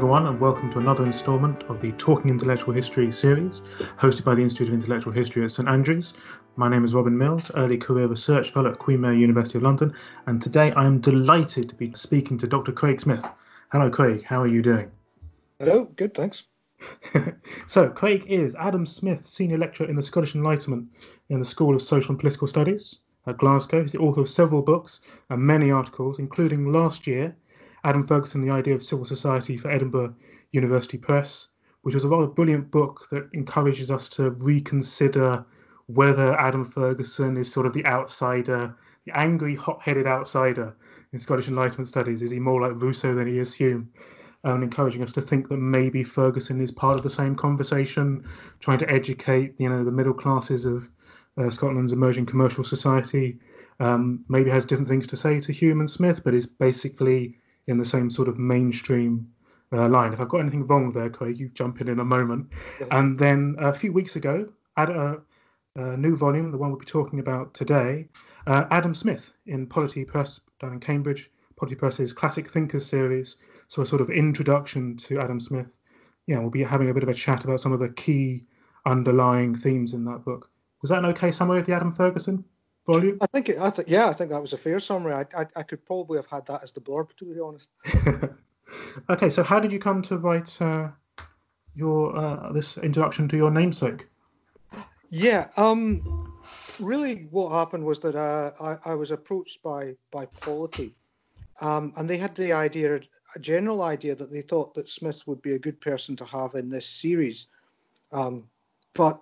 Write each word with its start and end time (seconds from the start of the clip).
Everyone, 0.00 0.28
and 0.28 0.40
welcome 0.40 0.72
to 0.72 0.78
another 0.78 1.04
instalment 1.04 1.62
of 1.64 1.82
the 1.82 1.92
Talking 1.92 2.30
Intellectual 2.30 2.72
History 2.72 3.12
series, 3.12 3.60
hosted 3.98 4.24
by 4.24 4.34
the 4.34 4.42
Institute 4.42 4.68
of 4.68 4.72
Intellectual 4.72 5.12
History 5.12 5.44
at 5.44 5.50
St 5.50 5.68
Andrews. 5.68 6.14
My 6.56 6.70
name 6.70 6.86
is 6.86 6.94
Robin 6.94 7.18
Mills, 7.18 7.50
early 7.54 7.76
career 7.76 8.06
research 8.06 8.48
fellow 8.48 8.70
at 8.70 8.78
Queen 8.78 9.02
Mary 9.02 9.18
University 9.18 9.58
of 9.58 9.62
London, 9.62 9.92
and 10.24 10.40
today 10.40 10.72
I 10.72 10.86
am 10.86 11.00
delighted 11.00 11.68
to 11.68 11.74
be 11.74 11.92
speaking 11.92 12.38
to 12.38 12.46
Dr. 12.46 12.72
Craig 12.72 12.98
Smith. 12.98 13.30
Hello, 13.72 13.90
Craig, 13.90 14.24
how 14.24 14.40
are 14.40 14.46
you 14.46 14.62
doing? 14.62 14.90
Hello, 15.58 15.84
good, 15.96 16.14
thanks. 16.14 16.44
so, 17.66 17.90
Craig 17.90 18.24
is 18.26 18.54
Adam 18.54 18.86
Smith, 18.86 19.26
Senior 19.26 19.58
Lecturer 19.58 19.90
in 19.90 19.96
the 19.96 20.02
Scottish 20.02 20.34
Enlightenment 20.34 20.88
in 21.28 21.40
the 21.40 21.44
School 21.44 21.74
of 21.74 21.82
Social 21.82 22.12
and 22.12 22.18
Political 22.18 22.46
Studies 22.46 23.00
at 23.26 23.36
Glasgow. 23.36 23.82
He's 23.82 23.92
the 23.92 23.98
author 23.98 24.22
of 24.22 24.30
several 24.30 24.62
books 24.62 25.02
and 25.28 25.42
many 25.42 25.70
articles, 25.70 26.18
including 26.18 26.72
last 26.72 27.06
year 27.06 27.36
Adam 27.84 28.06
Ferguson, 28.06 28.40
The 28.40 28.50
Idea 28.50 28.74
of 28.74 28.82
Civil 28.82 29.04
Society 29.04 29.56
for 29.56 29.70
Edinburgh 29.70 30.14
University 30.52 30.98
Press, 30.98 31.48
which 31.82 31.94
was 31.94 32.04
a 32.04 32.08
rather 32.08 32.26
brilliant 32.26 32.70
book 32.70 33.06
that 33.10 33.28
encourages 33.32 33.90
us 33.90 34.08
to 34.10 34.30
reconsider 34.30 35.44
whether 35.86 36.38
Adam 36.38 36.64
Ferguson 36.64 37.36
is 37.36 37.50
sort 37.50 37.66
of 37.66 37.72
the 37.72 37.84
outsider, 37.86 38.76
the 39.06 39.18
angry, 39.18 39.54
hot 39.54 39.80
headed 39.82 40.06
outsider 40.06 40.74
in 41.12 41.18
Scottish 41.18 41.48
Enlightenment 41.48 41.88
studies. 41.88 42.22
Is 42.22 42.30
he 42.30 42.38
more 42.38 42.60
like 42.60 42.80
Rousseau 42.80 43.14
than 43.14 43.26
he 43.26 43.38
is 43.38 43.52
Hume? 43.52 43.90
Um, 44.44 44.62
encouraging 44.62 45.02
us 45.02 45.12
to 45.12 45.20
think 45.20 45.48
that 45.48 45.58
maybe 45.58 46.02
Ferguson 46.02 46.60
is 46.60 46.70
part 46.70 46.94
of 46.94 47.02
the 47.02 47.10
same 47.10 47.34
conversation, 47.34 48.24
trying 48.60 48.78
to 48.78 48.90
educate, 48.90 49.54
you 49.58 49.68
know, 49.68 49.84
the 49.84 49.90
middle 49.90 50.14
classes 50.14 50.64
of 50.64 50.88
uh, 51.36 51.50
Scotland's 51.50 51.92
emerging 51.92 52.26
commercial 52.26 52.64
society. 52.64 53.38
Um, 53.80 54.24
maybe 54.28 54.50
has 54.50 54.64
different 54.64 54.88
things 54.88 55.06
to 55.08 55.16
say 55.16 55.40
to 55.40 55.52
Hume 55.52 55.80
and 55.80 55.90
Smith, 55.90 56.22
but 56.22 56.34
is 56.34 56.46
basically 56.46 57.39
in 57.66 57.76
the 57.76 57.84
same 57.84 58.10
sort 58.10 58.28
of 58.28 58.38
mainstream 58.38 59.28
uh, 59.72 59.88
line. 59.88 60.12
If 60.12 60.20
I've 60.20 60.28
got 60.28 60.40
anything 60.40 60.66
wrong 60.66 60.90
there, 60.90 61.10
Craig, 61.10 61.38
you 61.38 61.48
jump 61.50 61.80
in 61.80 61.88
in 61.88 62.00
a 62.00 62.04
moment. 62.04 62.50
And 62.90 63.18
then 63.18 63.56
a 63.58 63.72
few 63.72 63.92
weeks 63.92 64.16
ago, 64.16 64.48
at 64.76 64.90
a, 64.90 65.20
a, 65.76 65.96
new 65.96 66.16
volume, 66.16 66.50
the 66.50 66.58
one 66.58 66.70
we'll 66.70 66.78
be 66.78 66.86
talking 66.86 67.20
about 67.20 67.54
today, 67.54 68.08
uh, 68.46 68.64
Adam 68.70 68.94
Smith 68.94 69.32
in 69.46 69.66
Polity 69.66 70.04
Press 70.04 70.40
down 70.60 70.72
in 70.72 70.80
Cambridge, 70.80 71.30
Polity 71.56 71.76
Press's 71.76 72.12
Classic 72.12 72.48
Thinkers 72.48 72.86
series. 72.86 73.36
So 73.68 73.82
a 73.82 73.86
sort 73.86 74.00
of 74.00 74.10
introduction 74.10 74.96
to 74.98 75.20
Adam 75.20 75.38
Smith. 75.38 75.68
Yeah, 76.26 76.38
we'll 76.38 76.50
be 76.50 76.62
having 76.62 76.90
a 76.90 76.94
bit 76.94 77.02
of 77.02 77.08
a 77.08 77.14
chat 77.14 77.44
about 77.44 77.60
some 77.60 77.72
of 77.72 77.80
the 77.80 77.90
key 77.90 78.44
underlying 78.86 79.54
themes 79.54 79.92
in 79.92 80.04
that 80.06 80.24
book. 80.24 80.50
Was 80.82 80.90
that 80.90 80.98
an 80.98 81.10
okay 81.10 81.30
summary 81.30 81.60
of 81.60 81.66
the 81.66 81.74
Adam 81.74 81.92
Ferguson 81.92 82.44
volume? 82.90 83.18
I 83.20 83.26
think, 83.26 83.48
it, 83.48 83.58
I 83.60 83.70
th- 83.70 83.88
yeah, 83.88 84.08
I 84.08 84.12
think 84.12 84.30
that 84.30 84.40
was 84.40 84.52
a 84.52 84.58
fair 84.58 84.80
summary. 84.80 85.14
I, 85.14 85.26
I, 85.36 85.46
I 85.56 85.62
could 85.62 85.84
probably 85.86 86.18
have 86.18 86.26
had 86.26 86.46
that 86.46 86.62
as 86.62 86.72
the 86.72 86.80
blurb, 86.80 87.14
to 87.16 87.24
be 87.24 87.40
honest. 87.40 87.70
okay, 89.10 89.30
so 89.30 89.42
how 89.42 89.60
did 89.60 89.72
you 89.72 89.78
come 89.78 90.02
to 90.02 90.18
write 90.18 90.60
uh, 90.60 90.88
your 91.74 92.16
uh, 92.16 92.52
this 92.52 92.78
introduction 92.78 93.28
to 93.28 93.36
your 93.36 93.50
namesake? 93.50 94.06
Yeah, 95.10 95.48
um, 95.56 96.02
really, 96.78 97.26
what 97.30 97.50
happened 97.50 97.84
was 97.84 97.98
that 98.00 98.14
uh, 98.14 98.52
I, 98.60 98.92
I 98.92 98.94
was 98.94 99.10
approached 99.10 99.62
by 99.62 99.94
by 100.10 100.26
Polity, 100.26 100.92
um, 101.60 101.92
and 101.96 102.08
they 102.08 102.16
had 102.16 102.34
the 102.34 102.52
idea, 102.52 103.00
a 103.34 103.38
general 103.40 103.82
idea, 103.82 104.14
that 104.14 104.30
they 104.30 104.42
thought 104.42 104.74
that 104.74 104.88
Smith 104.88 105.26
would 105.26 105.42
be 105.42 105.54
a 105.54 105.58
good 105.58 105.80
person 105.80 106.16
to 106.16 106.24
have 106.24 106.54
in 106.54 106.68
this 106.70 106.86
series, 106.86 107.48
um, 108.12 108.44
but 108.94 109.20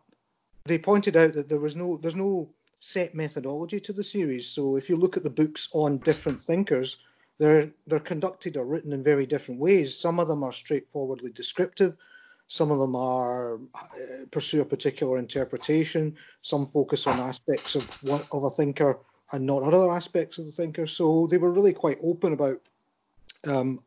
they 0.65 0.79
pointed 0.79 1.17
out 1.17 1.33
that 1.35 1.49
there 1.49 1.61
was 1.61 1.77
no, 1.77 1.97
there's 1.97 2.15
no 2.15 2.51
set 2.81 3.15
methodology 3.15 3.81
to 3.81 3.93
the 3.93 4.05
series. 4.05 4.49
So 4.49 4.77
if 4.77 4.89
you 4.89 4.97
look 4.97 5.17
at 5.17 5.23
the 5.23 5.31
books 5.31 5.69
on 5.73 5.99
different 5.99 6.41
thinkers, 6.41 6.99
they're 7.39 7.71
they're 7.87 8.01
conducted 8.01 8.57
or 8.57 8.67
written 8.67 8.93
in 8.93 9.03
very 9.03 9.27
different 9.27 9.61
ways. 9.61 9.97
Some 9.97 10.19
of 10.19 10.29
them 10.29 10.43
are 10.43 10.53
straightforwardly 10.53 11.31
descriptive. 11.33 11.97
Some 12.47 12.71
of 12.71 12.79
them 12.79 12.97
are 12.97 13.57
uh, 13.57 14.27
pursue 14.31 14.63
a 14.63 14.65
particular 14.65 15.19
interpretation. 15.19 16.17
Some 16.43 16.67
focus 16.67 17.07
on 17.07 17.21
aspects 17.21 17.75
of 17.75 17.85
one 18.03 18.23
of 18.33 18.45
a 18.45 18.51
thinker 18.51 18.99
and 19.33 19.45
not 19.45 19.63
other 19.63 19.93
aspects 19.93 20.39
of 20.39 20.47
the 20.47 20.53
thinker. 20.53 20.87
So 20.87 21.27
they 21.27 21.37
were 21.37 21.53
really 21.53 21.75
quite 21.75 21.99
open 22.03 22.33
about 22.33 22.61
um, 23.47 23.81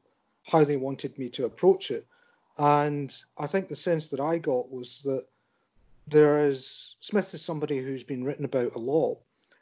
how 0.46 0.64
they 0.64 0.78
wanted 0.78 1.18
me 1.18 1.30
to 1.30 1.46
approach 1.46 1.92
it. 1.92 2.06
And 2.58 3.14
I 3.38 3.48
think 3.48 3.68
the 3.68 3.76
sense 3.76 4.08
that 4.08 4.20
I 4.20 4.38
got 4.38 4.72
was 4.72 5.02
that 5.06 5.26
there 6.08 6.44
is 6.46 6.96
Smith 7.00 7.34
is 7.34 7.42
somebody 7.42 7.80
who's 7.80 8.04
been 8.04 8.24
written 8.24 8.46
about 8.46 8.76
a 8.76 8.80
lot, 8.80 9.20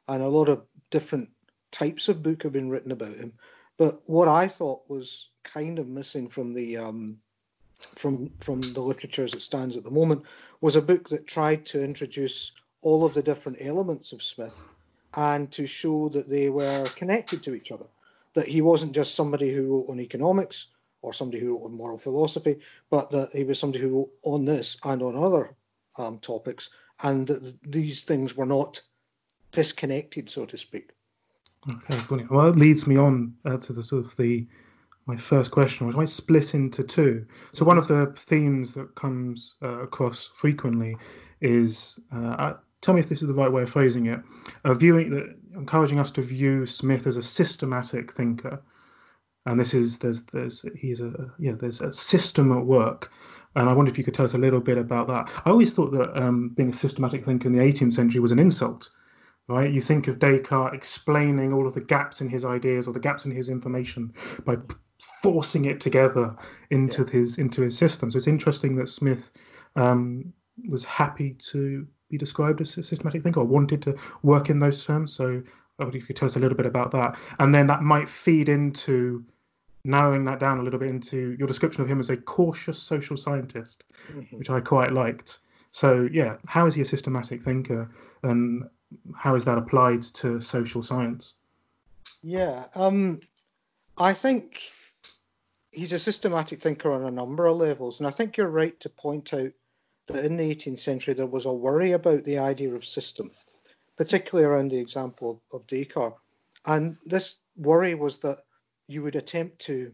and 0.08 0.24
a 0.24 0.30
lot 0.30 0.50
of 0.50 0.66
different 0.90 1.30
types 1.72 2.10
of 2.10 2.24
book 2.24 2.44
have 2.44 2.52
been 2.52 2.70
written 2.70 2.92
about 2.92 3.16
him. 3.16 3.34
But 3.78 4.02
what 4.08 4.28
I 4.28 4.48
thought 4.48 4.90
was 4.90 5.30
kind 5.44 5.80
of 5.80 5.88
missing 5.88 6.28
from 6.28 6.54
the 6.54 6.78
um, 6.78 7.18
from 7.80 8.32
from 8.40 8.62
the 8.62 8.82
literature 8.82 9.24
as 9.24 9.34
it 9.34 9.42
stands 9.42 9.78
at 9.78 9.84
the 9.84 9.92
moment 9.92 10.24
was 10.62 10.76
a 10.76 10.82
book 10.82 11.10
that 11.10 11.28
tried 11.28 11.66
to 11.68 11.84
introduce 11.84 12.52
all 12.82 13.06
of 13.06 13.14
the 13.14 13.24
different 13.24 13.58
elements 13.62 14.12
of 14.12 14.24
Smith 14.24 14.68
and 15.16 15.52
to 15.52 15.66
show 15.66 16.10
that 16.10 16.30
they 16.30 16.50
were 16.50 16.86
connected 16.96 17.44
to 17.44 17.54
each 17.54 17.72
other. 17.72 17.88
That 18.34 18.48
he 18.48 18.62
wasn't 18.62 18.94
just 18.94 19.16
somebody 19.16 19.54
who 19.54 19.72
wrote 19.72 19.90
on 19.90 20.00
economics 20.00 20.68
or 21.02 21.14
somebody 21.14 21.42
who 21.42 21.54
wrote 21.54 21.66
on 21.66 21.78
moral 21.78 21.98
philosophy, 21.98 22.60
but 22.90 23.10
that 23.12 23.30
he 23.34 23.44
was 23.44 23.60
somebody 23.60 23.84
who 23.84 23.90
wrote 23.90 24.12
on 24.24 24.46
this 24.46 24.78
and 24.84 25.02
on 25.02 25.16
other 25.16 25.56
um, 25.98 26.20
topics, 26.20 26.70
and 27.04 27.28
th- 27.28 27.56
these 27.64 28.04
things 28.04 28.36
were 28.36 28.46
not 28.46 28.82
disconnected, 29.52 30.30
so 30.30 30.46
to 30.46 30.58
speak. 30.58 30.92
Okay, 31.70 32.00
brilliant. 32.08 32.32
Well, 32.32 32.52
that 32.52 32.60
leads 32.60 32.88
me 32.88 32.98
on 32.98 33.34
uh, 33.46 33.58
to 33.58 33.74
the 33.74 33.84
sort 33.84 34.06
of 34.06 34.16
the 34.18 34.48
my 35.06 35.16
first 35.16 35.50
question, 35.50 35.88
which 35.88 35.96
might 35.96 36.08
split 36.10 36.54
into 36.54 36.84
two. 36.84 37.26
So 37.52 37.66
one 37.66 37.80
of 37.80 37.88
the 37.88 38.14
themes 38.16 38.74
that 38.76 38.94
comes 38.94 39.56
uh, 39.64 39.80
across 39.82 40.30
frequently 40.36 40.96
is, 41.42 42.00
uh, 42.16 42.54
tell 42.82 42.94
me 42.94 43.00
if 43.00 43.10
this 43.10 43.24
is 43.24 43.28
the 43.28 43.34
right 43.34 43.52
way 43.52 43.64
of 43.64 43.72
phrasing 43.72 44.06
it, 44.06 44.20
uh, 44.66 44.76
viewing 44.76 45.10
that 45.10 45.36
encouraging 45.56 46.00
us 46.00 46.12
to 46.12 46.22
view 46.22 46.68
Smith 46.68 47.08
as 47.08 47.18
a 47.18 47.24
systematic 47.24 48.12
thinker, 48.12 48.62
and 49.48 49.60
this 49.60 49.74
is 49.74 49.98
there's 49.98 50.22
there's 50.34 50.64
he's 50.78 51.02
a 51.02 51.34
yeah 51.40 51.54
there's 51.54 51.82
a 51.82 51.92
system 51.92 52.52
at 52.52 52.66
work 52.66 53.12
and 53.56 53.68
I 53.68 53.74
wonder 53.74 53.92
if 53.92 53.98
you 53.98 54.04
could 54.04 54.14
tell 54.14 54.26
us 54.26 54.34
a 54.34 54.40
little 54.40 54.60
bit 54.60 54.78
about 54.78 55.08
that. 55.08 55.30
I 55.46 55.50
always 55.50 55.74
thought 55.74 55.92
that 55.92 56.16
um, 56.22 56.50
being 56.50 56.70
a 56.70 56.74
systematic 56.74 57.26
thinker 57.26 57.48
in 57.48 57.54
the 57.54 57.64
18th 57.64 57.94
century 57.94 58.20
was 58.20 58.32
an 58.32 58.40
insult, 58.40 58.90
right? 59.48 59.72
You 59.72 59.82
think 59.82 60.08
of 60.08 60.20
Descartes 60.20 60.76
explaining 60.76 61.52
all 61.54 61.66
of 61.66 61.74
the 61.74 61.82
gaps 61.82 62.22
in 62.22 62.30
his 62.30 62.46
ideas 62.46 62.88
or 62.88 62.94
the 62.94 63.00
gaps 63.00 63.26
in 63.26 63.32
his 63.32 63.50
information 63.50 64.14
by 64.46 64.58
forcing 65.22 65.66
it 65.66 65.80
together 65.80 66.36
into 66.70 67.04
yeah. 67.04 67.12
his 67.12 67.38
into 67.38 67.62
his 67.64 67.78
system. 67.78 68.12
So 68.12 68.18
it's 68.18 68.28
interesting 68.28 68.76
that 68.76 68.90
Smith 68.90 69.32
um, 69.76 70.32
was 70.68 70.84
happy 70.84 71.36
to 71.52 71.88
be 72.10 72.18
described 72.18 72.62
as 72.62 72.78
a 72.78 72.84
systematic 72.84 73.24
thinker 73.24 73.40
or 73.40 73.46
wanted 73.46 73.82
to 73.84 73.96
work 74.24 74.50
in 74.50 74.60
those 74.60 74.86
terms. 74.86 75.14
So 75.14 75.42
I 75.80 75.84
wonder 75.84 75.98
if 75.98 76.04
you 76.04 76.08
could 76.08 76.18
tell 76.18 76.26
us 76.26 76.36
a 76.36 76.40
little 76.40 76.58
bit 76.58 76.66
about 76.66 76.92
that, 76.92 77.18
and 77.40 77.56
then 77.56 77.68
that 77.68 77.82
might 77.82 78.10
feed 78.10 78.50
into 78.50 79.24
narrowing 79.84 80.26
that 80.26 80.40
down 80.40 80.60
a 80.60 80.64
little 80.64 80.80
bit 80.80 80.90
into 80.90 81.36
your 81.38 81.48
description 81.48 81.82
of 81.82 81.88
him 81.88 82.00
as 82.00 82.10
a 82.10 82.18
cautious 82.18 82.82
social 82.82 83.18
scientist, 83.18 83.86
mm-hmm. 84.12 84.38
which 84.38 84.50
I 84.50 84.60
quite 84.60 84.92
liked. 84.92 85.40
So, 85.72 86.10
yeah, 86.12 86.38
how 86.48 86.66
is 86.66 86.76
he 86.76 86.82
a 86.82 86.86
systematic 86.86 87.44
thinker 87.44 87.90
and 88.24 88.64
how 89.16 89.36
is 89.36 89.46
that 89.46 89.58
applied 89.58 90.02
to 90.02 90.42
social 90.42 90.82
science? 90.82 91.36
Yeah, 92.22 92.66
um, 92.76 93.20
I 93.98 94.14
think 94.14 94.62
he's 95.72 95.94
a 95.94 96.00
systematic 96.00 96.62
thinker 96.62 96.92
on 96.92 97.06
a 97.06 97.12
number 97.12 97.46
of 97.46 97.58
levels. 97.58 98.00
And 98.00 98.08
I 98.08 98.12
think 98.12 98.36
you're 98.36 98.50
right 98.50 98.78
to 98.80 98.90
point 98.90 99.34
out 99.34 99.52
that 100.08 100.26
in 100.26 100.38
the 100.38 100.56
18th 100.56 100.80
century 100.80 101.14
there 101.14 101.28
was 101.28 101.46
a 101.46 101.54
worry 101.54 101.92
about 101.92 102.24
the 102.24 102.40
idea 102.40 102.74
of 102.74 102.84
system, 102.84 103.32
particularly 103.96 104.50
around 104.50 104.72
the 104.72 104.80
example 104.80 105.42
of, 105.54 105.62
of 105.62 105.68
Descartes. 105.68 106.18
And 106.66 106.98
this 107.06 107.38
worry 107.56 107.96
was 107.96 108.18
that 108.18 108.40
you 108.90 109.04
would 109.04 109.16
attempt 109.16 109.60
to 109.60 109.94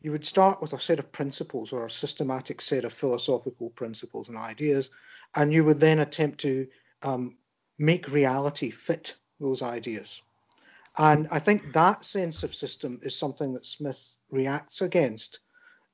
you 0.00 0.12
would 0.12 0.26
start 0.26 0.60
with 0.60 0.72
a 0.74 0.78
set 0.78 0.98
of 0.98 1.10
principles 1.10 1.72
or 1.72 1.86
a 1.86 1.90
systematic 1.90 2.60
set 2.60 2.84
of 2.84 2.92
philosophical 2.92 3.70
principles 3.70 4.28
and 4.28 4.38
ideas, 4.38 4.90
and 5.34 5.52
you 5.52 5.64
would 5.64 5.80
then 5.80 6.00
attempt 6.00 6.38
to 6.38 6.68
um, 7.02 7.36
make 7.78 8.12
reality 8.12 8.70
fit 8.70 9.16
those 9.40 9.60
ideas. 9.60 10.22
And 10.98 11.26
I 11.32 11.40
think 11.40 11.72
that 11.72 12.04
sense 12.04 12.44
of 12.44 12.54
system 12.54 13.00
is 13.02 13.16
something 13.16 13.52
that 13.54 13.66
Smith 13.66 14.16
reacts 14.30 14.82
against. 14.82 15.40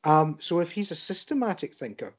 Um, 0.05 0.37
so 0.39 0.61
if 0.61 0.71
he's 0.71 0.91
a 0.91 0.97
systematic 0.97 1.73
thinker, 1.73 2.15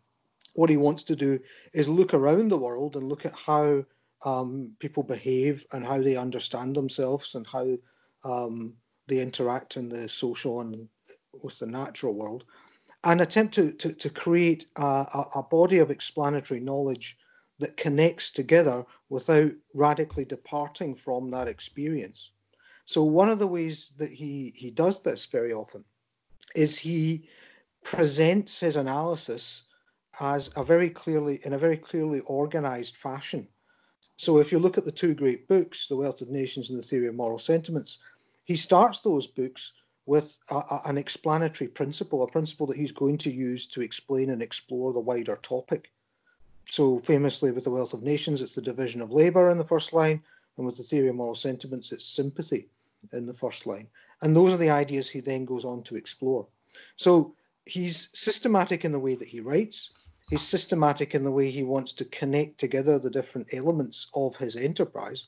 what 0.53 0.71
he 0.71 0.77
wants 0.77 1.03
to 1.03 1.15
do 1.15 1.39
is 1.73 1.87
look 1.87 2.15
around 2.15 2.49
the 2.49 2.57
world 2.57 2.95
and 2.95 3.07
look 3.07 3.25
at 3.25 3.35
how 3.35 3.85
um, 4.23 4.71
people 4.79 5.03
behave 5.03 5.65
and 5.71 5.85
how 5.85 6.01
they 6.01 6.15
understand 6.15 6.75
themselves 6.75 7.35
and 7.35 7.45
how 7.45 7.77
um, 8.23 8.75
they 9.07 9.19
interact 9.19 9.77
in 9.77 9.89
the 9.89 10.09
social 10.09 10.61
and 10.61 10.87
with 11.43 11.59
the 11.59 11.65
natural 11.65 12.15
world, 12.15 12.45
and 13.03 13.21
attempt 13.21 13.53
to, 13.53 13.71
to, 13.73 13.93
to 13.93 14.09
create 14.09 14.65
a, 14.77 15.25
a 15.35 15.43
body 15.43 15.79
of 15.79 15.91
explanatory 15.91 16.59
knowledge 16.59 17.17
that 17.59 17.77
connects 17.77 18.31
together 18.31 18.83
without 19.09 19.51
radically 19.73 20.25
departing 20.25 20.95
from 20.95 21.29
that 21.29 21.47
experience. 21.47 22.31
So 22.85 23.03
one 23.03 23.29
of 23.29 23.39
the 23.39 23.47
ways 23.47 23.93
that 23.97 24.11
he, 24.11 24.53
he 24.55 24.71
does 24.71 25.01
this 25.01 25.25
very 25.25 25.53
often 25.53 25.83
is 26.55 26.77
he 26.77 27.29
presents 27.83 28.59
his 28.59 28.75
analysis 28.75 29.65
as 30.19 30.49
a 30.55 30.63
very 30.63 30.89
clearly 30.89 31.39
in 31.45 31.53
a 31.53 31.57
very 31.57 31.77
clearly 31.77 32.21
organized 32.21 32.95
fashion. 32.95 33.47
So 34.17 34.39
if 34.39 34.51
you 34.51 34.59
look 34.59 34.77
at 34.77 34.85
the 34.85 34.91
two 34.91 35.13
great 35.13 35.47
books, 35.47 35.87
The 35.87 35.97
Wealth 35.97 36.21
of 36.21 36.29
Nations 36.29 36.69
and 36.69 36.79
The 36.79 36.83
Theory 36.83 37.07
of 37.07 37.15
Moral 37.15 37.39
Sentiments, 37.39 37.99
he 38.45 38.55
starts 38.55 39.01
those 39.01 39.27
books 39.27 39.73
with 40.05 40.37
a, 40.51 40.55
a, 40.55 40.81
an 40.85 40.97
explanatory 40.97 41.67
principle, 41.67 42.23
a 42.23 42.27
principle 42.27 42.67
that 42.67 42.77
he's 42.77 42.91
going 42.91 43.17
to 43.17 43.31
use 43.31 43.65
to 43.67 43.81
explain 43.81 44.29
and 44.29 44.41
explore 44.41 44.93
the 44.93 44.99
wider 44.99 45.37
topic. 45.41 45.91
So 46.67 46.99
famously 46.99 47.51
with 47.51 47.63
The 47.63 47.71
Wealth 47.71 47.93
of 47.93 48.03
Nations, 48.03 48.41
it's 48.41 48.55
the 48.55 48.61
division 48.61 49.01
of 49.01 49.11
labour 49.11 49.51
in 49.51 49.57
the 49.57 49.65
first 49.65 49.93
line, 49.93 50.21
and 50.57 50.65
with 50.65 50.77
the 50.77 50.83
theory 50.83 51.09
of 51.09 51.15
moral 51.15 51.35
sentiments, 51.35 51.91
it's 51.91 52.05
sympathy 52.05 52.69
in 53.13 53.25
the 53.25 53.33
first 53.33 53.67
line. 53.67 53.87
And 54.21 54.35
those 54.35 54.53
are 54.53 54.57
the 54.57 54.69
ideas 54.69 55.09
he 55.09 55.19
then 55.19 55.45
goes 55.45 55.65
on 55.65 55.83
to 55.83 55.95
explore. 55.95 56.47
So 56.95 57.35
he's 57.65 58.09
systematic 58.13 58.85
in 58.85 58.91
the 58.91 58.99
way 58.99 59.15
that 59.15 59.27
he 59.27 59.41
writes. 59.41 60.09
He's 60.29 60.41
systematic 60.41 61.13
in 61.13 61.23
the 61.23 61.31
way 61.31 61.51
he 61.51 61.63
wants 61.63 61.93
to 61.93 62.05
connect 62.05 62.59
together 62.59 62.97
the 62.97 63.09
different 63.09 63.47
elements 63.53 64.07
of 64.15 64.35
his 64.37 64.55
enterprise. 64.55 65.25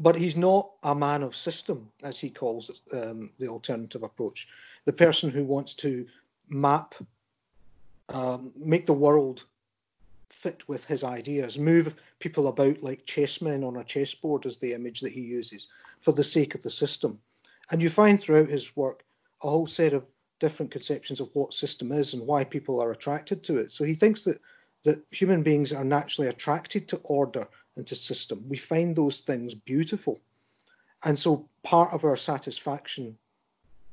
But 0.00 0.16
he's 0.16 0.36
not 0.36 0.70
a 0.82 0.94
man 0.94 1.22
of 1.22 1.36
system, 1.36 1.88
as 2.02 2.18
he 2.18 2.30
calls 2.30 2.70
it, 2.70 2.96
um, 2.96 3.30
the 3.38 3.48
alternative 3.48 4.02
approach. 4.02 4.48
The 4.86 4.92
person 4.92 5.30
who 5.30 5.44
wants 5.44 5.74
to 5.74 6.06
map, 6.48 6.94
um, 8.08 8.50
make 8.56 8.86
the 8.86 8.94
world 8.94 9.44
fit 10.30 10.66
with 10.68 10.86
his 10.86 11.04
ideas, 11.04 11.58
move 11.58 11.94
people 12.18 12.48
about 12.48 12.82
like 12.82 13.04
chessmen 13.04 13.62
on 13.62 13.76
a 13.76 13.84
chessboard, 13.84 14.46
is 14.46 14.56
the 14.56 14.72
image 14.72 15.00
that 15.00 15.12
he 15.12 15.20
uses, 15.20 15.68
for 16.00 16.12
the 16.12 16.24
sake 16.24 16.54
of 16.54 16.62
the 16.62 16.70
system. 16.70 17.18
And 17.70 17.82
you 17.82 17.90
find 17.90 18.18
throughout 18.18 18.48
his 18.48 18.74
work 18.76 19.04
a 19.42 19.50
whole 19.50 19.66
set 19.66 19.92
of 19.92 20.06
different 20.38 20.72
conceptions 20.72 21.20
of 21.20 21.28
what 21.34 21.52
system 21.52 21.92
is 21.92 22.14
and 22.14 22.26
why 22.26 22.42
people 22.42 22.80
are 22.80 22.90
attracted 22.90 23.42
to 23.44 23.58
it. 23.58 23.70
So 23.70 23.84
he 23.84 23.94
thinks 23.94 24.22
that 24.22 24.40
that 24.84 25.02
human 25.10 25.42
beings 25.42 25.72
are 25.72 25.84
naturally 25.84 26.28
attracted 26.28 26.88
to 26.88 27.00
order 27.04 27.46
and 27.76 27.86
to 27.86 27.94
system. 27.94 28.44
We 28.48 28.56
find 28.56 28.94
those 28.94 29.20
things 29.20 29.54
beautiful. 29.54 30.20
And 31.04 31.18
so 31.18 31.48
part 31.62 31.92
of 31.92 32.04
our 32.04 32.16
satisfaction 32.16 33.16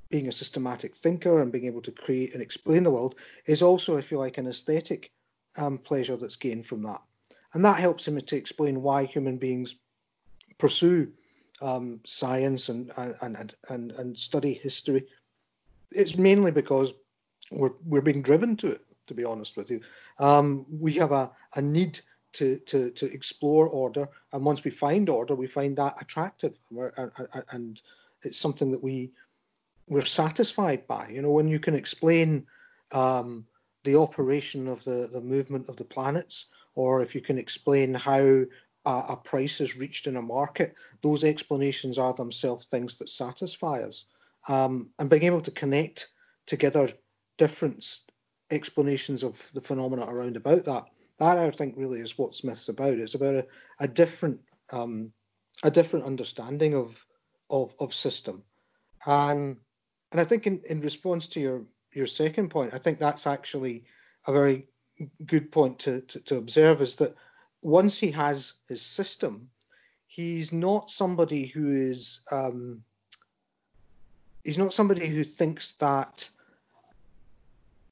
being 0.10 0.28
a 0.28 0.32
systematic 0.32 0.96
thinker 0.96 1.42
and 1.42 1.52
being 1.52 1.66
able 1.66 1.82
to 1.82 1.92
create 1.92 2.34
and 2.34 2.42
explain 2.42 2.84
the 2.84 2.92
world 2.92 3.16
is 3.46 3.62
also, 3.62 3.98
if 3.98 4.12
you 4.12 4.18
like, 4.18 4.38
an 4.38 4.48
aesthetic 4.48 5.12
um, 5.58 5.78
pleasure 5.78 6.18
that's 6.18 6.36
gained 6.36 6.66
from 6.66 6.82
that. 6.84 7.02
And 7.54 7.64
that 7.66 7.80
helps 7.80 8.08
him 8.08 8.20
to 8.20 8.36
explain 8.36 8.82
why 8.82 9.06
human 9.06 9.38
beings 9.38 9.76
pursue 10.58 11.12
um, 11.62 12.00
science 12.06 12.70
and, 12.70 12.92
and, 12.98 13.36
and, 13.36 13.56
and, 13.70 13.92
and 13.92 14.18
study 14.18 14.54
history 14.54 15.06
it's 15.92 16.18
mainly 16.18 16.52
because 16.52 16.94
we're 17.52 17.74
we're 17.86 18.02
being 18.02 18.22
driven 18.22 18.56
to 18.58 18.72
it. 18.72 18.82
To 19.08 19.14
be 19.14 19.24
honest 19.24 19.56
with 19.56 19.72
you, 19.72 19.80
um, 20.20 20.66
we 20.70 20.92
have 20.94 21.14
a, 21.14 21.32
a 21.56 21.62
need 21.62 22.02
to, 22.38 22.60
to 22.60 22.92
to 22.92 23.12
explore 23.12 23.68
order, 23.68 24.08
and 24.32 24.46
once 24.46 24.64
we 24.64 24.70
find 24.72 25.10
order, 25.10 25.34
we 25.36 25.48
find 25.48 25.76
that 25.78 26.00
attractive, 26.00 26.56
and, 26.98 27.12
and 27.52 27.82
it's 28.24 28.38
something 28.38 28.70
that 28.72 28.84
we 28.84 29.12
we're 29.88 30.02
satisfied 30.02 30.86
by. 30.86 31.10
You 31.10 31.24
know, 31.24 31.32
when 31.32 31.48
you 31.48 31.60
can 31.60 31.74
explain 31.74 32.46
um, 32.92 33.46
the 33.84 33.96
operation 33.96 34.68
of 34.68 34.84
the 34.84 35.10
the 35.12 35.22
movement 35.22 35.68
of 35.68 35.78
the 35.78 35.86
planets, 35.86 36.46
or 36.76 37.02
if 37.02 37.16
you 37.16 37.22
can 37.22 37.40
explain 37.40 37.96
how 37.96 38.44
a, 38.86 39.04
a 39.10 39.18
price 39.24 39.60
is 39.60 39.76
reached 39.76 40.06
in 40.06 40.18
a 40.18 40.22
market, 40.22 40.76
those 41.02 41.24
explanations 41.24 41.98
are 41.98 42.14
themselves 42.14 42.66
things 42.66 43.00
that 43.00 43.10
satisfy 43.10 43.82
us 43.82 44.06
um, 44.48 44.90
and 45.00 45.10
being 45.10 45.24
able 45.24 45.42
to 45.42 45.52
connect 45.52 46.10
together 46.46 46.88
different 47.38 48.02
explanations 48.52 49.24
of 49.24 49.50
the 49.56 49.62
phenomena 49.62 50.06
around 50.08 50.38
about 50.38 50.64
that. 50.66 50.86
That 51.20 51.38
I 51.38 51.50
think 51.52 51.76
really 51.78 52.00
is 52.00 52.18
what 52.18 52.36
Smith's 52.36 52.70
about. 52.70 53.00
It's 53.00 53.16
about 53.16 53.36
a, 53.36 53.46
a 53.80 53.88
different 53.88 54.40
um, 54.72 55.12
a 55.64 55.72
different 55.72 56.06
understanding 56.06 56.76
of 56.76 57.06
of, 57.50 57.74
of 57.80 57.94
system. 57.94 58.44
and 59.06 59.58
and 60.12 60.22
I 60.22 60.24
think 60.24 60.48
in, 60.48 60.62
in 60.70 60.80
response 60.82 61.28
to 61.28 61.40
your 61.40 61.66
your 61.94 62.08
second 62.08 62.50
point, 62.50 62.74
I 62.74 62.78
think 62.78 63.00
that's 63.00 63.28
actually 63.28 63.84
a 64.28 64.32
very 64.32 64.68
good 65.26 65.52
point 65.52 65.80
to, 65.80 66.02
to, 66.02 66.20
to 66.22 66.38
observe 66.38 66.82
is 66.82 66.96
that 66.96 67.16
once 67.64 67.98
he 67.98 68.12
has 68.12 68.54
his 68.68 68.82
system, 68.82 69.50
he's 70.08 70.54
not 70.54 70.90
somebody 70.90 71.48
who 71.48 71.72
is 71.72 72.22
um, 72.32 72.84
he's 74.44 74.58
not 74.58 74.74
somebody 74.74 75.08
who 75.08 75.24
thinks 75.24 75.74
that 75.74 76.30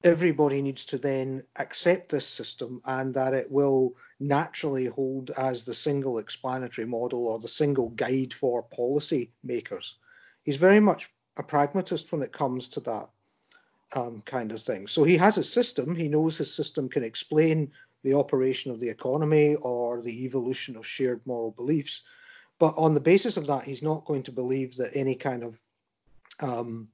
everybody 0.06 0.62
needs 0.62 0.86
to 0.86 0.98
then 1.00 1.44
accept 1.58 2.10
this 2.10 2.28
system 2.28 2.80
and 2.86 3.14
that 3.16 3.34
it 3.34 3.48
will 3.52 3.94
naturally 4.20 4.86
hold 4.86 5.32
as 5.32 5.64
the 5.64 5.74
single 5.74 6.20
explanatory 6.20 6.86
model 6.86 7.28
or 7.28 7.40
the 7.40 7.48
single 7.48 7.90
guide 7.90 8.32
for 8.32 8.64
policy 8.64 9.32
makers. 9.44 9.98
He's 10.44 10.58
very 10.58 10.80
much 10.80 11.10
a 11.38 11.44
pragmatist 11.44 12.12
when 12.12 12.22
it 12.22 12.32
comes 12.32 12.70
to 12.70 12.80
that 12.82 13.10
um, 13.96 14.22
kind 14.26 14.52
of 14.52 14.62
thing. 14.62 14.88
So 14.88 15.04
he 15.04 15.18
has 15.18 15.38
a 15.38 15.44
system, 15.44 15.96
he 15.96 16.08
knows 16.08 16.38
his 16.38 16.54
system 16.54 16.88
can 16.88 17.04
explain 17.04 17.72
the 18.04 18.14
operation 18.14 18.72
of 18.72 18.80
the 18.80 18.90
economy 18.90 19.56
or 19.56 20.02
the 20.02 20.24
evolution 20.24 20.78
of 20.78 20.86
shared 20.86 21.22
moral 21.26 21.52
beliefs. 21.52 22.04
But 22.60 22.76
on 22.78 22.94
the 22.94 23.00
basis 23.00 23.38
of 23.38 23.48
that, 23.48 23.64
he's 23.64 23.82
not 23.82 24.06
going 24.06 24.24
to 24.24 24.32
believe 24.32 24.78
that 24.78 24.92
any 24.94 25.16
kind 25.16 25.44
of 25.44 25.60
um, 26.42 26.90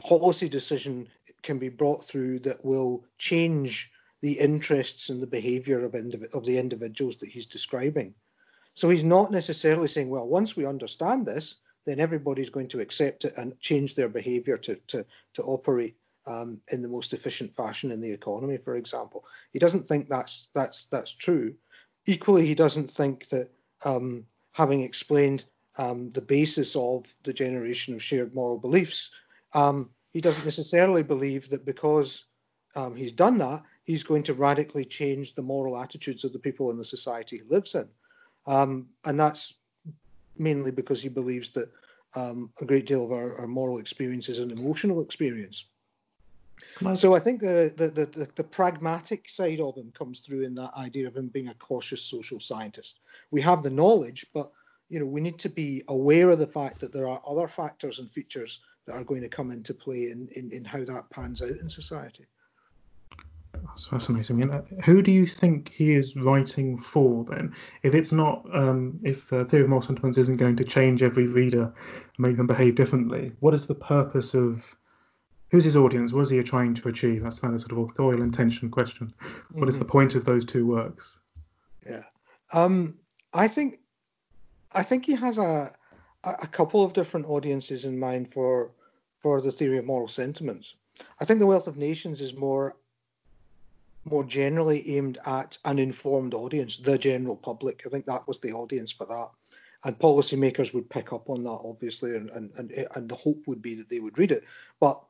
policy 0.00 0.48
decision 0.48 1.08
can 1.42 1.58
be 1.58 1.68
brought 1.68 2.04
through 2.04 2.40
that 2.40 2.64
will 2.64 3.04
change 3.18 3.90
the 4.20 4.32
interests 4.32 5.10
and 5.10 5.22
the 5.22 5.26
behaviour 5.26 5.84
of, 5.84 5.92
indiv- 5.92 6.32
of 6.34 6.44
the 6.44 6.58
individuals 6.58 7.16
that 7.16 7.28
he's 7.28 7.46
describing. 7.46 8.14
So 8.74 8.88
he's 8.88 9.04
not 9.04 9.30
necessarily 9.30 9.88
saying, 9.88 10.08
well, 10.08 10.26
once 10.28 10.56
we 10.56 10.64
understand 10.64 11.26
this, 11.26 11.56
then 11.84 12.00
everybody's 12.00 12.50
going 12.50 12.68
to 12.68 12.80
accept 12.80 13.24
it 13.24 13.34
and 13.36 13.58
change 13.60 13.94
their 13.94 14.08
behaviour 14.08 14.56
to, 14.56 14.76
to, 14.86 15.04
to 15.34 15.42
operate 15.42 15.96
um, 16.26 16.60
in 16.70 16.82
the 16.82 16.88
most 16.88 17.12
efficient 17.12 17.54
fashion 17.56 17.90
in 17.90 18.00
the 18.00 18.12
economy, 18.12 18.56
for 18.56 18.76
example. 18.76 19.24
He 19.52 19.58
doesn't 19.58 19.88
think 19.88 20.08
that's 20.08 20.50
that's 20.54 20.84
that's 20.84 21.14
true. 21.14 21.54
Equally, 22.06 22.46
he 22.46 22.54
doesn't 22.54 22.90
think 22.90 23.28
that 23.28 23.50
um, 23.84 24.24
having 24.52 24.82
explained 24.82 25.44
um, 25.78 26.10
the 26.10 26.22
basis 26.22 26.76
of 26.76 27.12
the 27.24 27.32
generation 27.32 27.94
of 27.94 28.02
shared 28.02 28.34
moral 28.34 28.58
beliefs. 28.58 29.10
Um, 29.54 29.90
he 30.12 30.20
doesn't 30.20 30.44
necessarily 30.44 31.02
believe 31.02 31.48
that 31.50 31.64
because 31.64 32.24
um, 32.76 32.94
he's 32.94 33.12
done 33.12 33.38
that, 33.38 33.62
he's 33.84 34.02
going 34.02 34.22
to 34.24 34.34
radically 34.34 34.84
change 34.84 35.34
the 35.34 35.42
moral 35.42 35.78
attitudes 35.78 36.24
of 36.24 36.32
the 36.32 36.38
people 36.38 36.70
in 36.70 36.78
the 36.78 36.84
society 36.84 37.38
he 37.38 37.42
lives 37.48 37.74
in. 37.74 37.88
Um, 38.46 38.88
and 39.04 39.18
that's 39.18 39.54
mainly 40.38 40.70
because 40.70 41.02
he 41.02 41.08
believes 41.08 41.50
that 41.50 41.70
um, 42.14 42.50
a 42.60 42.64
great 42.64 42.86
deal 42.86 43.04
of 43.04 43.12
our, 43.12 43.38
our, 43.40 43.46
moral 43.46 43.78
experience 43.78 44.28
is 44.28 44.38
an 44.38 44.50
emotional 44.50 45.00
experience. 45.00 45.64
So 46.94 47.14
I 47.14 47.18
think 47.18 47.40
the, 47.40 47.72
the, 47.76 47.88
the, 47.88 48.28
the, 48.34 48.44
pragmatic 48.44 49.28
side 49.28 49.60
of 49.60 49.76
him 49.76 49.92
comes 49.96 50.20
through 50.20 50.42
in 50.42 50.54
that 50.56 50.72
idea 50.76 51.08
of 51.08 51.16
him 51.16 51.28
being 51.28 51.48
a 51.48 51.54
cautious 51.54 52.02
social 52.02 52.38
scientist. 52.38 53.00
We 53.30 53.40
have 53.40 53.62
the 53.62 53.70
knowledge, 53.70 54.26
but 54.34 54.52
you 54.88 55.00
know, 55.00 55.06
we 55.06 55.20
need 55.20 55.38
to 55.40 55.48
be 55.48 55.82
aware 55.88 56.30
of 56.30 56.38
the 56.38 56.46
fact 56.46 56.80
that 56.80 56.92
there 56.92 57.08
are 57.08 57.22
other 57.26 57.48
factors 57.48 57.98
and 57.98 58.10
features 58.10 58.60
that 58.86 58.94
are 58.94 59.04
going 59.04 59.22
to 59.22 59.28
come 59.28 59.50
into 59.50 59.74
play 59.74 60.10
in, 60.10 60.28
in, 60.32 60.50
in 60.50 60.64
how 60.64 60.84
that 60.84 61.08
pans 61.10 61.42
out 61.42 61.50
in 61.50 61.68
society. 61.68 62.26
That's 63.54 63.86
fascinating. 63.86 64.36
Mean, 64.36 64.62
who 64.84 65.02
do 65.02 65.10
you 65.10 65.26
think 65.26 65.70
he 65.72 65.92
is 65.92 66.16
writing 66.16 66.76
for 66.76 67.24
then? 67.24 67.54
If 67.82 67.94
it's 67.94 68.12
not, 68.12 68.44
um, 68.54 68.98
if 69.02 69.32
uh, 69.32 69.44
Theory 69.44 69.62
of 69.62 69.68
Moral 69.68 69.82
Sentiments 69.82 70.18
isn't 70.18 70.38
going 70.38 70.56
to 70.56 70.64
change 70.64 71.02
every 71.02 71.26
reader 71.26 71.72
make 72.18 72.36
them 72.36 72.46
behave 72.46 72.74
differently, 72.74 73.32
what 73.40 73.54
is 73.54 73.66
the 73.66 73.74
purpose 73.74 74.34
of? 74.34 74.74
Who's 75.50 75.64
his 75.64 75.76
audience? 75.76 76.14
What 76.14 76.22
is 76.22 76.30
he 76.30 76.42
trying 76.42 76.72
to 76.74 76.88
achieve? 76.88 77.22
That's 77.22 77.40
kind 77.40 77.54
of 77.54 77.60
sort 77.60 77.72
of 77.72 77.78
authorial 77.78 78.22
intention 78.22 78.70
question. 78.70 79.12
What 79.18 79.34
mm-hmm. 79.34 79.68
is 79.68 79.78
the 79.78 79.84
mm-hmm. 79.84 79.92
point 79.92 80.14
of 80.14 80.24
those 80.24 80.46
two 80.46 80.66
works? 80.66 81.20
Yeah, 81.86 82.04
um, 82.52 82.98
I 83.34 83.48
think 83.48 83.80
I 84.72 84.82
think 84.82 85.04
he 85.04 85.14
has 85.14 85.38
a 85.38 85.70
a 86.24 86.46
couple 86.46 86.84
of 86.84 86.92
different 86.92 87.26
audiences 87.26 87.84
in 87.84 87.98
mind 87.98 88.32
for 88.32 88.70
for 89.18 89.40
the 89.40 89.52
theory 89.52 89.78
of 89.78 89.84
moral 89.84 90.08
sentiments. 90.08 90.76
I 91.20 91.24
think 91.24 91.40
the 91.40 91.46
Wealth 91.46 91.68
of 91.68 91.76
Nations 91.76 92.20
is 92.20 92.34
more 92.34 92.76
more 94.04 94.24
generally 94.24 94.96
aimed 94.96 95.18
at 95.26 95.56
an 95.64 95.78
informed 95.78 96.34
audience, 96.34 96.76
the 96.76 96.98
general 96.98 97.36
public. 97.36 97.82
I 97.86 97.90
think 97.90 98.06
that 98.06 98.26
was 98.26 98.38
the 98.38 98.52
audience 98.52 98.90
for 98.90 99.06
that. 99.06 99.28
And 99.84 99.98
policymakers 99.98 100.74
would 100.74 100.90
pick 100.90 101.12
up 101.12 101.30
on 101.30 101.42
that, 101.44 101.50
obviously, 101.50 102.16
and, 102.16 102.30
and, 102.30 102.50
and, 102.56 102.72
and 102.94 103.08
the 103.08 103.14
hope 103.14 103.42
would 103.46 103.62
be 103.62 103.74
that 103.76 103.88
they 103.88 104.00
would 104.00 104.18
read 104.18 104.32
it, 104.32 104.44
but 104.80 105.00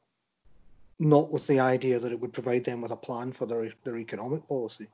not 0.99 1.31
with 1.33 1.47
the 1.47 1.61
idea 1.61 1.99
that 1.99 2.12
it 2.12 2.21
would 2.21 2.33
provide 2.33 2.64
them 2.64 2.81
with 2.81 2.90
a 2.90 2.97
plan 2.97 3.33
for 3.33 3.47
their, 3.47 3.71
their 3.85 3.99
economic 3.99 4.47
policy. 4.47 4.87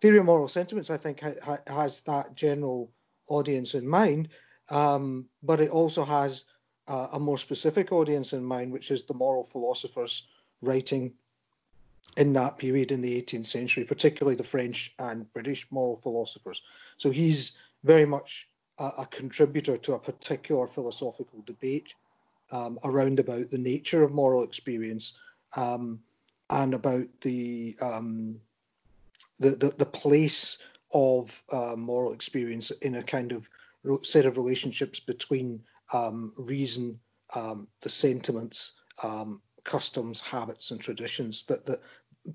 Theory 0.00 0.18
of 0.18 0.24
moral 0.24 0.48
sentiments, 0.48 0.90
I 0.90 0.96
think, 0.96 1.20
ha, 1.20 1.58
has 1.66 2.00
that 2.00 2.34
general 2.34 2.90
audience 3.28 3.74
in 3.74 3.86
mind, 3.86 4.28
um, 4.70 5.26
but 5.42 5.60
it 5.60 5.70
also 5.70 6.04
has 6.04 6.44
uh, 6.88 7.08
a 7.12 7.20
more 7.20 7.38
specific 7.38 7.92
audience 7.92 8.32
in 8.32 8.44
mind, 8.44 8.72
which 8.72 8.90
is 8.90 9.02
the 9.02 9.14
moral 9.14 9.44
philosophers 9.44 10.26
writing 10.62 11.12
in 12.16 12.32
that 12.32 12.58
period 12.58 12.92
in 12.92 13.00
the 13.00 13.20
18th 13.22 13.46
century, 13.46 13.84
particularly 13.84 14.36
the 14.36 14.44
French 14.44 14.94
and 14.98 15.30
British 15.32 15.66
moral 15.70 15.96
philosophers. 15.96 16.62
So 16.96 17.10
he's 17.10 17.52
very 17.82 18.06
much 18.06 18.48
a, 18.78 18.90
a 18.98 19.06
contributor 19.10 19.76
to 19.76 19.94
a 19.94 19.98
particular 19.98 20.66
philosophical 20.66 21.42
debate 21.46 21.94
um, 22.52 22.78
around 22.84 23.18
about 23.18 23.50
the 23.50 23.58
nature 23.58 24.02
of 24.02 24.12
moral 24.12 24.44
experience 24.44 25.14
um, 25.56 26.00
and 26.50 26.74
about 26.74 27.06
the, 27.22 27.74
um, 27.80 28.40
the, 29.40 29.50
the, 29.50 29.74
the 29.78 29.86
place 29.86 30.58
of 30.92 31.42
uh, 31.50 31.74
moral 31.76 32.12
experience 32.12 32.70
in 32.70 32.96
a 32.96 33.02
kind 33.02 33.32
of 33.32 33.48
set 34.02 34.26
of 34.26 34.36
relationships 34.36 35.00
between 35.00 35.62
um, 35.92 36.32
reason, 36.38 36.98
um, 37.34 37.68
the 37.82 37.88
sentiments, 37.88 38.72
um, 39.02 39.40
customs, 39.64 40.20
habits, 40.20 40.70
and 40.70 40.80
traditions. 40.80 41.44
That, 41.44 41.66
that 41.66 41.80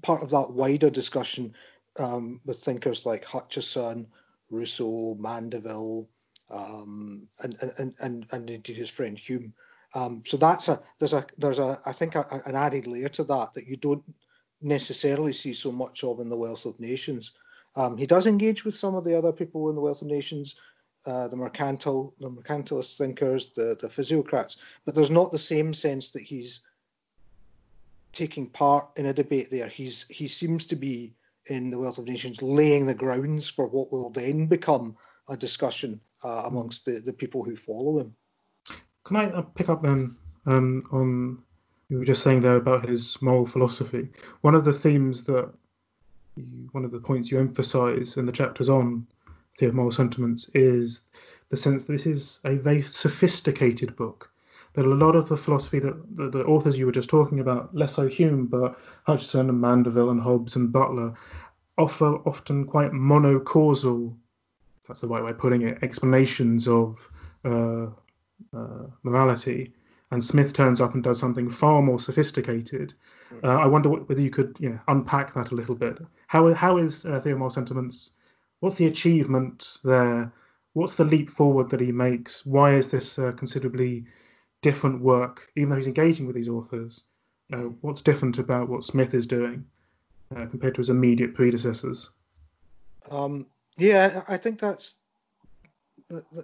part 0.02 0.24
of 0.24 0.30
that 0.32 0.52
wider 0.52 0.90
discussion 0.90 1.54
um, 2.00 2.42
with 2.46 2.60
thinkers 2.60 3.06
like 3.06 3.26
Hutcheson, 3.26 4.08
Rousseau, 4.50 5.16
Mandeville, 5.20 6.08
um, 6.52 7.28
and, 7.44 7.56
and, 7.78 7.94
and, 8.00 8.26
and 8.32 8.50
indeed 8.50 8.78
his 8.78 8.90
friend 8.90 9.18
Hume. 9.18 9.54
Um, 9.96 10.22
so 10.26 10.38
that's 10.38 10.68
a 10.68 10.80
there's 11.00 11.14
a 11.14 11.26
there's 11.40 11.58
a 11.58 11.80
I 11.86 11.94
think 11.94 12.14
a, 12.14 12.24
an 12.46 12.56
added 12.56 12.86
layer 12.86 13.10
to 13.10 13.24
that 13.24 13.56
that 13.56 13.66
you 13.66 13.76
don't 13.76 14.04
necessarily 14.62 15.34
see 15.34 15.54
so 15.54 15.72
much 15.72 16.04
of 16.04 16.20
in 16.20 16.30
the 16.30 16.38
Wealth 16.38 16.66
of 16.66 16.80
Nations. 16.80 17.32
He 17.98 18.06
does 18.06 18.28
engage 18.28 18.66
with 18.66 18.76
some 18.76 18.94
of 18.94 19.06
the 19.06 19.18
other 19.18 19.32
people 19.32 19.70
in 19.70 19.76
the 19.76 19.82
Wealth 19.82 20.02
of 20.02 20.10
Nations, 20.10 20.56
uh, 21.06 21.28
the 21.28 21.38
mercantile, 21.38 22.14
the 22.20 22.30
mercantilist 22.30 22.98
thinkers, 22.98 23.50
the 23.50 23.78
the 23.80 23.90
physiocrats, 23.90 24.58
but 24.86 24.96
there's 24.96 25.12
not 25.12 25.32
the 25.32 25.40
same 25.40 25.74
sense 25.74 26.10
that 26.12 26.24
he's 26.24 26.62
taking 28.12 28.48
part 28.48 28.90
in 28.98 29.08
a 29.08 29.14
debate 29.14 29.50
there. 29.50 29.68
He's 29.68 30.08
he 30.08 30.28
seems 30.28 30.66
to 30.68 30.76
be 30.76 31.14
in 31.48 31.70
the 31.70 31.80
Wealth 31.80 31.98
of 31.98 32.08
Nations 32.08 32.42
laying 32.42 32.86
the 32.86 32.94
grounds 32.94 33.50
for 33.50 33.68
what 33.68 33.92
will 33.92 34.10
then 34.10 34.46
become 34.46 34.96
a 35.30 35.38
discussion 35.38 36.00
uh, 36.24 36.44
amongst 36.46 36.86
the, 36.86 37.02
the 37.06 37.14
people 37.14 37.44
who 37.44 37.56
follow 37.56 38.00
him. 38.00 38.16
Can 39.04 39.16
I 39.16 39.32
uh, 39.32 39.42
pick 39.42 39.70
up 39.70 39.82
then 39.82 40.16
um, 40.46 40.84
on 40.92 41.42
you 41.90 41.98
were 41.98 42.06
just 42.06 42.24
saying 42.24 42.42
there 42.42 42.58
about 42.58 42.88
his 42.88 43.20
moral 43.22 43.46
philosophy? 43.46 44.10
One 44.42 44.54
of 44.54 44.66
the 44.66 44.74
themes 44.74 45.24
that 45.24 45.50
you, 46.36 46.70
one 46.72 46.86
of 46.86 46.92
the 46.92 47.00
points 47.00 47.32
you 47.32 47.40
emphasise 47.40 48.18
in 48.18 48.26
the 48.26 48.32
chapters 48.32 48.70
on 48.70 49.08
the 49.60 49.72
moral 49.72 49.92
sentiments 49.92 50.50
is 50.54 51.02
the 51.50 51.58
sense 51.58 51.84
that 51.84 51.94
this 51.94 52.06
is 52.06 52.40
a 52.46 52.56
very 52.56 52.82
sophisticated 52.82 53.96
book 53.96 54.30
that 54.74 54.86
a 54.86 54.96
lot 54.96 55.16
of 55.16 55.28
the 55.28 55.38
philosophy 55.38 55.80
that 55.80 56.16
the, 56.16 56.30
the, 56.30 56.44
authors 56.46 56.78
you 56.78 56.86
were 56.86 56.92
just 56.92 57.10
talking 57.10 57.40
about, 57.40 57.74
less 57.76 57.96
so 57.96 58.08
Hume, 58.08 58.46
but 58.46 58.80
Hutcheson 59.08 59.50
and 59.50 59.60
Mandeville 59.60 60.12
and 60.12 60.22
Hobbes 60.22 60.56
and 60.56 60.72
Butler, 60.72 61.14
offer 61.78 62.16
often 62.28 62.66
quite 62.66 62.92
monocausal, 62.92 64.16
if 64.80 64.88
that's 64.88 65.02
the 65.02 65.08
right 65.08 65.24
way 65.24 65.32
of 65.32 65.38
putting 65.38 65.64
it, 65.64 65.80
explanations 65.82 66.68
of 66.68 67.10
uh, 67.46 67.88
uh, 68.56 68.88
morality. 69.04 69.74
And 70.12 70.24
Smith 70.24 70.54
turns 70.54 70.82
up 70.82 70.94
and 70.94 71.04
does 71.04 71.20
something 71.20 71.50
far 71.50 71.82
more 71.82 72.00
sophisticated. 72.00 72.94
Hmm. 73.30 73.46
Uh, 73.46 73.58
I 73.58 73.66
wonder 73.66 73.90
whether 73.90 74.22
you 74.22 74.32
could 74.32 74.56
you 74.60 74.70
know, 74.70 74.80
unpack 74.88 75.34
that 75.34 75.52
a 75.52 75.56
little 75.56 75.76
bit. 75.76 76.00
How, 76.28 76.54
how 76.54 76.78
is 76.78 77.06
uh, 77.06 77.22
Moral 77.26 77.50
Sentiments? 77.50 78.12
What's 78.60 78.76
the 78.76 78.88
achievement 78.88 79.78
there? 79.84 80.32
What's 80.74 80.96
the 80.96 81.06
leap 81.06 81.30
forward 81.30 81.70
that 81.70 81.82
he 81.82 81.92
makes? 81.92 82.46
Why 82.46 82.74
is 82.74 82.90
this 82.90 83.18
uh, 83.18 83.32
considerably 83.32 84.06
different 84.62 85.02
work, 85.02 85.50
even 85.56 85.70
though 85.70 85.76
he's 85.76 85.88
engaging 85.88 86.26
with 86.26 86.36
these 86.36 86.50
authors. 86.50 87.04
Uh, 87.52 87.70
what's 87.82 88.02
different 88.02 88.38
about 88.38 88.70
what 88.70 88.84
Smith 88.84 89.14
is 89.14 89.26
doing 89.26 89.66
uh, 90.36 90.46
compared 90.46 90.76
to 90.76 90.80
his 90.80 90.90
immediate 90.90 91.34
predecessors? 91.34 92.10
Um, 93.10 93.48
yeah, 93.78 94.24
I 94.28 94.38
think 94.38 94.60
that's 94.60 94.96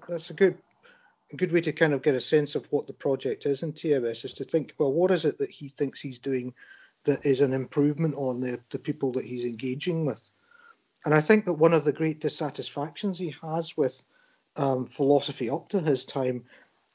that's 0.07 0.29
a 0.29 0.33
good 0.33 0.57
a 1.33 1.35
good 1.35 1.51
way 1.51 1.61
to 1.61 1.71
kind 1.71 1.93
of 1.93 2.03
get 2.03 2.15
a 2.15 2.21
sense 2.21 2.55
of 2.55 2.65
what 2.71 2.87
the 2.87 2.93
project 2.93 3.45
is 3.45 3.63
in 3.63 3.73
TMS 3.73 4.25
is 4.25 4.33
to 4.35 4.43
think, 4.43 4.73
well, 4.77 4.93
what 4.93 5.11
is 5.11 5.25
it 5.25 5.37
that 5.39 5.49
he 5.49 5.67
thinks 5.69 5.99
he's 5.99 6.19
doing 6.19 6.53
that 7.03 7.25
is 7.25 7.41
an 7.41 7.51
improvement 7.51 8.13
on 8.15 8.39
the, 8.39 8.59
the 8.69 8.77
people 8.77 9.11
that 9.11 9.25
he's 9.25 9.43
engaging 9.43 10.05
with? 10.05 10.29
And 11.05 11.13
I 11.13 11.21
think 11.21 11.45
that 11.45 11.53
one 11.53 11.73
of 11.73 11.83
the 11.83 11.93
great 11.93 12.19
dissatisfactions 12.19 13.19
he 13.19 13.33
has 13.41 13.77
with 13.77 14.03
um, 14.55 14.87
philosophy 14.87 15.49
up 15.49 15.69
to 15.69 15.79
his 15.79 16.03
time 16.03 16.43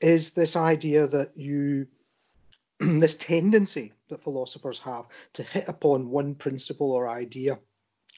is 0.00 0.30
this 0.30 0.56
idea 0.56 1.06
that 1.06 1.30
you 1.36 1.86
this 2.80 3.14
tendency 3.14 3.92
that 4.08 4.22
philosophers 4.22 4.80
have 4.80 5.04
to 5.34 5.42
hit 5.44 5.68
upon 5.68 6.10
one 6.10 6.34
principle 6.34 6.90
or 6.90 7.08
idea, 7.08 7.58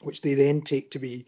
which 0.01 0.23
they 0.23 0.35
then 0.35 0.63
take 0.63 0.91
to 0.91 0.99
be 0.99 1.27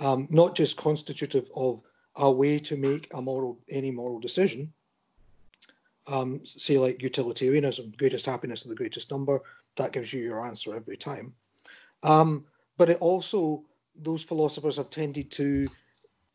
um, 0.00 0.26
not 0.30 0.56
just 0.56 0.76
constitutive 0.76 1.48
of 1.54 1.82
a 2.16 2.30
way 2.30 2.58
to 2.58 2.76
make 2.76 3.12
a 3.14 3.22
moral 3.22 3.58
any 3.68 3.92
moral 3.92 4.18
decision. 4.18 4.72
Um, 6.06 6.44
say 6.44 6.78
like 6.78 7.02
utilitarianism, 7.02 7.92
greatest 7.96 8.26
happiness 8.26 8.64
of 8.64 8.70
the 8.70 8.74
greatest 8.74 9.12
number, 9.12 9.40
that 9.76 9.92
gives 9.92 10.12
you 10.12 10.22
your 10.22 10.44
answer 10.44 10.74
every 10.74 10.96
time. 10.96 11.32
Um, 12.02 12.46
but 12.76 12.88
it 12.88 12.96
also 12.96 13.62
those 13.96 14.22
philosophers 14.22 14.76
have 14.76 14.90
tended 14.90 15.30
to 15.32 15.66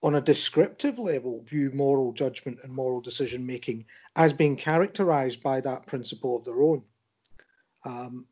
on 0.04 0.16
a 0.16 0.22
descriptive 0.22 1.00
level, 1.00 1.42
view 1.44 1.72
moral 1.74 2.14
judgment 2.14 2.60
and 2.64 2.72
moral 2.72 3.02
decision 3.02 3.46
making 3.46 3.84
as 4.16 4.34
being 4.34 4.56
characterized 4.56 5.42
by 5.42 5.60
that 5.60 5.88
principle 5.88 6.36
of 6.36 6.46
their 6.46 6.62
own. 6.62 6.84
Um, 7.86 8.26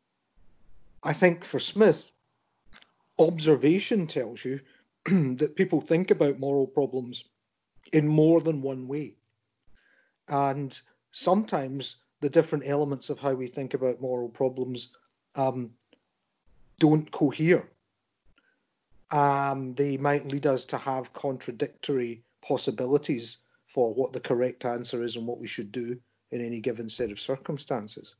I 1.02 1.12
think 1.12 1.44
for 1.44 1.58
Smith, 1.58 2.12
observation 3.18 4.06
tells 4.06 4.44
you 4.44 4.60
that 5.06 5.56
people 5.56 5.80
think 5.80 6.10
about 6.10 6.38
moral 6.38 6.66
problems 6.66 7.24
in 7.92 8.06
more 8.06 8.40
than 8.40 8.62
one 8.62 8.86
way. 8.86 9.16
And 10.28 10.78
sometimes 11.10 11.96
the 12.20 12.30
different 12.30 12.64
elements 12.66 13.10
of 13.10 13.18
how 13.18 13.34
we 13.34 13.46
think 13.46 13.74
about 13.74 14.00
moral 14.00 14.28
problems 14.28 14.88
um, 15.34 15.70
don't 16.78 17.10
cohere 17.10 17.68
um, 19.14 19.74
they 19.74 19.96
might 19.96 20.26
lead 20.26 20.44
us 20.44 20.64
to 20.64 20.76
have 20.76 21.12
contradictory 21.12 22.24
possibilities 22.42 23.38
for 23.68 23.94
what 23.94 24.12
the 24.12 24.18
correct 24.18 24.64
answer 24.64 25.04
is 25.04 25.14
and 25.14 25.24
what 25.24 25.38
we 25.38 25.46
should 25.46 25.70
do 25.70 25.96
in 26.32 26.44
any 26.44 26.58
given 26.58 26.88
set 26.88 27.12
of 27.12 27.20
circumstances. 27.20 28.16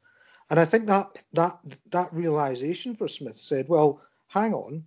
And 0.51 0.61
I 0.61 0.65
think 0.65 0.87
that 0.87 1.21
that 1.33 1.59
that 1.91 2.13
realization 2.13 2.95
for 2.95 3.09
Smith 3.09 3.37
said, 3.37 3.69
well, 3.69 4.01
hang 4.29 4.55
on. 4.55 4.85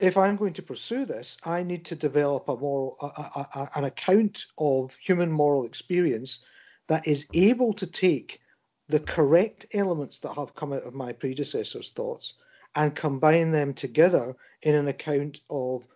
If 0.00 0.16
I'm 0.16 0.36
going 0.36 0.54
to 0.54 0.62
pursue 0.62 1.04
this, 1.04 1.36
I 1.44 1.62
need 1.62 1.84
to 1.84 1.94
develop 1.94 2.48
a 2.48 2.56
moral, 2.56 2.96
a, 3.02 3.06
a, 3.06 3.46
a, 3.54 3.68
an 3.76 3.84
account 3.84 4.46
of 4.56 4.96
human 4.96 5.30
moral 5.30 5.66
experience 5.66 6.40
that 6.86 7.06
is 7.06 7.28
able 7.34 7.74
to 7.74 7.86
take 7.86 8.40
the 8.88 9.00
correct 9.00 9.66
elements 9.74 10.18
that 10.18 10.34
have 10.34 10.54
come 10.54 10.72
out 10.72 10.84
of 10.84 10.94
my 10.94 11.12
predecessors' 11.12 11.90
thoughts 11.90 12.34
and 12.74 12.94
combine 12.94 13.50
them 13.50 13.74
together 13.74 14.34
in 14.62 14.74
an 14.74 14.88
account 14.88 15.40
of 15.50 15.86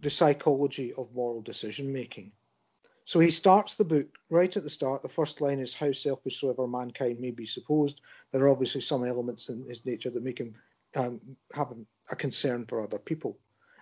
the 0.00 0.10
psychology 0.10 0.92
of 0.94 1.14
moral 1.14 1.42
decision 1.42 1.92
making. 1.92 2.32
So 3.04 3.20
he 3.20 3.30
starts 3.30 3.74
the 3.74 3.84
book 3.84 4.06
right 4.28 4.54
at 4.54 4.62
the 4.62 4.70
start. 4.70 5.02
The 5.02 5.08
first 5.08 5.40
line 5.40 5.58
is 5.58 5.74
How 5.74 5.92
selfish 5.92 6.40
soever 6.40 6.66
mankind 6.66 7.18
may 7.20 7.30
be 7.30 7.46
supposed. 7.46 8.02
There 8.32 8.42
are 8.42 8.50
obviously 8.50 8.82
some 8.82 9.04
elements 9.04 9.48
in 9.48 9.64
his 9.66 9.84
nature 9.86 10.10
that 10.10 10.22
make 10.22 10.38
him 10.38 10.54
um, 10.94 11.20
have 11.54 11.72
a 12.10 12.16
concern 12.16 12.66
for 12.66 12.82
other 12.82 12.98
people. 12.98 13.38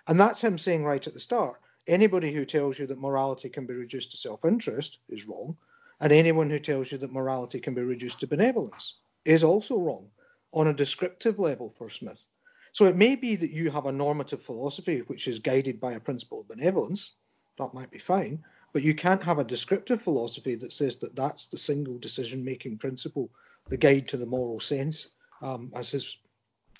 And 0.07 0.19
that's 0.19 0.41
him 0.41 0.57
saying 0.57 0.83
right 0.83 1.05
at 1.05 1.13
the 1.13 1.19
start 1.19 1.59
anybody 1.87 2.33
who 2.33 2.45
tells 2.45 2.77
you 2.77 2.85
that 2.85 2.99
morality 2.99 3.49
can 3.49 3.65
be 3.65 3.73
reduced 3.73 4.11
to 4.11 4.17
self 4.17 4.43
interest 4.45 4.99
is 5.09 5.27
wrong. 5.27 5.57
And 5.99 6.11
anyone 6.11 6.49
who 6.49 6.59
tells 6.59 6.91
you 6.91 6.97
that 6.99 7.11
morality 7.11 7.59
can 7.59 7.73
be 7.73 7.81
reduced 7.81 8.19
to 8.19 8.27
benevolence 8.27 8.95
is 9.25 9.43
also 9.43 9.79
wrong 9.79 10.09
on 10.57 10.67
a 10.67 10.73
descriptive 10.73 11.37
level 11.37 11.69
for 11.69 11.87
Smith. 11.87 12.27
So 12.71 12.85
it 12.85 12.95
may 12.95 13.15
be 13.15 13.35
that 13.35 13.51
you 13.51 13.69
have 13.69 13.85
a 13.85 13.91
normative 13.91 14.41
philosophy 14.41 14.99
which 15.05 15.27
is 15.27 15.37
guided 15.37 15.79
by 15.79 15.93
a 15.93 15.99
principle 15.99 16.41
of 16.41 16.47
benevolence. 16.47 17.11
That 17.59 17.75
might 17.75 17.91
be 17.91 17.99
fine. 17.99 18.43
But 18.73 18.81
you 18.81 18.95
can't 18.95 19.23
have 19.23 19.37
a 19.37 19.43
descriptive 19.43 20.01
philosophy 20.01 20.55
that 20.55 20.73
says 20.73 20.97
that 20.97 21.15
that's 21.15 21.45
the 21.45 21.57
single 21.57 21.99
decision 21.99 22.43
making 22.43 22.79
principle, 22.79 23.29
the 23.69 23.77
guide 23.77 24.07
to 24.09 24.17
the 24.17 24.25
moral 24.25 24.59
sense, 24.59 25.09
um, 25.43 25.71
as 25.75 25.91
his, 25.91 26.17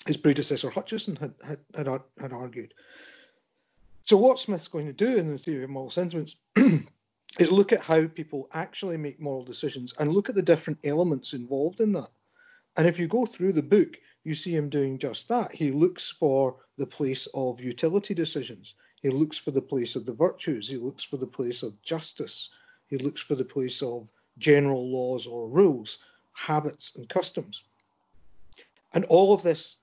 his 0.06 0.16
predecessor 0.16 0.70
Hutcheson 0.70 1.16
had, 1.18 1.34
had, 1.46 1.86
had, 1.86 2.00
had 2.20 2.32
argued. 2.32 2.74
So, 4.02 4.16
what 4.16 4.38
Smith's 4.38 4.68
going 4.68 4.86
to 4.86 4.92
do 4.92 5.18
in 5.18 5.28
the 5.28 5.38
theory 5.38 5.64
of 5.64 5.70
moral 5.70 5.90
sentiments 5.90 6.36
is 7.38 7.52
look 7.52 7.72
at 7.72 7.82
how 7.82 8.06
people 8.08 8.48
actually 8.52 8.96
make 8.96 9.20
moral 9.20 9.44
decisions 9.44 9.94
and 9.98 10.12
look 10.12 10.28
at 10.28 10.34
the 10.34 10.42
different 10.42 10.78
elements 10.82 11.32
involved 11.32 11.80
in 11.80 11.92
that. 11.92 12.10
And 12.78 12.86
if 12.86 12.96
you 12.96 13.08
go 13.08 13.26
through 13.26 13.52
the 13.52 13.62
book, 13.62 14.00
you 14.22 14.36
see 14.36 14.54
him 14.54 14.68
doing 14.68 14.98
just 14.98 15.28
that. 15.28 15.52
He 15.52 15.72
looks 15.72 16.08
for 16.08 16.56
the 16.76 16.86
place 16.86 17.26
of 17.34 17.60
utility 17.60 18.14
decisions. 18.14 18.76
He 19.02 19.10
looks 19.10 19.36
for 19.36 19.50
the 19.50 19.60
place 19.60 19.96
of 19.96 20.06
the 20.06 20.14
virtues. 20.14 20.68
He 20.68 20.76
looks 20.76 21.02
for 21.02 21.16
the 21.16 21.26
place 21.26 21.64
of 21.64 21.80
justice. 21.82 22.50
He 22.86 22.96
looks 22.96 23.20
for 23.20 23.34
the 23.34 23.44
place 23.44 23.82
of 23.82 24.08
general 24.38 24.88
laws 24.88 25.26
or 25.26 25.50
rules. 25.50 25.98
habits, 26.32 26.94
and 26.94 27.08
customs. 27.08 27.64
And 28.94 29.04
all 29.06 29.34
of 29.34 29.42
this 29.42 29.78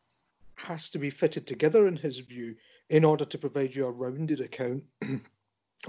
has 0.55 0.89
to 0.91 0.97
be 0.97 1.09
fitted 1.09 1.45
together, 1.45 1.85
in 1.85 1.97
his 1.97 2.19
view, 2.19 2.55
in 2.89 3.03
order 3.03 3.25
to 3.25 3.37
provide 3.37 3.75
you 3.75 3.85
a 3.85 3.91
rounded 3.91 4.39
account 4.39 4.85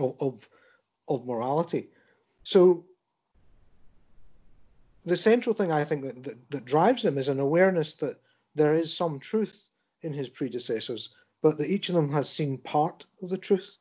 of, 0.01 0.17
of, 0.21 0.49
of 1.07 1.25
morality. 1.25 1.89
So 2.43 2.85
the 5.07 5.17
central 5.17 5.55
thing 5.55 5.71
I 5.71 5.85
think 5.85 6.05
that, 6.05 6.25
that, 6.25 6.51
that 6.51 6.65
drives 6.65 7.05
him 7.05 7.17
is 7.17 7.29
an 7.29 7.41
awareness 7.41 7.95
that 7.95 8.17
there 8.57 8.75
is 8.75 8.95
some 8.95 9.21
truth 9.21 9.69
in 10.03 10.13
his 10.13 10.29
predecessors, 10.29 11.11
but 11.43 11.57
that 11.59 11.71
each 11.71 11.89
of 11.89 11.95
them 11.95 12.13
has 12.13 12.29
seen 12.29 12.59
part 12.59 13.07
of 13.23 13.31
the 13.31 13.39
truth. 13.39 13.79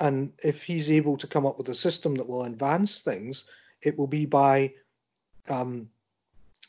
And 0.00 0.32
if 0.42 0.64
he's 0.64 0.90
able 0.90 1.16
to 1.16 1.26
come 1.26 1.46
up 1.46 1.58
with 1.58 1.68
a 1.68 1.74
system 1.74 2.16
that 2.16 2.28
will 2.28 2.44
advance 2.44 3.00
things, 3.00 3.44
it 3.82 3.96
will 3.96 4.08
be 4.08 4.26
by 4.26 4.72
um, 5.48 5.88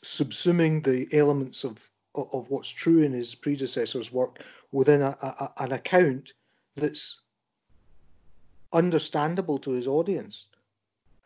subsuming 0.04 0.84
the 0.84 1.08
elements 1.16 1.64
of, 1.64 1.90
of 2.14 2.48
what's 2.50 2.68
true 2.68 3.02
in 3.02 3.12
his 3.12 3.34
predecessor's 3.34 4.12
work 4.12 4.44
within 4.70 5.02
a, 5.02 5.16
a, 5.22 5.50
an 5.58 5.72
account 5.72 6.34
that's 6.76 7.22
understandable 8.72 9.58
to 9.58 9.70
his 9.70 9.88
audience. 9.88 10.46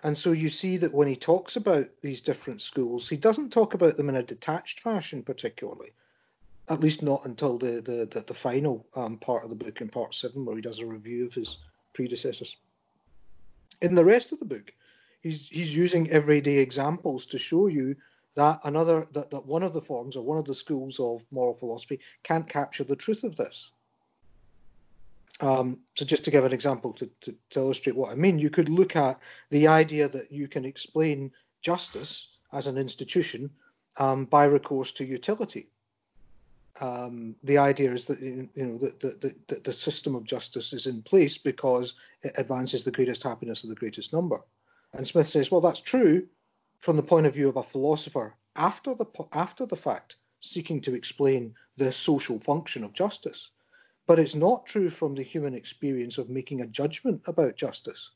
And 0.02 0.16
so 0.16 0.32
you 0.32 0.48
see 0.48 0.76
that 0.76 0.94
when 0.94 1.08
he 1.08 1.16
talks 1.16 1.56
about 1.56 1.88
these 2.02 2.20
different 2.20 2.60
schools, 2.60 3.08
he 3.08 3.16
doesn't 3.16 3.50
talk 3.50 3.74
about 3.74 3.96
them 3.96 4.08
in 4.08 4.16
a 4.16 4.22
detached 4.22 4.80
fashion, 4.80 5.22
particularly. 5.22 5.90
At 6.70 6.80
least 6.80 7.02
not 7.02 7.24
until 7.24 7.58
the 7.58 7.80
the, 7.80 8.06
the, 8.06 8.24
the 8.26 8.34
final 8.34 8.86
um, 8.94 9.16
part 9.18 9.42
of 9.42 9.50
the 9.50 9.56
book 9.56 9.80
in 9.80 9.88
part 9.88 10.14
seven, 10.14 10.44
where 10.44 10.54
he 10.54 10.62
does 10.62 10.78
a 10.78 10.86
review 10.86 11.26
of 11.26 11.34
his 11.34 11.58
predecessors. 11.94 12.56
In 13.80 13.94
the 13.94 14.04
rest 14.04 14.32
of 14.32 14.38
the 14.38 14.44
book, 14.44 14.72
he's 15.20 15.48
he's 15.48 15.74
using 15.74 16.10
everyday 16.10 16.58
examples 16.58 17.26
to 17.26 17.38
show 17.38 17.66
you 17.66 17.96
that 18.34 18.60
another 18.64 19.06
that, 19.12 19.30
that 19.30 19.46
one 19.46 19.62
of 19.62 19.72
the 19.72 19.80
forms 19.80 20.14
or 20.14 20.24
one 20.24 20.38
of 20.38 20.44
the 20.44 20.54
schools 20.54 21.00
of 21.00 21.24
moral 21.32 21.54
philosophy 21.54 21.98
can't 22.22 22.48
capture 22.48 22.84
the 22.84 22.94
truth 22.94 23.24
of 23.24 23.34
this. 23.34 23.72
Um, 25.40 25.78
so 25.96 26.04
just 26.04 26.24
to 26.24 26.30
give 26.30 26.44
an 26.44 26.52
example 26.52 26.92
to, 26.94 27.08
to, 27.20 27.34
to, 27.50 27.60
illustrate 27.60 27.94
what 27.94 28.10
I 28.10 28.16
mean, 28.16 28.38
you 28.40 28.50
could 28.50 28.68
look 28.68 28.96
at 28.96 29.20
the 29.50 29.68
idea 29.68 30.08
that 30.08 30.32
you 30.32 30.48
can 30.48 30.64
explain 30.64 31.30
justice 31.62 32.38
as 32.52 32.66
an 32.66 32.76
institution 32.76 33.48
um, 33.98 34.24
by 34.24 34.44
recourse 34.46 34.90
to 34.92 35.04
utility. 35.04 35.68
Um, 36.80 37.36
the 37.42 37.58
idea 37.58 37.92
is 37.92 38.06
that 38.06 38.20
you 38.20 38.48
know 38.54 38.78
the, 38.78 39.34
the, 39.48 39.60
the 39.60 39.72
system 39.72 40.14
of 40.14 40.24
justice 40.24 40.72
is 40.72 40.86
in 40.86 41.02
place 41.02 41.36
because 41.38 41.94
it 42.22 42.32
advances 42.36 42.84
the 42.84 42.92
greatest 42.92 43.22
happiness 43.22 43.64
of 43.64 43.70
the 43.70 43.76
greatest 43.76 44.12
number. 44.12 44.40
And 44.92 45.06
Smith 45.06 45.28
says, 45.28 45.50
well, 45.50 45.60
that's 45.60 45.80
true 45.80 46.26
from 46.80 46.96
the 46.96 47.02
point 47.02 47.26
of 47.26 47.34
view 47.34 47.48
of 47.48 47.56
a 47.56 47.62
philosopher 47.62 48.36
after 48.56 48.94
the 48.94 49.06
after 49.32 49.66
the 49.66 49.76
fact, 49.76 50.16
seeking 50.40 50.80
to 50.80 50.94
explain 50.94 51.54
the 51.76 51.92
social 51.92 52.38
function 52.38 52.84
of 52.84 52.92
justice. 52.92 53.50
But 54.08 54.18
it's 54.18 54.34
not 54.34 54.64
true 54.64 54.88
from 54.88 55.14
the 55.14 55.22
human 55.22 55.52
experience 55.52 56.16
of 56.16 56.30
making 56.30 56.62
a 56.62 56.66
judgment 56.66 57.20
about 57.26 57.56
justice. 57.56 58.12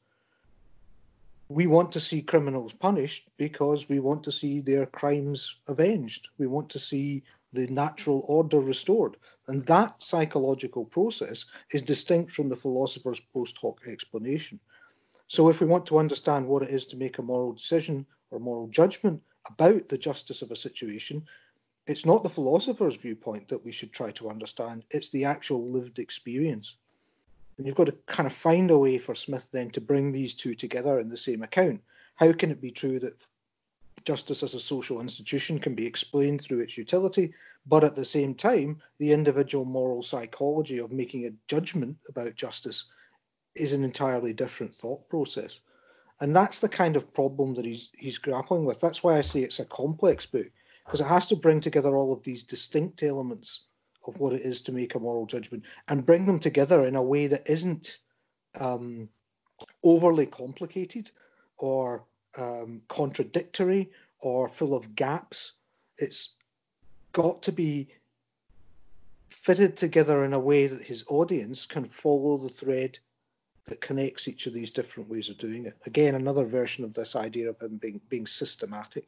We 1.51 1.67
want 1.67 1.93
to 1.93 2.01
see 2.01 2.23
criminals 2.23 2.73
punished 2.73 3.29
because 3.37 3.91
we 3.91 4.01
want 4.01 4.25
to 4.25 4.33
see 4.33 4.61
their 4.61 4.87
crimes 4.87 5.55
avenged. 5.69 6.29
We 6.39 6.47
want 6.47 6.71
to 6.71 6.79
see 6.79 7.25
the 7.53 7.67
natural 7.67 8.25
order 8.27 8.59
restored. 8.59 9.19
And 9.49 9.67
that 9.67 10.03
psychological 10.03 10.87
process 10.87 11.45
is 11.73 11.83
distinct 11.83 12.33
from 12.33 12.49
the 12.49 12.57
philosopher's 12.57 13.21
post 13.21 13.59
hoc 13.61 13.87
explanation. 13.87 14.61
So, 15.29 15.51
if 15.51 15.61
we 15.61 15.67
want 15.67 15.85
to 15.87 15.99
understand 15.99 16.47
what 16.47 16.63
it 16.63 16.71
is 16.71 16.87
to 16.87 16.97
make 16.97 17.19
a 17.19 17.23
moral 17.23 17.53
decision 17.53 18.07
or 18.31 18.41
moral 18.41 18.69
judgment 18.69 19.23
about 19.51 19.91
the 19.91 19.99
justice 19.99 20.41
of 20.41 20.51
a 20.51 20.57
situation, 20.57 21.27
it's 21.87 22.07
not 22.07 22.23
the 22.23 22.31
philosopher's 22.31 22.97
viewpoint 22.97 23.49
that 23.49 23.65
we 23.65 23.73
should 23.73 23.93
try 23.93 24.11
to 24.13 24.31
understand, 24.31 24.85
it's 24.91 25.09
the 25.09 25.25
actual 25.25 25.69
lived 25.71 25.99
experience. 25.99 26.77
And 27.59 27.67
you've 27.67 27.77
got 27.77 27.87
to 27.87 27.97
kind 28.07 28.27
of 28.27 28.33
find 28.33 28.71
a 28.71 28.79
way 28.79 28.99
for 28.99 29.15
Smith 29.15 29.49
then 29.51 29.71
to 29.71 29.81
bring 29.81 30.13
these 30.13 30.35
two 30.35 30.55
together 30.55 31.01
in 31.01 31.09
the 31.09 31.17
same 31.17 31.43
account. 31.43 31.81
How 32.17 32.33
can 32.33 32.51
it 32.51 32.61
be 32.61 32.71
true 32.71 32.99
that 33.01 33.21
justice 34.05 34.43
as 34.43 34.55
a 34.55 34.61
social 34.61 35.01
institution 35.01 35.59
can 35.59 35.75
be 35.75 35.87
explained 35.87 36.41
through 36.41 36.61
its 36.61 36.79
utility, 36.79 37.33
but 37.67 37.85
at 37.85 37.95
the 37.95 38.05
same 38.05 38.35
time, 38.35 38.81
the 38.99 39.13
individual 39.13 39.65
moral 39.65 40.03
psychology 40.03 40.79
of 40.79 40.93
making 40.93 41.27
a 41.27 41.33
judgment 41.49 41.97
about 42.09 42.35
justice 42.35 42.87
is 43.55 43.73
an 43.73 43.85
entirely 43.85 44.33
different 44.33 44.75
thought 44.75 45.09
process. 45.09 45.61
And 46.21 46.35
that's 46.35 46.61
the 46.61 46.69
kind 46.69 46.97
of 46.97 47.13
problem 47.13 47.55
that 47.55 47.65
he's 47.65 47.91
he's 47.99 48.19
grappling 48.19 48.65
with. 48.65 48.81
That's 48.81 49.03
why 49.03 49.17
I 49.17 49.23
say 49.23 49.41
it's 49.41 49.59
a 49.59 49.65
complex 49.65 50.25
book 50.25 50.47
because 50.85 51.01
it 51.01 51.07
has 51.07 51.27
to 51.29 51.37
bring 51.37 51.61
together 51.61 51.97
all 51.97 52.13
of 52.13 52.23
these 52.23 52.43
distinct 52.43 53.03
elements 53.03 53.67
of 54.07 54.19
what 54.19 54.33
it 54.33 54.43
is 54.43 54.61
to 54.63 54.73
make 54.73 54.95
a 54.95 55.01
moral 55.01 55.27
judgment 55.27 55.63
and 55.89 56.07
bring 56.07 56.25
them 56.25 56.39
together 56.39 56.87
in 56.87 56.97
a 56.97 57.03
way 57.03 57.27
that 57.27 57.49
isn't 57.49 57.99
um, 58.59 59.09
overly 59.85 60.27
complicated 60.27 61.11
or 61.59 62.05
um, 62.37 62.83
contradictory 62.89 63.91
or 64.21 64.49
full 64.49 64.75
of 64.75 64.95
gaps. 64.95 65.53
It's 65.99 66.37
got 67.13 67.43
to 67.43 67.53
be 67.53 67.89
fitted 69.31 69.77
together 69.77 70.25
in 70.25 70.33
a 70.33 70.41
way 70.41 70.67
that 70.67 70.83
his 70.83 71.05
audience 71.09 71.67
can 71.67 71.85
follow 71.85 72.37
the 72.37 72.49
thread 72.49 72.99
that 73.67 73.81
connects 73.81 74.27
each 74.27 74.47
of 74.47 74.53
these 74.53 74.71
different 74.71 75.09
ways 75.09 75.29
of 75.29 75.39
doing 75.39 75.67
it. 75.67 75.77
Again, 75.87 76.15
another 76.15 76.45
version 76.45 76.85
of 76.85 76.95
this 76.95 77.15
idea 77.15 77.49
of 77.49 77.61
him 77.61 77.77
being 77.77 78.01
being 78.09 78.27
systematic. 78.27 79.07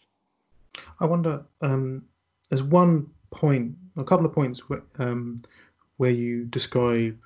I 1.00 1.06
wonder. 1.06 1.44
Um, 1.60 2.04
there's 2.48 2.62
one 2.62 3.08
point, 3.30 3.74
a 3.96 4.04
couple 4.04 4.26
of 4.26 4.32
points 4.32 4.68
where, 4.68 4.82
um, 4.98 5.42
where 5.96 6.10
you 6.10 6.44
describe 6.44 7.18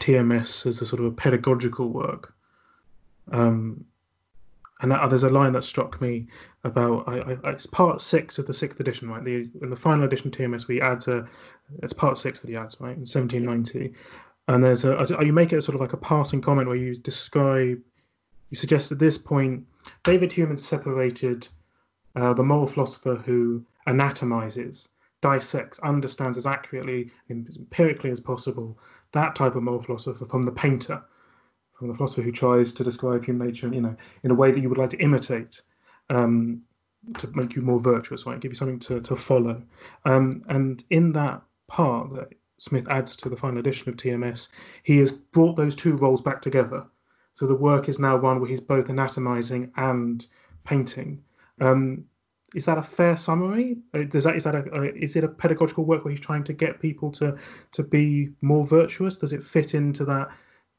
TMS 0.00 0.66
as 0.66 0.80
a 0.80 0.86
sort 0.86 1.00
of 1.00 1.06
a 1.06 1.10
pedagogical 1.10 1.88
work. 1.88 2.34
Um, 3.32 3.84
and 4.80 4.90
that, 4.90 5.08
there's 5.08 5.22
a 5.22 5.30
line 5.30 5.52
that 5.52 5.64
struck 5.64 6.00
me 6.00 6.26
about 6.64 7.08
I, 7.08 7.20
I, 7.20 7.50
it's 7.50 7.64
part 7.64 8.00
six 8.00 8.38
of 8.38 8.46
the 8.46 8.52
sixth 8.52 8.80
edition, 8.80 9.08
right? 9.08 9.24
The 9.24 9.48
in 9.62 9.70
the 9.70 9.76
final 9.76 10.04
edition 10.04 10.30
TMS, 10.30 10.68
we 10.68 10.80
add 10.80 11.06
a 11.08 11.26
it's 11.82 11.92
part 11.92 12.18
six 12.18 12.40
that 12.40 12.50
he 12.50 12.56
adds, 12.56 12.76
right, 12.80 12.96
in 12.96 13.06
1790. 13.06 13.94
And 14.48 14.62
there's 14.62 14.84
a 14.84 15.06
you 15.22 15.32
make 15.32 15.52
it 15.52 15.62
sort 15.62 15.74
of 15.74 15.80
like 15.80 15.94
a 15.94 15.98
passing 15.98 16.40
comment 16.40 16.68
where 16.68 16.76
you 16.76 16.96
describe, 16.96 17.80
you 18.50 18.56
suggest 18.56 18.92
at 18.92 18.98
this 18.98 19.16
point, 19.16 19.64
David 20.02 20.32
Hume 20.32 20.56
separated 20.56 21.48
uh, 22.16 22.32
the 22.32 22.42
moral 22.42 22.66
philosopher 22.66 23.16
who 23.16 23.64
anatomizes, 23.86 24.90
dissects, 25.20 25.78
understands 25.80 26.36
as 26.36 26.46
accurately, 26.46 27.10
empirically 27.30 28.10
as 28.10 28.20
possible 28.20 28.78
that 29.12 29.34
type 29.34 29.54
of 29.54 29.62
moral 29.62 29.80
philosopher 29.80 30.24
from 30.24 30.42
the 30.42 30.52
painter, 30.52 31.02
from 31.72 31.88
the 31.88 31.94
philosopher 31.94 32.22
who 32.22 32.32
tries 32.32 32.72
to 32.72 32.84
describe 32.84 33.24
human 33.24 33.46
nature, 33.46 33.68
you 33.72 33.80
know, 33.80 33.96
in 34.22 34.30
a 34.30 34.34
way 34.34 34.50
that 34.52 34.60
you 34.60 34.68
would 34.68 34.78
like 34.78 34.90
to 34.90 34.98
imitate, 34.98 35.62
um, 36.10 36.60
to 37.18 37.28
make 37.34 37.54
you 37.54 37.62
more 37.62 37.78
virtuous, 37.78 38.26
right? 38.26 38.40
Give 38.40 38.52
you 38.52 38.56
something 38.56 38.80
to, 38.80 39.00
to 39.00 39.16
follow. 39.16 39.62
Um, 40.04 40.42
and 40.48 40.84
in 40.90 41.12
that 41.12 41.42
part 41.68 42.12
that 42.14 42.28
Smith 42.58 42.88
adds 42.88 43.16
to 43.16 43.28
the 43.28 43.36
final 43.36 43.58
edition 43.58 43.88
of 43.88 43.96
TMS, 43.96 44.48
he 44.82 44.98
has 44.98 45.12
brought 45.12 45.56
those 45.56 45.76
two 45.76 45.96
roles 45.96 46.22
back 46.22 46.42
together. 46.42 46.86
So 47.34 47.46
the 47.46 47.54
work 47.54 47.88
is 47.88 47.98
now 47.98 48.16
one 48.16 48.40
where 48.40 48.48
he's 48.48 48.60
both 48.60 48.88
anatomizing 48.88 49.72
and 49.76 50.26
painting. 50.64 51.22
Um, 51.60 52.04
is 52.54 52.66
that 52.66 52.78
a 52.78 52.82
fair 52.82 53.16
summary? 53.16 53.78
Uh, 53.92 54.04
does 54.04 54.24
that 54.24 54.36
is 54.36 54.44
that 54.44 54.54
a, 54.54 54.72
uh, 54.72 54.82
is 54.94 55.16
it 55.16 55.24
a 55.24 55.28
pedagogical 55.28 55.84
work 55.84 56.04
where 56.04 56.12
he's 56.12 56.20
trying 56.20 56.44
to 56.44 56.52
get 56.52 56.80
people 56.80 57.10
to 57.12 57.36
to 57.72 57.82
be 57.82 58.30
more 58.42 58.66
virtuous? 58.66 59.16
Does 59.16 59.32
it 59.32 59.42
fit 59.42 59.74
into 59.74 60.04
that 60.04 60.28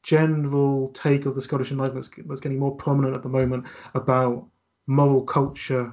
general 0.02 0.88
take 0.90 1.26
of 1.26 1.34
the 1.34 1.42
Scottish 1.42 1.70
Enlightenment 1.70 2.06
that's, 2.06 2.28
that's 2.28 2.40
getting 2.40 2.58
more 2.58 2.74
prominent 2.74 3.14
at 3.14 3.22
the 3.22 3.28
moment 3.28 3.66
about 3.94 4.46
moral 4.86 5.22
culture, 5.22 5.92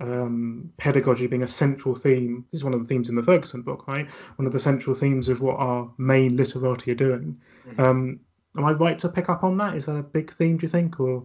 um, 0.00 0.72
pedagogy 0.76 1.26
being 1.28 1.44
a 1.44 1.48
central 1.48 1.94
theme? 1.94 2.44
This 2.50 2.60
is 2.60 2.64
one 2.64 2.74
of 2.74 2.80
the 2.80 2.86
themes 2.86 3.08
in 3.08 3.14
the 3.14 3.22
Ferguson 3.22 3.62
book, 3.62 3.86
right? 3.86 4.10
One 4.36 4.46
of 4.46 4.52
the 4.52 4.60
central 4.60 4.94
themes 4.94 5.28
of 5.28 5.40
what 5.40 5.56
our 5.56 5.88
main 5.98 6.36
literati 6.36 6.90
are 6.90 6.96
doing. 6.96 7.38
Mm-hmm. 7.68 7.80
Um, 7.80 8.20
am 8.56 8.64
I 8.64 8.72
right 8.72 8.98
to 8.98 9.08
pick 9.08 9.28
up 9.28 9.44
on 9.44 9.56
that? 9.58 9.76
Is 9.76 9.86
that 9.86 9.96
a 9.96 10.02
big 10.02 10.34
theme? 10.34 10.56
Do 10.56 10.66
you 10.66 10.70
think, 10.70 10.98
or 10.98 11.24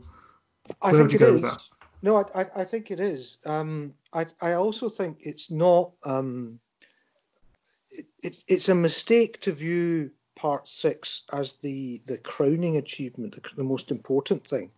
I 0.83 0.91
think 0.91 1.13
it 1.13 1.21
is. 1.21 1.43
No, 2.01 2.17
I, 2.17 2.41
I, 2.41 2.45
I 2.57 2.63
think 2.63 2.91
it 2.91 2.99
is. 2.99 3.37
Um, 3.45 3.93
I, 4.13 4.25
I 4.41 4.53
also 4.53 4.89
think 4.89 5.17
it's 5.21 5.51
not. 5.51 5.91
Um, 6.03 6.59
it, 7.91 8.05
it's 8.21 8.43
it's 8.47 8.69
a 8.69 8.75
mistake 8.75 9.39
to 9.41 9.51
view 9.51 10.11
part 10.35 10.67
six 10.69 11.23
as 11.33 11.53
the 11.53 12.01
the 12.05 12.17
crowning 12.19 12.77
achievement, 12.77 13.33
the, 13.33 13.41
the 13.55 13.63
most 13.63 13.91
important 13.91 14.45
thing. 14.47 14.69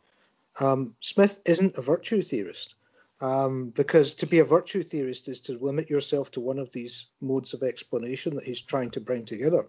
Um, 0.59 0.95
Smith 1.01 1.39
isn't 1.45 1.77
a 1.77 1.81
virtue 1.81 2.21
theorist. 2.21 2.75
Um, 3.21 3.71
because 3.71 4.13
to 4.13 4.25
be 4.25 4.39
a 4.39 4.45
virtue 4.45 4.81
theorist 4.81 5.27
is 5.27 5.41
to 5.41 5.57
limit 5.57 5.89
yourself 5.89 6.31
to 6.31 6.39
one 6.39 6.57
of 6.57 6.71
these 6.71 7.07
modes 7.19 7.53
of 7.53 7.63
explanation 7.63 8.33
that 8.35 8.45
he's 8.45 8.61
trying 8.61 8.89
to 8.91 9.01
bring 9.01 9.25
together. 9.25 9.67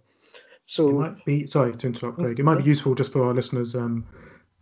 So, 0.67 0.89
it 0.89 0.93
might 0.93 1.25
be 1.25 1.47
sorry 1.49 1.77
to 1.77 1.87
interrupt, 1.89 2.19
Craig. 2.19 2.39
It 2.39 2.45
might 2.45 2.59
be 2.59 2.65
useful 2.65 2.95
just 2.95 3.11
for 3.11 3.25
our 3.25 3.35
listeners. 3.35 3.75
Um, 3.75 4.07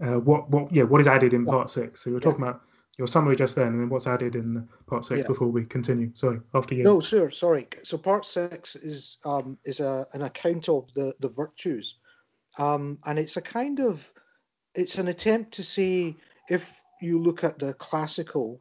uh, 0.00 0.18
what 0.20 0.48
what 0.48 0.72
yeah, 0.72 0.84
what 0.84 1.02
is 1.02 1.06
added 1.06 1.34
in 1.34 1.44
part 1.44 1.70
six? 1.70 2.02
So 2.02 2.12
we're 2.12 2.20
talking 2.20 2.42
about 2.42 2.62
your 2.98 3.06
summary 3.06 3.36
just 3.36 3.54
then, 3.54 3.68
and 3.68 3.80
then 3.80 3.88
what's 3.88 4.08
added 4.08 4.34
in 4.34 4.68
part 4.88 5.04
six 5.04 5.26
before 5.26 5.46
we 5.48 5.64
continue. 5.64 6.10
Sorry, 6.14 6.40
after 6.52 6.74
you. 6.74 6.82
No, 6.82 7.00
sure. 7.00 7.30
Sorry. 7.30 7.68
So 7.84 7.96
part 7.96 8.26
six 8.26 8.74
is 8.74 9.18
um, 9.24 9.56
is 9.64 9.78
a 9.80 10.06
an 10.12 10.22
account 10.22 10.68
of 10.68 10.92
the 10.94 11.14
the 11.20 11.28
virtues, 11.28 11.96
um, 12.58 12.98
and 13.06 13.18
it's 13.18 13.36
a 13.36 13.40
kind 13.40 13.78
of 13.80 14.12
it's 14.74 14.98
an 14.98 15.08
attempt 15.08 15.52
to 15.52 15.62
see 15.62 16.16
if 16.50 16.80
you 17.00 17.20
look 17.20 17.44
at 17.44 17.60
the 17.60 17.72
classical, 17.74 18.60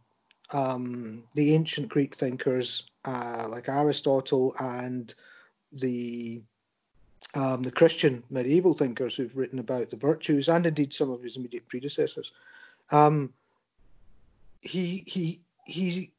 um, 0.54 1.23
the 1.34 1.56
ancient 1.56 1.89
Greek 1.89 2.15
thinkers 2.15 2.88
uh, 3.06 3.47
like 3.50 3.69
Aristotle 3.69 4.56
and 4.60 5.15
the 5.71 6.43
um, 7.34 7.63
the 7.63 7.71
Christian 7.71 8.23
medieval 8.30 8.76
thinkers 8.76 9.15
who've 9.15 9.36
written 9.36 9.58
about 9.58 9.89
the 9.89 9.97
virtues, 9.97 10.47
and 10.47 10.67
indeed 10.67 10.93
some 10.93 11.10
of 11.10 11.23
his 11.23 11.38
immediate 11.38 11.67
predecessors. 11.67 12.34
Um, 12.91 13.34
he 14.61 15.03
he 15.07 15.41
he 15.65 16.11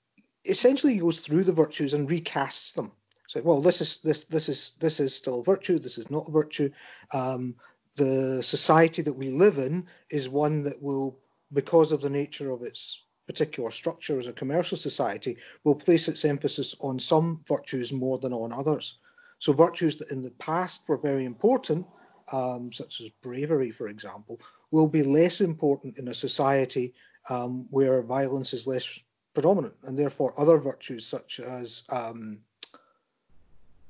essentially 0.45 0.99
goes 0.99 1.21
through 1.21 1.45
the 1.45 1.53
virtues 1.53 1.95
and 1.95 2.09
recasts 2.09 2.75
them. 2.75 2.93
So, 3.29 3.43
well, 3.43 3.61
this 3.61 3.81
is 3.81 3.99
this 3.99 4.25
this 4.25 4.49
is 4.49 4.73
this 4.81 5.01
is 5.01 5.15
still 5.15 5.41
a 5.41 5.45
virtue. 5.45 5.79
This 5.79 5.99
is 5.99 6.11
not 6.11 6.29
a 6.29 6.33
virtue. 6.33 6.71
Um, 7.13 7.55
the 7.97 8.43
society 8.43 9.03
that 9.03 9.13
we 9.13 9.31
live 9.31 9.59
in 9.59 9.87
is 10.11 10.29
one 10.29 10.63
that 10.63 10.81
will, 10.81 11.19
because 11.53 11.93
of 11.93 12.01
the 12.01 12.11
nature 12.11 12.51
of 12.51 12.63
its 12.63 13.05
particular 13.27 13.71
structure 13.71 14.19
as 14.19 14.27
a 14.27 14.33
commercial 14.33 14.79
society, 14.79 15.37
will 15.65 15.75
place 15.75 16.09
its 16.09 16.25
emphasis 16.25 16.75
on 16.81 16.99
some 16.99 17.45
virtues 17.47 17.93
more 17.93 18.19
than 18.19 18.33
on 18.33 18.53
others. 18.53 18.99
So, 19.41 19.53
virtues 19.53 19.97
that 19.97 20.11
in 20.11 20.23
the 20.23 20.31
past 20.33 20.89
were 20.89 20.97
very 20.97 21.27
important, 21.27 21.87
um, 22.33 22.73
such 22.73 23.01
as 23.01 23.11
bravery, 23.23 23.71
for 23.71 23.89
example, 23.89 24.41
will 24.71 24.89
be 24.89 25.03
less 25.03 25.41
important 25.41 25.99
in 25.99 26.09
a 26.09 26.15
society 26.15 26.95
um, 27.29 27.67
where 27.71 28.03
violence 28.03 28.53
is 28.53 28.67
less 28.67 28.99
predominant, 29.35 29.75
and 29.85 29.99
therefore 29.99 30.35
other 30.37 30.59
virtues 30.59 31.07
such 31.07 31.41
as 31.41 31.85
um, 31.91 32.39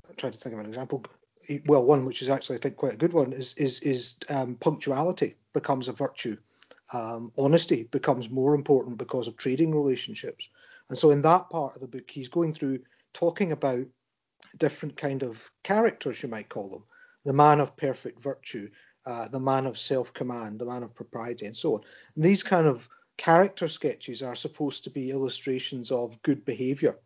I'm 0.09 0.15
trying 0.17 0.33
to 0.33 0.39
think 0.39 0.55
of 0.55 0.61
an 0.61 0.67
example. 0.67 1.05
Well, 1.67 1.85
one 1.85 2.05
which 2.05 2.21
is 2.21 2.29
actually 2.29 2.57
I 2.57 2.61
think 2.61 2.77
quite 2.77 2.95
a 2.95 2.99
good 2.99 3.13
one 3.13 3.33
is 3.33 3.55
is 3.55 3.81
is 3.81 4.19
um, 4.29 4.57
punctuality 4.57 5.37
becomes 5.53 5.89
a 5.89 5.93
virtue. 5.93 6.37
Um, 6.93 7.33
honesty 7.37 7.85
becomes 7.91 8.31
more 8.31 8.55
important 8.55 8.97
because 8.97 9.29
of 9.29 9.37
trading 9.37 9.75
relationships, 9.75 10.49
and 10.89 10.99
so 10.99 11.11
in 11.11 11.23
that 11.23 11.51
part 11.51 11.75
of 11.75 11.81
the 11.81 11.89
book, 11.89 12.11
he's 12.11 12.29
going 12.29 12.53
through 12.53 12.81
talking 13.13 13.53
about 13.53 13.87
different 14.57 14.97
kind 14.97 15.23
of 15.23 15.51
characters, 15.63 16.23
you 16.23 16.29
might 16.29 16.49
call 16.49 16.69
them, 16.69 16.85
the 17.25 17.33
man 17.33 17.61
of 17.61 17.77
perfect 17.77 18.23
virtue, 18.23 18.69
uh, 19.07 19.29
the 19.29 19.41
man 19.41 19.67
of 19.67 19.79
self-command, 19.79 20.59
the 20.59 20.67
man 20.67 20.83
of 20.83 20.95
propriety, 20.95 21.47
and 21.47 21.57
so 21.57 21.75
on. 21.75 21.81
And 22.15 22.25
these 22.25 22.43
kind 22.43 22.67
of 22.67 22.89
character 23.19 23.69
sketches 23.69 24.23
are 24.23 24.37
supposed 24.37 24.85
to 24.85 24.91
be 24.91 25.11
illustrations 25.11 25.91
of 25.91 26.21
good 26.23 26.45
behavior. 26.45 26.99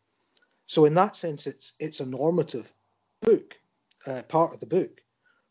So 0.67 0.85
in 0.85 0.95
that 0.95 1.17
sense, 1.17 1.47
it's 1.47 1.73
it's 1.81 2.01
a 2.01 2.07
normative 2.07 2.71
book, 3.21 3.59
uh, 4.07 4.23
part 4.29 4.55
of 4.55 4.61
the 4.61 4.67
book, 4.67 5.01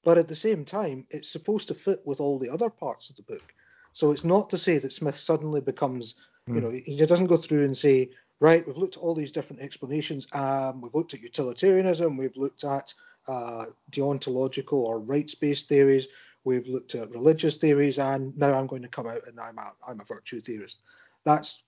but 0.03 0.17
at 0.17 0.27
the 0.27 0.35
same 0.35 0.63
time, 0.63 1.05
it's 1.09 1.29
supposed 1.29 1.67
to 1.67 1.73
fit 1.73 2.01
with 2.05 2.19
all 2.21 2.39
the 2.39 2.49
other 2.49 2.69
parts 2.69 3.09
of 3.09 3.15
the 3.17 3.23
book. 3.23 3.53
So 3.93 4.11
it's 4.11 4.23
not 4.23 4.49
to 4.51 4.57
say 4.57 4.77
that 4.79 4.93
Smith 4.93 5.15
suddenly 5.15 5.61
becomes, 5.61 6.15
you 6.47 6.53
Mm. 6.53 6.63
know, 6.63 6.71
he 6.71 7.05
doesn't 7.05 7.27
go 7.27 7.37
through 7.37 7.65
and 7.65 7.75
say, 7.75 8.09
right, 8.39 8.65
we've 8.65 8.77
looked 8.77 8.97
at 8.97 9.03
all 9.03 9.13
these 9.13 9.31
different 9.31 9.61
explanations. 9.61 10.27
Um, 10.33 10.81
we've 10.81 10.95
looked 10.95 11.13
at 11.13 11.21
utilitarianism, 11.21 12.17
we've 12.17 12.37
looked 12.37 12.63
at 12.63 12.93
uh, 13.27 13.65
deontological 13.91 14.79
or 14.89 14.99
rights-based 14.99 15.67
theories, 15.67 16.07
we've 16.43 16.67
looked 16.67 16.95
at 16.95 17.11
religious 17.11 17.55
theories, 17.55 17.97
and 17.97 18.35
now 18.37 18.53
I'm 18.53 18.67
going 18.67 18.81
to 18.81 18.87
come 18.87 19.07
out 19.07 19.27
and 19.27 19.39
I'm 19.39 19.57
a, 19.57 19.73
I'm 19.87 19.99
a 19.99 20.05
virtue 20.05 20.41
theorist. 20.41 20.81
That's 21.23 21.63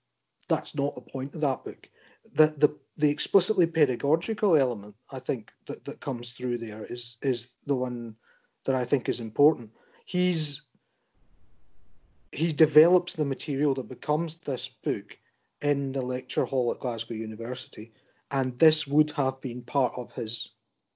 that's 0.50 0.76
not 0.76 0.96
the 0.96 1.02
point 1.02 1.36
of 1.36 1.42
that 1.42 1.64
book. 1.64 1.88
The 2.34 2.48
the 2.58 2.76
the 2.98 3.10
explicitly 3.10 3.66
pedagogical 3.66 4.56
element, 4.56 4.96
I 5.12 5.20
think, 5.20 5.52
that, 5.66 5.84
that 5.86 6.00
comes 6.00 6.32
through 6.32 6.60
there 6.60 6.86
is 6.86 7.18
is 7.22 7.56
the 7.66 7.76
one 7.76 8.16
that 8.66 8.76
I 8.76 8.84
think 8.86 9.10
is 9.10 9.20
important. 9.20 9.72
He's 10.06 10.64
he 12.32 12.52
develops 12.52 13.14
the 13.14 13.26
material 13.26 13.74
that 13.76 13.90
becomes 13.90 14.36
this 14.36 14.68
book 14.68 15.18
in 15.62 15.92
the 15.92 16.02
lecture 16.02 16.46
hall 16.46 16.72
at 16.74 16.80
Glasgow 16.80 17.14
University, 17.14 17.94
and 18.32 18.58
this 18.58 18.88
would 18.88 19.12
have 19.12 19.40
been 19.40 19.62
part 19.62 19.94
of 19.96 20.12
his 20.14 20.52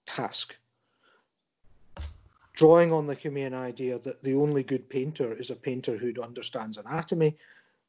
task. 0.06 0.58
Drawing 2.58 2.92
on 2.92 3.06
the 3.06 3.16
Humean 3.16 3.54
idea 3.54 4.00
that 4.00 4.24
the 4.24 4.34
only 4.34 4.64
good 4.64 4.90
painter 4.90 5.32
is 5.40 5.52
a 5.52 5.56
painter 5.56 5.96
who 5.96 6.12
understands 6.24 6.80
anatomy, 6.80 7.38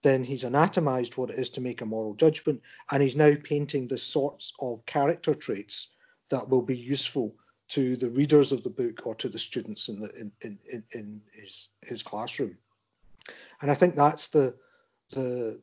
then 0.02 0.22
he's 0.22 0.44
anatomized 0.44 1.16
what 1.16 1.30
it 1.30 1.38
is 1.38 1.48
to 1.50 1.62
make 1.62 1.80
a 1.80 1.86
moral 1.86 2.12
judgment, 2.12 2.60
and 2.90 3.02
he's 3.02 3.16
now 3.16 3.32
painting 3.42 3.88
the 3.88 3.96
sorts 3.96 4.52
of 4.60 4.84
character 4.84 5.32
traits 5.32 5.92
that 6.28 6.46
will 6.50 6.60
be 6.60 6.76
useful 6.76 7.34
to 7.68 7.96
the 7.96 8.10
readers 8.10 8.52
of 8.52 8.62
the 8.62 8.68
book 8.68 9.06
or 9.06 9.14
to 9.14 9.30
the 9.30 9.38
students 9.38 9.88
in 9.88 10.00
the 10.00 10.10
in, 10.20 10.30
in, 10.42 10.58
in, 10.70 10.84
in 10.92 11.20
his 11.32 11.70
his 11.82 12.02
classroom. 12.02 12.58
And 13.62 13.70
I 13.70 13.74
think 13.74 13.96
that's 13.96 14.28
the 14.28 14.54
the 15.08 15.62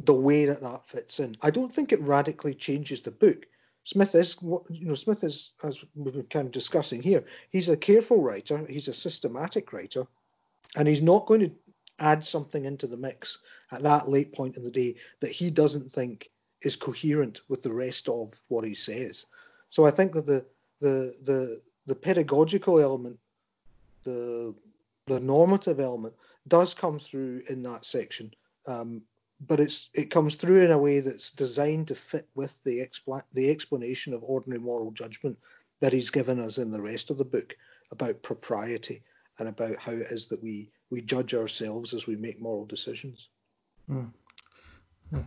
the 0.00 0.14
way 0.14 0.44
that 0.44 0.60
that 0.60 0.86
fits 0.86 1.20
in. 1.20 1.38
I 1.40 1.48
don't 1.48 1.74
think 1.74 1.90
it 1.90 2.00
radically 2.02 2.52
changes 2.52 3.00
the 3.00 3.12
book. 3.12 3.46
Smith 3.84 4.14
is 4.14 4.36
you 4.42 4.86
know. 4.86 4.94
Smith 4.94 5.24
is, 5.24 5.54
as 5.64 5.84
we've 5.94 6.14
been 6.14 6.22
kind 6.24 6.46
of 6.46 6.52
discussing 6.52 7.02
here. 7.02 7.24
He's 7.50 7.68
a 7.68 7.76
careful 7.76 8.22
writer. 8.22 8.64
He's 8.68 8.88
a 8.88 8.94
systematic 8.94 9.72
writer, 9.72 10.06
and 10.76 10.86
he's 10.86 11.02
not 11.02 11.26
going 11.26 11.40
to 11.40 11.52
add 11.98 12.24
something 12.24 12.64
into 12.64 12.86
the 12.86 12.96
mix 12.96 13.38
at 13.72 13.82
that 13.82 14.08
late 14.08 14.32
point 14.32 14.56
in 14.56 14.64
the 14.64 14.70
day 14.70 14.96
that 15.20 15.30
he 15.30 15.50
doesn't 15.50 15.90
think 15.90 16.30
is 16.62 16.76
coherent 16.76 17.40
with 17.48 17.62
the 17.62 17.74
rest 17.74 18.08
of 18.08 18.40
what 18.48 18.64
he 18.64 18.74
says. 18.74 19.26
So 19.70 19.84
I 19.84 19.90
think 19.90 20.12
that 20.12 20.26
the 20.26 20.44
the 20.80 21.14
the 21.24 21.60
the 21.86 21.94
pedagogical 21.94 22.78
element, 22.78 23.18
the 24.04 24.54
the 25.06 25.20
normative 25.20 25.80
element, 25.80 26.14
does 26.46 26.72
come 26.72 26.98
through 26.98 27.42
in 27.48 27.62
that 27.64 27.84
section. 27.84 28.32
Um, 28.66 29.02
but 29.46 29.60
it's 29.60 29.90
it 29.94 30.10
comes 30.10 30.34
through 30.34 30.62
in 30.62 30.70
a 30.70 30.78
way 30.78 31.00
that's 31.00 31.30
designed 31.30 31.88
to 31.88 31.94
fit 31.94 32.28
with 32.34 32.62
the 32.64 32.78
expla- 32.78 33.22
the 33.32 33.50
explanation 33.50 34.14
of 34.14 34.22
ordinary 34.22 34.60
moral 34.60 34.90
judgment 34.92 35.38
that 35.80 35.92
he's 35.92 36.10
given 36.10 36.40
us 36.40 36.58
in 36.58 36.70
the 36.70 36.80
rest 36.80 37.10
of 37.10 37.18
the 37.18 37.24
book 37.24 37.56
about 37.90 38.22
propriety 38.22 39.02
and 39.38 39.48
about 39.48 39.76
how 39.76 39.92
it 39.92 40.06
is 40.10 40.26
that 40.26 40.42
we 40.42 40.70
we 40.90 41.00
judge 41.00 41.34
ourselves 41.34 41.94
as 41.94 42.06
we 42.06 42.16
make 42.16 42.40
moral 42.40 42.66
decisions. 42.66 43.28
Yeah, 43.88 44.04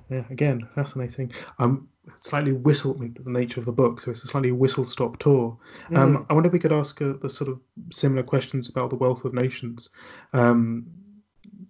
yeah, 0.09 0.23
again, 0.29 0.67
fascinating. 0.73 1.31
Um, 1.59 1.87
slightly 2.19 2.53
whistle 2.53 2.93
the 2.93 3.29
nature 3.29 3.59
of 3.59 3.65
the 3.65 3.71
book, 3.71 4.01
so 4.01 4.11
it's 4.11 4.23
a 4.23 4.27
slightly 4.27 4.51
whistle-stop 4.51 5.19
tour. 5.19 5.57
Um, 5.93 6.17
Mm. 6.17 6.25
I 6.29 6.33
wonder 6.33 6.47
if 6.47 6.53
we 6.53 6.59
could 6.59 6.71
ask 6.73 7.01
uh, 7.01 7.13
the 7.21 7.29
sort 7.29 7.49
of 7.49 7.59
similar 7.91 8.23
questions 8.23 8.69
about 8.69 8.89
the 8.89 8.95
Wealth 8.95 9.25
of 9.25 9.33
Nations, 9.33 9.89
um, 10.33 10.87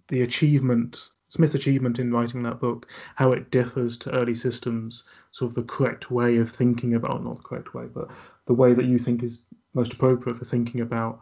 the 0.08 0.21
achievement, 0.21 1.10
Smith's 1.36 1.54
achievement 1.54 2.00
in 2.00 2.13
writing 2.13 2.43
that 2.43 2.62
book, 2.62 2.88
how 3.15 3.34
it 3.34 3.52
differs 3.52 3.98
to 3.98 4.12
early 4.12 4.36
systems, 4.36 5.04
sort 5.32 5.52
of 5.52 5.56
the 5.56 5.63
correct 5.63 6.10
way 6.10 6.38
of 6.38 6.50
thinking 6.50 6.93
about, 6.93 7.26
not 7.26 7.36
the 7.36 7.43
correct 7.43 7.74
way, 7.74 7.88
but 7.93 8.08
the 8.45 8.54
way 8.54 8.74
that 8.74 8.86
you 8.86 8.98
think 8.98 9.21
is 9.21 9.41
most 9.74 9.91
appropriate 9.91 10.38
for 10.38 10.45
thinking 10.45 10.80
about 10.80 11.19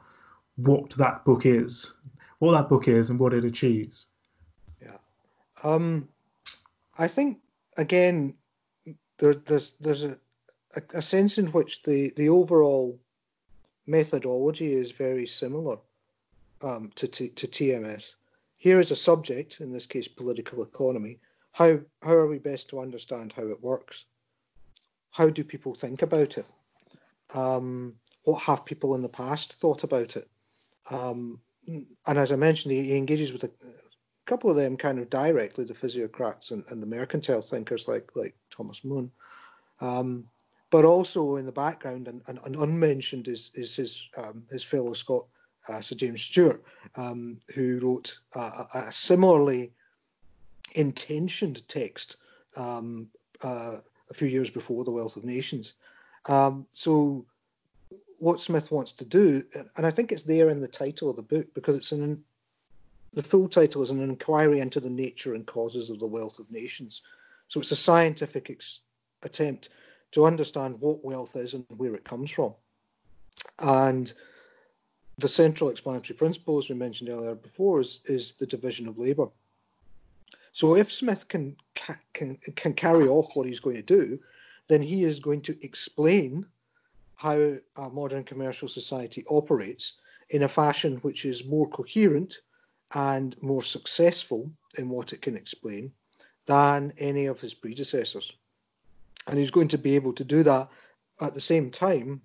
what 0.56 0.92
that 0.92 1.26
book 1.26 1.48
is, 1.48 1.92
what 2.38 2.52
that 2.52 2.70
book 2.70 2.88
is, 2.88 3.10
and 3.10 3.20
what 3.20 3.34
it 3.34 3.44
achieves. 3.44 4.06
Yeah, 4.80 4.98
um, 5.64 6.08
I 7.00 7.08
think 7.08 7.40
again, 7.78 8.36
there, 9.18 9.34
there's 9.34 9.72
there's 9.80 10.04
a, 10.04 10.16
a, 10.76 10.82
a 10.94 11.02
sense 11.02 11.40
in 11.40 11.48
which 11.48 11.82
the 11.82 12.14
the 12.18 12.30
overall 12.30 13.00
methodology 13.88 14.74
is 14.74 14.92
very 14.92 15.26
similar 15.26 15.78
um, 16.62 16.92
to, 16.98 17.08
to 17.08 17.30
to 17.30 17.48
TMS. 17.48 18.14
Here 18.64 18.80
is 18.80 18.92
a 18.92 18.96
subject, 18.96 19.60
in 19.60 19.74
this 19.74 19.86
case, 19.86 20.08
political 20.08 20.64
economy. 20.64 21.20
How 21.52 21.82
how 22.02 22.14
are 22.14 22.30
we 22.30 22.40
best 22.40 22.70
to 22.70 22.80
understand 22.80 23.34
how 23.34 23.46
it 23.48 23.62
works? 23.62 24.06
How 25.12 25.28
do 25.28 25.44
people 25.44 25.76
think 25.76 26.02
about 26.02 26.38
it? 26.38 26.50
Um, 27.34 27.96
what 28.24 28.42
have 28.44 28.64
people 28.64 28.96
in 28.96 29.02
the 29.02 29.10
past 29.10 29.52
thought 29.52 29.84
about 29.84 30.16
it? 30.16 30.30
Um, 30.90 31.42
and 31.68 32.18
as 32.18 32.32
I 32.32 32.38
mentioned, 32.38 32.72
he, 32.72 32.84
he 32.84 32.96
engages 32.96 33.34
with 33.34 33.44
a, 33.44 33.52
couple 34.26 34.50
of 34.50 34.56
them 34.56 34.78
kind 34.78 34.98
of 34.98 35.10
directly, 35.10 35.66
the 35.66 35.74
physiocrats 35.74 36.52
and, 36.52 36.64
and 36.70 36.82
the 36.82 36.88
mercantile 36.88 37.42
thinkers 37.42 37.90
like 37.90 38.16
like 38.16 38.34
Thomas 38.50 38.86
Mun. 38.86 39.12
Um, 39.82 40.24
but 40.70 40.86
also 40.86 41.36
in 41.36 41.46
the 41.46 41.52
background 41.52 42.08
and, 42.08 42.22
and, 42.28 42.40
and 42.46 42.56
unmentioned 42.56 43.28
is 43.28 43.52
is 43.56 43.76
his 43.76 44.08
um, 44.16 44.46
his 44.50 44.64
fellow 44.64 44.94
Scot 44.94 45.28
uh, 45.70 45.82
Sir 45.82 45.96
James 45.96 46.22
Steuart, 46.22 46.62
um, 46.96 47.40
who 47.54 47.80
wrote 47.80 48.18
a, 48.36 48.66
a 48.76 48.92
similarly 48.92 49.72
intentioned 50.76 51.68
text 51.68 52.18
um, 52.56 53.08
uh, 53.44 53.78
a 54.10 54.14
few 54.14 54.28
years 54.28 54.50
before 54.50 54.84
the 54.84 54.92
Wealth 54.92 55.18
of 55.18 55.24
Nations. 55.24 55.74
Um, 56.28 56.66
so 56.74 57.26
what 58.20 58.40
Smith 58.40 58.72
wants 58.72 58.92
to 58.94 59.06
do, 59.06 59.44
and 59.76 59.86
I 59.86 59.92
think 59.92 60.12
it's 60.12 60.24
there 60.24 60.50
in 60.50 60.62
the 60.62 60.68
title 60.68 61.10
of 61.10 61.16
the 61.16 61.22
book 61.22 61.54
because 61.54 61.76
it's 61.76 61.92
an 61.92 62.24
the 63.14 63.24
full 63.24 63.48
title 63.48 63.84
is 63.84 63.92
an 63.92 64.02
inquiry 64.02 64.60
into 64.60 64.80
the 64.80 64.90
nature 64.90 65.36
and 65.36 65.46
causes 65.46 65.90
of 65.90 66.00
the 66.00 66.08
wealth 66.08 66.40
of 66.40 66.50
nations. 66.50 67.04
So 67.48 67.60
it's 67.60 67.72
a 67.72 67.76
scientific 67.76 68.50
ex- 68.50 68.82
attempt 69.22 69.70
to 70.14 70.26
understand 70.26 70.80
what 70.80 71.06
wealth 71.06 71.36
is 71.36 71.54
and 71.54 71.64
where 71.70 71.94
it 71.94 72.04
comes 72.04 72.32
from. 72.32 72.56
And 73.60 74.12
the 75.18 75.28
central 75.28 75.70
explanatory 75.70 76.18
principle, 76.18 76.58
as 76.58 76.70
we 76.70 76.76
mentioned 76.76 77.10
earlier 77.10 77.36
before, 77.36 77.82
is, 77.82 78.02
is 78.06 78.34
the 78.34 78.48
division 78.48 78.88
of 78.88 78.98
labour. 78.98 79.28
So 80.52 80.76
if 80.76 80.92
Smith 80.92 81.28
can, 81.28 81.56
can 82.14 82.38
can 82.56 82.74
carry 82.74 83.08
off 83.08 83.36
what 83.36 83.48
he's 83.48 83.60
going 83.60 83.76
to 83.76 83.82
do, 83.82 84.20
then 84.68 84.82
he 84.82 85.04
is 85.04 85.20
going 85.20 85.42
to 85.42 85.58
explain 85.66 86.46
how 87.16 87.58
a 87.76 87.90
modern 87.90 88.24
commercial 88.24 88.68
society 88.68 89.24
operates 89.30 89.94
in 90.30 90.44
a 90.44 90.48
fashion 90.48 90.98
which 90.98 91.26
is 91.26 91.46
more 91.46 91.68
coherent 91.70 92.36
and 92.94 93.42
more 93.42 93.64
successful 93.64 94.52
in 94.78 94.90
what 94.90 95.14
it 95.14 95.22
can 95.22 95.36
explain 95.36 95.92
than 96.46 96.94
any 96.98 97.26
of 97.26 97.42
his 97.42 97.54
predecessors. 97.54 98.34
And 99.28 99.40
he's 99.40 99.52
going 99.52 99.70
to 99.70 99.78
be 99.78 99.96
able 99.96 100.14
to 100.14 100.24
do 100.24 100.44
that 100.44 100.70
at 101.22 101.34
the 101.34 101.42
same 101.42 101.72
time 101.72 102.22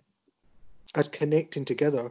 as 0.94 1.08
connecting 1.08 1.64
together 1.64 2.10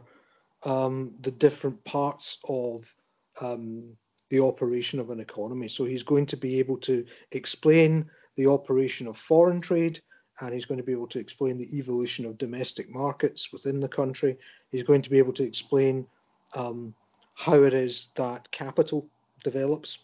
um, 0.64 1.14
the 1.20 1.30
different 1.30 1.82
parts 1.84 2.38
of 2.48 2.94
um, 3.40 3.96
the 4.30 4.40
operation 4.40 4.98
of 4.98 5.10
an 5.10 5.20
economy. 5.20 5.68
So 5.68 5.84
he's 5.84 6.02
going 6.02 6.26
to 6.26 6.36
be 6.36 6.58
able 6.58 6.76
to 6.78 7.04
explain 7.32 8.10
the 8.36 8.46
operation 8.46 9.06
of 9.06 9.16
foreign 9.16 9.60
trade 9.60 10.00
and 10.40 10.54
he's 10.54 10.66
going 10.66 10.78
to 10.78 10.84
be 10.84 10.92
able 10.92 11.08
to 11.08 11.18
explain 11.18 11.58
the 11.58 11.76
evolution 11.76 12.24
of 12.24 12.38
domestic 12.38 12.88
markets 12.90 13.52
within 13.52 13.80
the 13.80 13.88
country. 13.88 14.36
He's 14.70 14.84
going 14.84 15.02
to 15.02 15.10
be 15.10 15.18
able 15.18 15.32
to 15.32 15.42
explain 15.42 16.06
um, 16.54 16.94
how 17.34 17.62
it 17.62 17.74
is 17.74 18.12
that 18.14 18.50
capital 18.50 19.08
develops. 19.42 19.98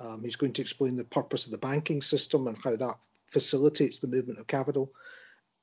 Um, 0.00 0.22
he's 0.24 0.36
going 0.36 0.52
to 0.54 0.62
explain 0.62 0.96
the 0.96 1.04
purpose 1.04 1.44
of 1.44 1.50
the 1.50 1.58
banking 1.58 2.00
system 2.00 2.46
and 2.46 2.56
how 2.62 2.76
that 2.76 2.94
facilitates 3.26 3.98
the 3.98 4.08
movement 4.08 4.38
of 4.38 4.46
capital. 4.46 4.90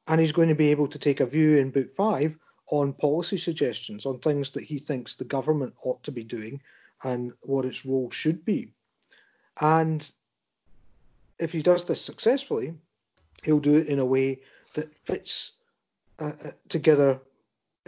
And 0.07 0.19
he's 0.19 0.31
going 0.31 0.49
to 0.49 0.55
be 0.55 0.69
able 0.71 0.87
to 0.87 0.99
take 0.99 1.19
a 1.19 1.25
view 1.25 1.57
in 1.57 1.71
Book 1.71 1.95
5 1.95 2.37
on 2.71 2.93
policy 2.93 3.37
suggestions, 3.37 4.05
on 4.05 4.17
things 4.19 4.49
that 4.51 4.63
he 4.63 4.79
thinks 4.79 5.13
the 5.13 5.25
government 5.25 5.73
ought 5.83 6.01
to 6.03 6.11
be 6.11 6.23
doing 6.23 6.59
and 7.03 7.33
what 7.43 7.65
its 7.65 7.85
role 7.85 8.09
should 8.09 8.43
be. 8.45 8.71
And 9.59 10.09
if 11.37 11.51
he 11.51 11.61
does 11.61 11.83
this 11.83 12.01
successfully, 12.01 12.73
he'll 13.43 13.59
do 13.59 13.75
it 13.75 13.87
in 13.87 13.99
a 13.99 14.05
way 14.05 14.41
that 14.73 14.95
fits 14.97 15.57
uh, 16.19 16.31
uh, 16.45 16.51
together 16.69 17.19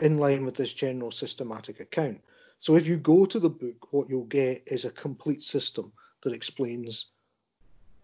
in 0.02 0.18
line 0.18 0.44
with 0.44 0.56
this 0.56 0.74
general 0.74 1.12
systematic 1.12 1.80
account. 1.80 2.20
So 2.60 2.76
if 2.76 2.86
you 2.86 2.98
go 2.98 3.26
to 3.26 3.40
the 3.40 3.50
book, 3.50 3.94
what 3.94 4.10
you'll 4.10 4.26
get 4.26 4.64
is 4.66 4.86
a 4.86 4.92
complete 4.92 5.44
system 5.44 5.94
that 6.22 6.34
explains 6.34 7.08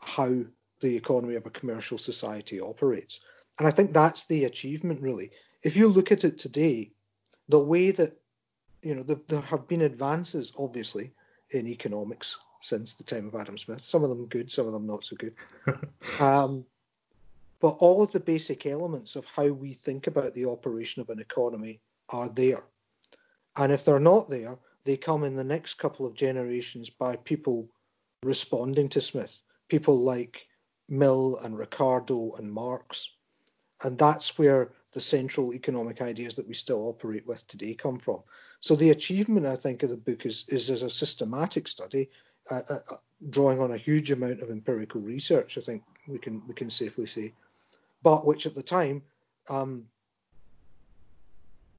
how 0.01 0.43
the 0.79 0.95
economy 0.95 1.35
of 1.35 1.45
a 1.45 1.49
commercial 1.51 1.97
society 1.97 2.61
operates. 2.61 3.19
And 3.57 3.67
I 3.67 3.71
think 3.71 3.91
that's 3.91 4.25
the 4.25 4.45
achievement, 4.45 5.01
really. 5.01 5.31
If 5.63 5.76
you 5.76 5.88
look 5.88 6.12
at 6.12 6.24
it 6.24 6.38
today, 6.38 6.91
the 7.50 7.60
way 7.60 7.91
that, 7.91 8.17
you 8.82 8.95
know, 8.95 9.04
the, 9.04 9.22
there 9.28 9.41
have 9.41 9.67
been 9.67 9.82
advances, 9.82 10.54
obviously, 10.58 11.12
in 11.52 11.67
economics 11.67 12.38
since 12.62 12.93
the 12.93 13.04
time 13.04 13.28
of 13.28 13.36
Adam 13.36 13.58
Smith. 13.58 13.82
Some 13.82 14.04
of 14.04 14.10
them 14.10 14.26
good, 14.28 14.52
some 14.52 14.67
of 14.67 14.74
them 14.74 14.86
not 14.86 15.06
so 15.06 15.15
good. 15.15 15.34
um, 16.19 16.65
but 17.60 17.76
all 17.80 18.02
of 18.02 18.12
the 18.12 18.19
basic 18.19 18.65
elements 18.65 19.15
of 19.15 19.26
how 19.26 19.48
we 19.48 19.74
think 19.74 20.08
about 20.08 20.34
the 20.34 20.45
operation 20.45 21.02
of 21.02 21.10
an 21.10 21.19
economy 21.19 21.82
are 22.10 22.30
there. 22.30 22.63
And 23.58 23.72
if 23.72 23.84
they're 23.84 24.00
not 24.00 24.30
there, 24.30 24.58
they 24.86 24.95
come 24.95 25.24
in 25.24 25.36
the 25.36 25.43
next 25.43 25.76
couple 25.76 26.06
of 26.06 26.13
generations 26.13 26.89
by 26.89 27.17
people 27.17 27.69
responding 28.24 28.89
to 28.89 29.02
Smith, 29.02 29.41
people 29.67 30.00
like 30.00 30.48
Mill 30.88 31.38
and 31.43 31.58
Ricardo 31.58 32.34
and 32.38 32.52
Marx. 32.52 33.10
And 33.84 33.98
that's 33.98 34.38
where 34.38 34.72
the 34.93 35.02
central 35.02 35.54
economic 35.54 36.02
ideas 36.02 36.36
that 36.36 36.47
we 36.47 36.54
still 36.54 36.88
operate 36.88 37.25
with 37.28 37.45
today 37.47 37.73
come 37.73 37.99
from. 37.99 38.21
So 38.60 38.75
the 38.75 38.89
achievement, 38.89 39.45
I 39.45 39.56
think, 39.56 39.84
of 39.84 39.89
the 39.89 39.97
book 39.97 40.25
is, 40.25 40.45
is 40.49 40.69
as 40.69 40.82
a 40.82 40.89
systematic 40.89 41.67
study, 41.67 42.10
uh, 42.49 42.62
uh, 42.69 42.80
uh 42.91 42.95
drawing 43.30 43.60
on 43.60 43.71
a 43.71 43.78
huge 43.78 44.12
amount 44.12 44.41
of 44.41 44.49
empirical 44.49 45.02
research. 45.02 45.58
I 45.58 45.62
think 45.62 45.84
we 46.08 46.17
can 46.17 46.41
we 46.47 46.54
can 46.54 46.69
safely 46.69 47.06
say, 47.06 47.34
but 48.02 48.25
which 48.25 48.45
at 48.45 48.56
the 48.56 48.63
time 48.63 49.04
um, 49.49 49.86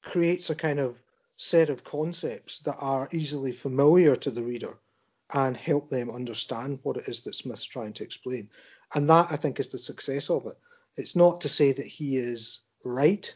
creates 0.03 0.51
a 0.51 0.55
kind 0.55 0.79
of 0.79 1.03
set 1.37 1.70
of 1.70 1.85
concepts 1.85 2.59
that 2.61 2.77
are 2.81 3.09
easily 3.12 3.53
familiar 3.53 4.14
to 4.14 4.31
the 4.31 4.42
reader 4.42 4.79
and 5.33 5.57
help 5.57 5.88
them 5.88 6.11
understand 6.11 6.79
what 6.83 6.96
it 6.96 7.09
is 7.09 7.25
that 7.25 7.35
Smith's 7.35 7.64
trying 7.64 7.92
to 7.94 8.05
explain. 8.05 8.49
And 8.94 9.09
that, 9.09 9.29
I 9.31 9.37
think, 9.37 9.61
is 9.61 9.68
the 9.68 9.79
success 9.79 10.29
of 10.29 10.46
it. 10.46 10.55
It's 10.96 11.16
not 11.16 11.40
to 11.40 11.49
say 11.49 11.73
that 11.73 11.87
he 11.87 12.16
is 12.16 12.64
right. 12.85 13.35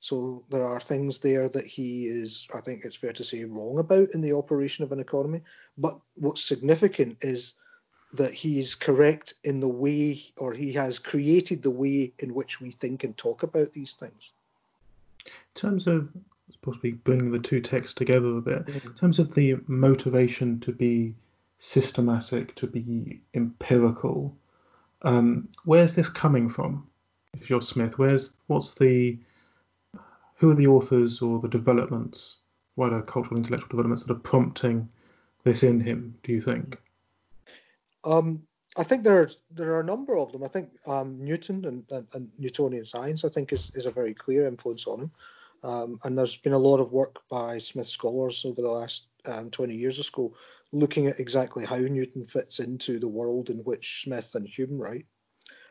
So 0.00 0.44
there 0.50 0.64
are 0.64 0.80
things 0.80 1.18
there 1.18 1.48
that 1.48 1.66
he 1.66 2.06
is, 2.06 2.46
I 2.54 2.60
think 2.60 2.84
it's 2.84 2.96
fair 2.96 3.12
to 3.12 3.24
say, 3.24 3.44
wrong 3.44 3.78
about 3.78 4.08
in 4.14 4.20
the 4.20 4.32
operation 4.32 4.84
of 4.84 4.92
an 4.92 5.00
economy. 5.00 5.40
But 5.78 5.98
what's 6.14 6.44
significant 6.44 7.18
is 7.22 7.54
that 8.12 8.32
he 8.32 8.60
is 8.60 8.74
correct 8.74 9.34
in 9.42 9.60
the 9.60 9.68
way, 9.68 10.22
or 10.38 10.52
he 10.52 10.72
has 10.74 10.98
created 10.98 11.62
the 11.62 11.70
way 11.70 12.12
in 12.20 12.34
which 12.34 12.60
we 12.60 12.70
think 12.70 13.04
and 13.04 13.16
talk 13.16 13.42
about 13.42 13.72
these 13.72 13.94
things. 13.94 14.30
In 15.26 15.32
terms 15.54 15.86
of 15.86 16.08
possibly 16.62 16.92
bringing 16.92 17.32
the 17.32 17.38
two 17.38 17.60
texts 17.60 17.94
together 17.94 18.36
a 18.36 18.40
bit, 18.40 18.66
mm-hmm. 18.66 18.88
in 18.88 18.94
terms 18.94 19.18
of 19.18 19.34
the 19.34 19.56
motivation 19.66 20.60
to 20.60 20.72
be 20.72 21.14
systematic, 21.58 22.54
to 22.56 22.66
be 22.66 23.20
empirical, 23.34 24.36
um, 25.02 25.48
where's 25.64 25.94
this 25.94 26.08
coming 26.08 26.48
from? 26.48 26.86
If 27.40 27.50
you're 27.50 27.62
Smith, 27.62 27.98
where's 27.98 28.34
what's 28.46 28.72
the 28.74 29.18
who 30.34 30.50
are 30.50 30.54
the 30.54 30.66
authors 30.66 31.22
or 31.22 31.40
the 31.40 31.48
developments, 31.48 32.38
wider 32.76 33.02
cultural 33.02 33.38
intellectual 33.38 33.70
developments 33.70 34.04
that 34.04 34.12
are 34.12 34.20
prompting 34.20 34.88
this 35.44 35.62
in 35.62 35.80
him? 35.80 36.14
Do 36.22 36.32
you 36.32 36.42
think? 36.42 36.78
Um, 38.04 38.42
I 38.78 38.82
think 38.82 39.02
there 39.02 39.22
are, 39.22 39.30
there 39.50 39.72
are 39.74 39.80
a 39.80 39.84
number 39.84 40.18
of 40.18 40.32
them. 40.32 40.44
I 40.44 40.48
think 40.48 40.70
um, 40.86 41.18
Newton 41.18 41.64
and, 41.64 41.84
and, 41.90 42.06
and, 42.14 42.28
Newtonian 42.38 42.84
science, 42.84 43.24
I 43.24 43.30
think, 43.30 43.52
is, 43.52 43.74
is 43.74 43.86
a 43.86 43.90
very 43.90 44.12
clear 44.12 44.46
influence 44.46 44.86
on 44.86 45.00
him. 45.00 45.10
Um, 45.62 45.98
and 46.04 46.16
there's 46.16 46.36
been 46.36 46.52
a 46.52 46.58
lot 46.58 46.80
of 46.80 46.92
work 46.92 47.22
by 47.30 47.58
Smith 47.58 47.88
scholars 47.88 48.44
over 48.44 48.60
the 48.60 48.70
last 48.70 49.08
um, 49.24 49.50
20 49.50 49.74
years 49.74 49.98
or 49.98 50.02
so 50.02 50.34
looking 50.72 51.06
at 51.06 51.18
exactly 51.18 51.64
how 51.64 51.78
Newton 51.78 52.24
fits 52.24 52.60
into 52.60 52.98
the 52.98 53.08
world 53.08 53.50
in 53.50 53.58
which 53.58 54.02
Smith 54.02 54.34
and 54.34 54.46
Hume 54.46 54.78
write. 54.78 55.06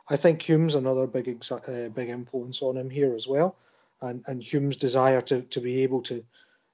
I 0.10 0.16
think 0.16 0.42
Hume's 0.42 0.76
another 0.76 1.08
big 1.08 1.28
uh, 1.52 1.90
big 1.90 2.10
influence 2.10 2.62
on 2.62 2.78
him 2.78 2.90
here 2.90 3.16
as 3.16 3.28
well, 3.28 3.56
and 4.02 4.24
and 4.28 4.42
Hume's 4.42 4.78
desire 4.78 5.22
to 5.22 5.42
to 5.42 5.62
be 5.62 5.84
able 5.84 6.02
to 6.04 6.24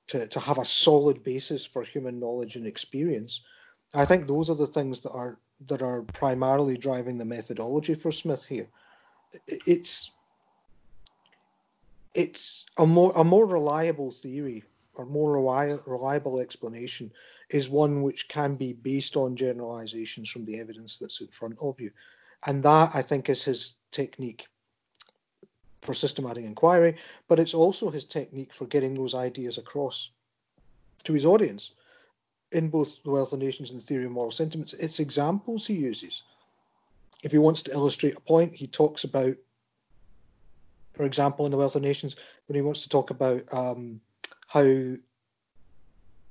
to 0.07 0.27
to 0.27 0.39
have 0.39 0.57
a 0.57 0.65
solid 0.65 1.23
basis 1.23 1.65
for 1.65 1.83
human 1.83 2.19
knowledge 2.19 2.55
and 2.55 2.67
experience. 2.67 3.41
I 3.93 4.05
think 4.05 4.27
those 4.27 4.49
are 4.49 4.55
the 4.55 4.67
things 4.67 4.99
that 5.01 5.11
are 5.11 5.39
that 5.67 5.81
are 5.81 6.03
primarily 6.03 6.77
driving 6.77 7.17
the 7.17 7.25
methodology 7.25 7.93
for 7.93 8.11
Smith 8.11 8.45
here. 8.45 8.67
It's 9.47 10.11
it's 12.13 12.65
a 12.77 12.85
more 12.85 13.13
a 13.15 13.23
more 13.23 13.45
reliable 13.45 14.11
theory 14.11 14.63
or 14.95 15.05
more 15.05 15.31
reliable 15.87 16.39
explanation 16.39 17.11
is 17.49 17.69
one 17.69 18.01
which 18.01 18.27
can 18.27 18.55
be 18.55 18.73
based 18.73 19.15
on 19.15 19.35
generalizations 19.35 20.29
from 20.29 20.43
the 20.45 20.59
evidence 20.59 20.97
that's 20.97 21.21
in 21.21 21.27
front 21.27 21.57
of 21.61 21.79
you. 21.79 21.91
And 22.47 22.63
that, 22.63 22.91
I 22.95 23.01
think, 23.01 23.29
is 23.29 23.43
his 23.43 23.75
technique 23.91 24.47
for 25.81 25.93
systematic 25.93 26.45
inquiry, 26.45 26.97
but 27.27 27.39
it's 27.39 27.53
also 27.53 27.89
his 27.89 28.05
technique 28.05 28.53
for 28.53 28.65
getting 28.65 28.93
those 28.93 29.15
ideas 29.15 29.57
across 29.57 30.11
to 31.03 31.13
his 31.13 31.25
audience 31.25 31.73
in 32.51 32.69
both 32.69 33.01
The 33.03 33.11
Wealth 33.11 33.33
of 33.33 33.39
Nations 33.39 33.71
and 33.71 33.79
the 33.81 33.85
Theory 33.85 34.05
of 34.05 34.11
Moral 34.11 34.31
Sentiments. 34.31 34.73
It's 34.73 34.99
examples 34.99 35.65
he 35.65 35.73
uses. 35.73 36.23
If 37.23 37.31
he 37.31 37.37
wants 37.37 37.63
to 37.63 37.71
illustrate 37.71 38.17
a 38.17 38.21
point, 38.21 38.55
he 38.55 38.67
talks 38.67 39.03
about, 39.03 39.35
for 40.93 41.05
example, 41.05 41.45
in 41.45 41.51
The 41.51 41.57
Wealth 41.57 41.75
of 41.75 41.81
Nations, 41.81 42.15
when 42.47 42.55
he 42.55 42.61
wants 42.61 42.81
to 42.81 42.89
talk 42.89 43.09
about 43.09 43.41
um, 43.53 44.01
how 44.47 44.63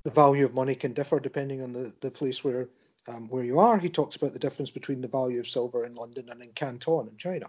the 0.03 0.11
value 0.13 0.45
of 0.45 0.55
money 0.55 0.75
can 0.75 0.93
differ 0.93 1.21
depending 1.21 1.63
on 1.63 1.73
the, 1.73 1.93
the 2.01 2.11
place 2.11 2.43
where 2.43 2.69
um, 3.09 3.29
where 3.29 3.45
you 3.45 3.59
are. 3.59 3.79
He 3.79 3.89
talks 3.89 4.17
about 4.17 4.33
the 4.33 4.39
difference 4.39 4.71
between 4.71 5.01
the 5.01 5.09
value 5.09 5.41
of 5.41 5.49
silver 5.49 5.85
in 5.85 5.95
London 5.95 6.29
and 6.31 6.43
in 6.43 6.53
Canton 6.53 7.09
in 7.09 7.17
China. 7.17 7.47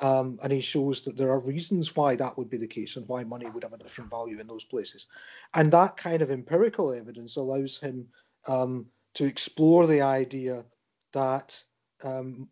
Um, 0.00 0.38
and 0.42 0.52
he 0.52 0.60
shows 0.60 1.00
that 1.02 1.16
there 1.16 1.30
are 1.30 1.40
reasons 1.40 1.96
why 1.96 2.14
that 2.16 2.38
would 2.38 2.48
be 2.48 2.56
the 2.56 2.68
case 2.68 2.96
and 2.96 3.08
why 3.08 3.24
money 3.24 3.46
would 3.46 3.64
have 3.64 3.72
a 3.72 3.78
different 3.78 4.10
value 4.10 4.38
in 4.38 4.46
those 4.46 4.64
places. 4.64 5.06
And 5.54 5.72
that 5.72 5.96
kind 5.96 6.22
of 6.22 6.30
empirical 6.30 6.92
evidence 6.92 7.36
allows 7.36 7.78
him 7.78 8.06
um, 8.46 8.86
to 9.14 9.24
explore 9.24 9.86
the 9.86 10.02
idea 10.02 10.64
that 11.12 11.60
um, 12.04 12.48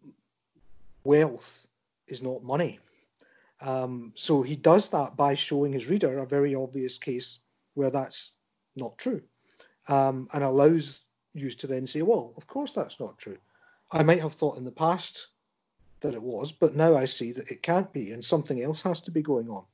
wealth 1.05 1.69
is 2.09 2.23
not 2.23 2.42
money. 2.42 2.81
Um, 3.61 4.12
so 4.16 4.42
he 4.42 4.57
does 4.57 4.88
that 4.88 5.16
by 5.16 5.35
showing 5.35 5.73
his 5.73 5.88
reader 5.88 6.19
a 6.19 6.27
very 6.27 6.55
obvious 6.55 6.99
case 6.99 7.40
where 7.75 7.90
that's 7.90 8.38
not 8.75 8.99
true 8.99 9.23
um, 9.88 10.29
and 10.35 10.42
allows 10.45 11.03
used 11.37 11.61
to 11.61 11.66
then 11.66 11.87
say, 11.87 12.03
well, 12.03 12.33
of 12.37 12.46
course 12.46 12.72
that's 12.72 13.01
not 13.01 13.18
true. 13.18 13.38
I 13.92 14.03
might 14.03 14.20
have 14.20 14.35
thought 14.35 14.59
in 14.59 14.64
the 14.64 14.72
past 14.72 15.29
that 16.01 16.14
it 16.14 16.22
was, 16.22 16.53
but 16.53 16.75
now 16.75 16.96
I 16.96 17.05
see 17.05 17.33
that 17.33 17.51
it 17.51 17.62
can't 17.62 17.92
be, 17.92 18.12
and 18.12 18.25
something 18.25 18.62
else 18.62 18.83
has 18.83 19.01
to 19.03 19.11
be 19.11 19.22
going 19.22 19.49
on. 19.49 19.64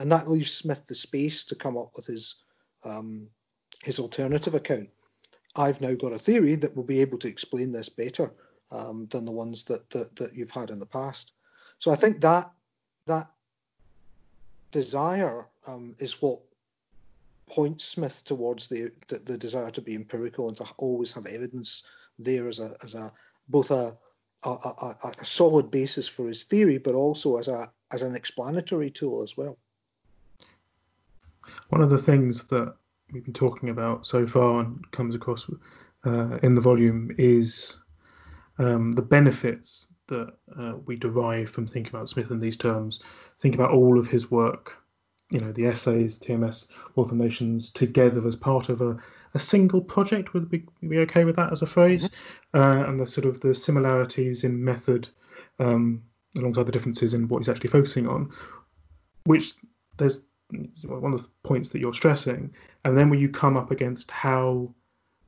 And 0.00 0.10
that 0.12 0.28
leaves 0.28 0.52
Smith 0.52 0.86
the 0.86 0.94
space 0.94 1.44
to 1.44 1.54
come 1.54 1.76
up 1.76 1.92
with 1.96 2.06
his 2.06 2.36
um, 2.84 3.28
his 3.84 3.98
alternative 3.98 4.54
account. 4.54 4.88
I've 5.56 5.80
now 5.80 5.94
got 5.94 6.12
a 6.12 6.18
theory 6.18 6.54
that 6.56 6.74
will 6.76 6.84
be 6.84 7.00
able 7.00 7.18
to 7.18 7.28
explain 7.28 7.72
this 7.72 7.88
better 7.88 8.32
um, 8.70 9.06
than 9.10 9.24
the 9.24 9.32
ones 9.32 9.64
that, 9.64 9.88
that 9.90 10.14
that 10.16 10.34
you've 10.34 10.50
had 10.50 10.70
in 10.70 10.78
the 10.78 10.86
past. 10.86 11.32
So 11.78 11.90
I 11.90 11.96
think 11.96 12.20
that 12.20 12.50
that 13.06 13.30
desire 14.70 15.48
um, 15.66 15.94
is 15.98 16.20
what 16.20 16.40
points 17.48 17.84
Smith 17.84 18.24
towards 18.24 18.68
the, 18.68 18.90
the, 19.08 19.18
the 19.18 19.38
desire 19.38 19.70
to 19.70 19.80
be 19.80 19.94
empirical 19.94 20.48
and 20.48 20.56
to 20.56 20.64
always 20.78 21.12
have 21.12 21.26
evidence 21.26 21.84
there 22.18 22.48
as 22.48 22.58
a 22.58 22.74
as 22.82 22.94
a 22.94 23.12
both 23.48 23.70
a 23.70 23.96
a, 24.44 24.48
a 24.48 25.12
a, 25.20 25.24
solid 25.24 25.70
basis 25.70 26.06
for 26.06 26.28
his 26.28 26.44
theory, 26.44 26.78
but 26.78 26.94
also 26.94 27.36
as 27.38 27.48
a 27.48 27.70
as 27.92 28.02
an 28.02 28.14
explanatory 28.14 28.90
tool 28.90 29.22
as 29.22 29.36
well. 29.36 29.56
One 31.68 31.82
of 31.82 31.90
the 31.90 31.98
things 31.98 32.46
that 32.48 32.74
we've 33.12 33.24
been 33.24 33.34
talking 33.34 33.68
about 33.68 34.06
so 34.06 34.26
far 34.26 34.60
and 34.60 34.90
comes 34.90 35.14
across 35.14 35.48
uh, 36.04 36.38
in 36.42 36.54
the 36.54 36.60
volume 36.60 37.12
is 37.18 37.76
um, 38.58 38.92
the 38.92 39.02
benefits 39.02 39.88
that 40.08 40.32
uh, 40.58 40.74
we 40.86 40.96
derive 40.96 41.50
from 41.50 41.66
thinking 41.66 41.94
about 41.94 42.08
Smith 42.08 42.30
in 42.30 42.40
these 42.40 42.56
terms. 42.56 43.00
Think 43.38 43.54
about 43.54 43.72
all 43.72 43.98
of 43.98 44.08
his 44.08 44.30
work, 44.30 44.74
you 45.30 45.40
know, 45.40 45.52
the 45.52 45.66
essays, 45.66 46.18
TMS, 46.18 46.68
Wealth 46.94 47.10
of 47.10 47.18
Nations, 47.18 47.70
together 47.70 48.26
as 48.26 48.36
part 48.36 48.68
of 48.68 48.80
a, 48.80 48.96
a 49.34 49.38
single 49.38 49.80
project. 49.80 50.34
Would 50.34 50.50
we 50.50 50.64
be 50.86 50.98
okay 50.98 51.24
with 51.24 51.36
that 51.36 51.52
as 51.52 51.62
a 51.62 51.66
phrase? 51.66 52.08
Mm-hmm. 52.08 52.58
Uh, 52.58 52.88
and 52.88 53.00
the 53.00 53.06
sort 53.06 53.26
of 53.26 53.40
the 53.40 53.54
similarities 53.54 54.44
in 54.44 54.64
method 54.64 55.08
um, 55.58 56.02
alongside 56.36 56.66
the 56.66 56.72
differences 56.72 57.14
in 57.14 57.28
what 57.28 57.38
he's 57.38 57.48
actually 57.48 57.70
focusing 57.70 58.08
on, 58.08 58.30
which 59.24 59.54
there's 59.96 60.26
one 60.84 61.12
of 61.12 61.24
the 61.24 61.30
points 61.42 61.70
that 61.70 61.80
you're 61.80 61.94
stressing. 61.94 62.54
And 62.84 62.96
then 62.96 63.10
when 63.10 63.18
you 63.18 63.28
come 63.28 63.56
up 63.56 63.70
against 63.70 64.10
how 64.10 64.72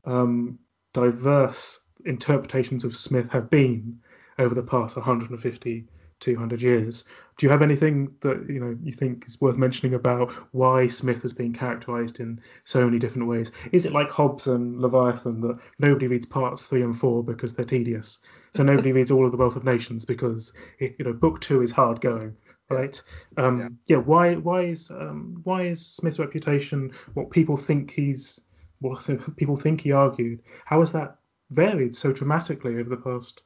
um, 0.05 0.59
diverse 0.93 1.81
interpretations 2.05 2.85
of 2.85 2.97
Smith 2.97 3.29
have 3.31 3.51
been 3.51 3.99
over 4.39 4.55
the 4.55 4.63
past 4.63 4.97
150, 4.97 5.89
200 6.21 6.61
years. 6.63 7.05
Do 7.37 7.47
you 7.47 7.51
have 7.51 7.63
anything 7.63 8.15
that 8.21 8.47
you 8.49 8.59
know 8.59 8.77
you 8.83 8.93
think 8.93 9.27
is 9.27 9.41
worth 9.41 9.57
mentioning 9.57 9.95
about 9.95 10.31
why 10.53 10.89
Smith 10.89 11.23
has 11.23 11.33
been 11.33 11.53
characterized 11.53 12.21
in 12.21 12.41
so 12.65 12.85
many 12.85 12.99
different 12.99 13.29
ways? 13.29 13.53
Is 13.73 13.87
it 13.87 13.93
like 13.93 14.09
Hobbes 14.09 14.47
and 14.47 14.81
Leviathan 14.81 15.41
that 15.43 15.59
nobody 15.79 16.09
reads 16.09 16.27
parts 16.27 16.67
three 16.67 16.83
and 16.83 16.97
four 16.97 17.23
because 17.23 17.55
they're 17.55 17.65
tedious? 17.65 18.19
So 18.55 18.63
nobody 18.63 18.93
reads 18.93 19.11
all 19.11 19.25
of 19.25 19.31
the 19.31 19.37
Wealth 19.37 19.57
of 19.57 19.65
Nations 19.65 20.05
because 20.05 20.53
it, 20.79 20.97
you 20.99 21.05
know 21.05 21.13
book 21.13 21.41
two 21.41 21.63
is 21.63 21.71
hard 21.71 22.01
going, 22.01 22.37
right? 22.71 23.01
Um, 23.37 23.59
yeah. 23.59 23.69
yeah. 23.87 23.97
Why 23.99 24.35
why 24.35 24.63
is 24.63 24.91
um, 24.91 25.41
why 25.45 25.63
is 25.63 25.85
Smith's 25.87 26.19
reputation 26.19 26.93
what 27.15 27.31
people 27.31 27.57
think 27.57 27.93
he's 27.93 28.41
what 28.81 29.07
people 29.37 29.57
think 29.57 29.81
he 29.81 29.93
argued? 29.93 30.43
How 30.65 30.81
has 30.81 30.93
that 30.93 31.19
varied 31.51 31.95
so 31.95 32.13
dramatically 32.13 32.79
over 32.79 32.91
the 32.91 32.97
past 32.97 33.43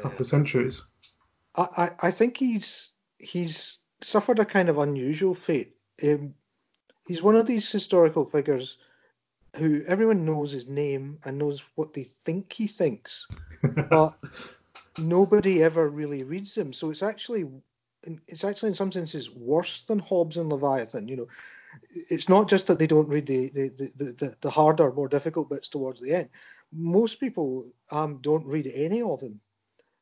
couple 0.00 0.20
of 0.20 0.26
centuries? 0.26 0.82
I, 1.56 1.90
I 2.00 2.10
think 2.10 2.36
he's 2.36 2.92
he's 3.18 3.80
suffered 4.00 4.38
a 4.38 4.44
kind 4.44 4.68
of 4.68 4.78
unusual 4.78 5.34
fate. 5.34 5.74
Um, 6.02 6.34
he's 7.06 7.22
one 7.22 7.36
of 7.36 7.46
these 7.46 7.70
historical 7.70 8.24
figures 8.24 8.78
who 9.56 9.82
everyone 9.86 10.24
knows 10.24 10.50
his 10.50 10.66
name 10.66 11.18
and 11.24 11.38
knows 11.38 11.70
what 11.74 11.92
they 11.92 12.04
think 12.04 12.52
he 12.52 12.66
thinks, 12.66 13.26
but 13.90 14.16
nobody 14.98 15.62
ever 15.62 15.88
really 15.88 16.22
reads 16.22 16.56
him. 16.56 16.72
So 16.72 16.90
it's 16.90 17.02
actually 17.02 17.44
it's 18.28 18.44
actually 18.44 18.70
in 18.70 18.74
some 18.74 18.90
senses 18.90 19.30
worse 19.30 19.82
than 19.82 19.98
Hobbes 19.98 20.36
and 20.36 20.48
Leviathan. 20.48 21.06
You 21.06 21.16
know, 21.16 21.26
it's 22.10 22.28
not 22.28 22.48
just 22.48 22.66
that 22.66 22.78
they 22.78 22.86
don't 22.86 23.08
read 23.08 23.26
the 23.26 23.50
the, 23.50 23.68
the, 23.68 24.04
the, 24.18 24.36
the 24.40 24.50
harder, 24.50 24.92
more 24.92 25.08
difficult 25.08 25.50
bits 25.50 25.68
towards 25.68 26.00
the 26.00 26.14
end. 26.14 26.28
Most 26.72 27.20
people 27.20 27.70
um, 27.90 28.18
don't 28.22 28.46
read 28.46 28.70
any 28.74 29.02
of 29.02 29.20
him. 29.20 29.40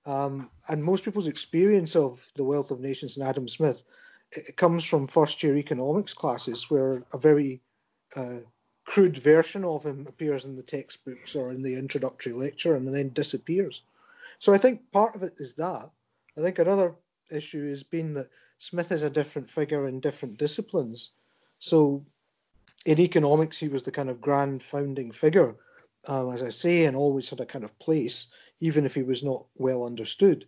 Um, 0.07 0.51
and 0.69 0.83
most 0.83 1.05
people's 1.05 1.29
experience 1.29 1.95
of 1.95 2.31
the 2.35 2.45
wealth 2.45 2.71
of 2.71 2.81
nations 2.81 3.17
and 3.17 3.27
Adam 3.27 3.47
Smith 3.49 3.85
it 4.33 4.57
comes 4.57 4.85
from 4.85 5.07
first 5.07 5.43
year 5.43 5.57
economics 5.57 6.15
classes 6.15 6.71
where 6.71 7.05
a 7.13 7.19
very 7.19 7.61
uh, 8.15 8.39
crude 8.85 9.19
version 9.19 9.65
of 9.65 9.85
him 9.85 10.07
appears 10.09 10.45
in 10.45 10.57
the 10.57 10.63
textbooks 10.63 11.35
or 11.35 11.53
in 11.53 11.63
the 11.63 11.75
introductory 11.75 12.33
lecture 12.33 12.77
and 12.77 12.93
then 12.93 13.13
disappears. 13.13 13.83
So 14.39 14.53
I 14.53 14.59
think 14.59 14.91
part 14.93 15.17
of 15.17 15.23
it 15.23 15.35
is 15.39 15.55
that. 15.55 15.91
I 16.37 16.41
think 16.41 16.59
another 16.59 16.95
issue 17.31 17.69
has 17.69 17.83
been 17.83 18.15
that 18.15 18.31
Smith 18.59 18.93
is 18.93 19.03
a 19.03 19.11
different 19.11 19.51
figure 19.51 19.89
in 19.89 20.01
different 20.01 20.37
disciplines. 20.37 21.13
So 21.59 22.05
in 22.87 23.01
economics, 23.01 23.59
he 23.59 23.69
was 23.69 23.83
the 23.83 23.91
kind 23.91 24.09
of 24.09 24.21
grand 24.21 24.63
founding 24.63 25.13
figure, 25.13 25.57
um, 26.07 26.33
as 26.33 26.43
I 26.43 26.51
say, 26.51 26.85
and 26.85 26.97
always 26.97 27.29
had 27.29 27.41
a 27.41 27.47
kind 27.47 27.65
of 27.65 27.79
place 27.79 28.29
even 28.61 28.85
if 28.85 28.95
he 28.95 29.03
was 29.03 29.23
not 29.23 29.45
well 29.57 29.85
understood. 29.85 30.47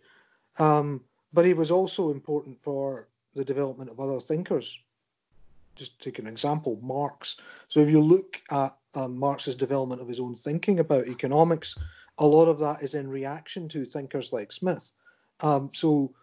Um, 0.59 1.01
but 1.33 1.45
he 1.45 1.53
was 1.53 1.71
also 1.71 2.11
important 2.11 2.61
for 2.61 3.09
the 3.35 3.43
development 3.43 3.89
of 3.89 3.99
other 3.99 4.19
thinkers. 4.19 4.79
Just 5.75 5.99
to 5.99 6.11
take 6.11 6.19
an 6.19 6.27
example, 6.27 6.79
Marx. 6.83 7.37
So 7.67 7.79
if 7.79 7.89
you 7.89 8.01
look 8.01 8.41
at 8.51 8.75
um, 8.93 9.17
Marx's 9.17 9.55
development 9.55 10.01
of 10.01 10.07
his 10.07 10.19
own 10.19 10.35
thinking 10.35 10.79
about 10.79 11.07
economics, 11.07 11.75
a 12.19 12.25
lot 12.25 12.47
of 12.47 12.59
that 12.59 12.83
is 12.83 12.93
in 12.93 13.09
reaction 13.09 13.67
to 13.69 13.83
thinkers 13.83 14.31
like 14.31 14.51
Smith. 14.51 14.91
Um, 15.41 15.71
so 15.73 16.13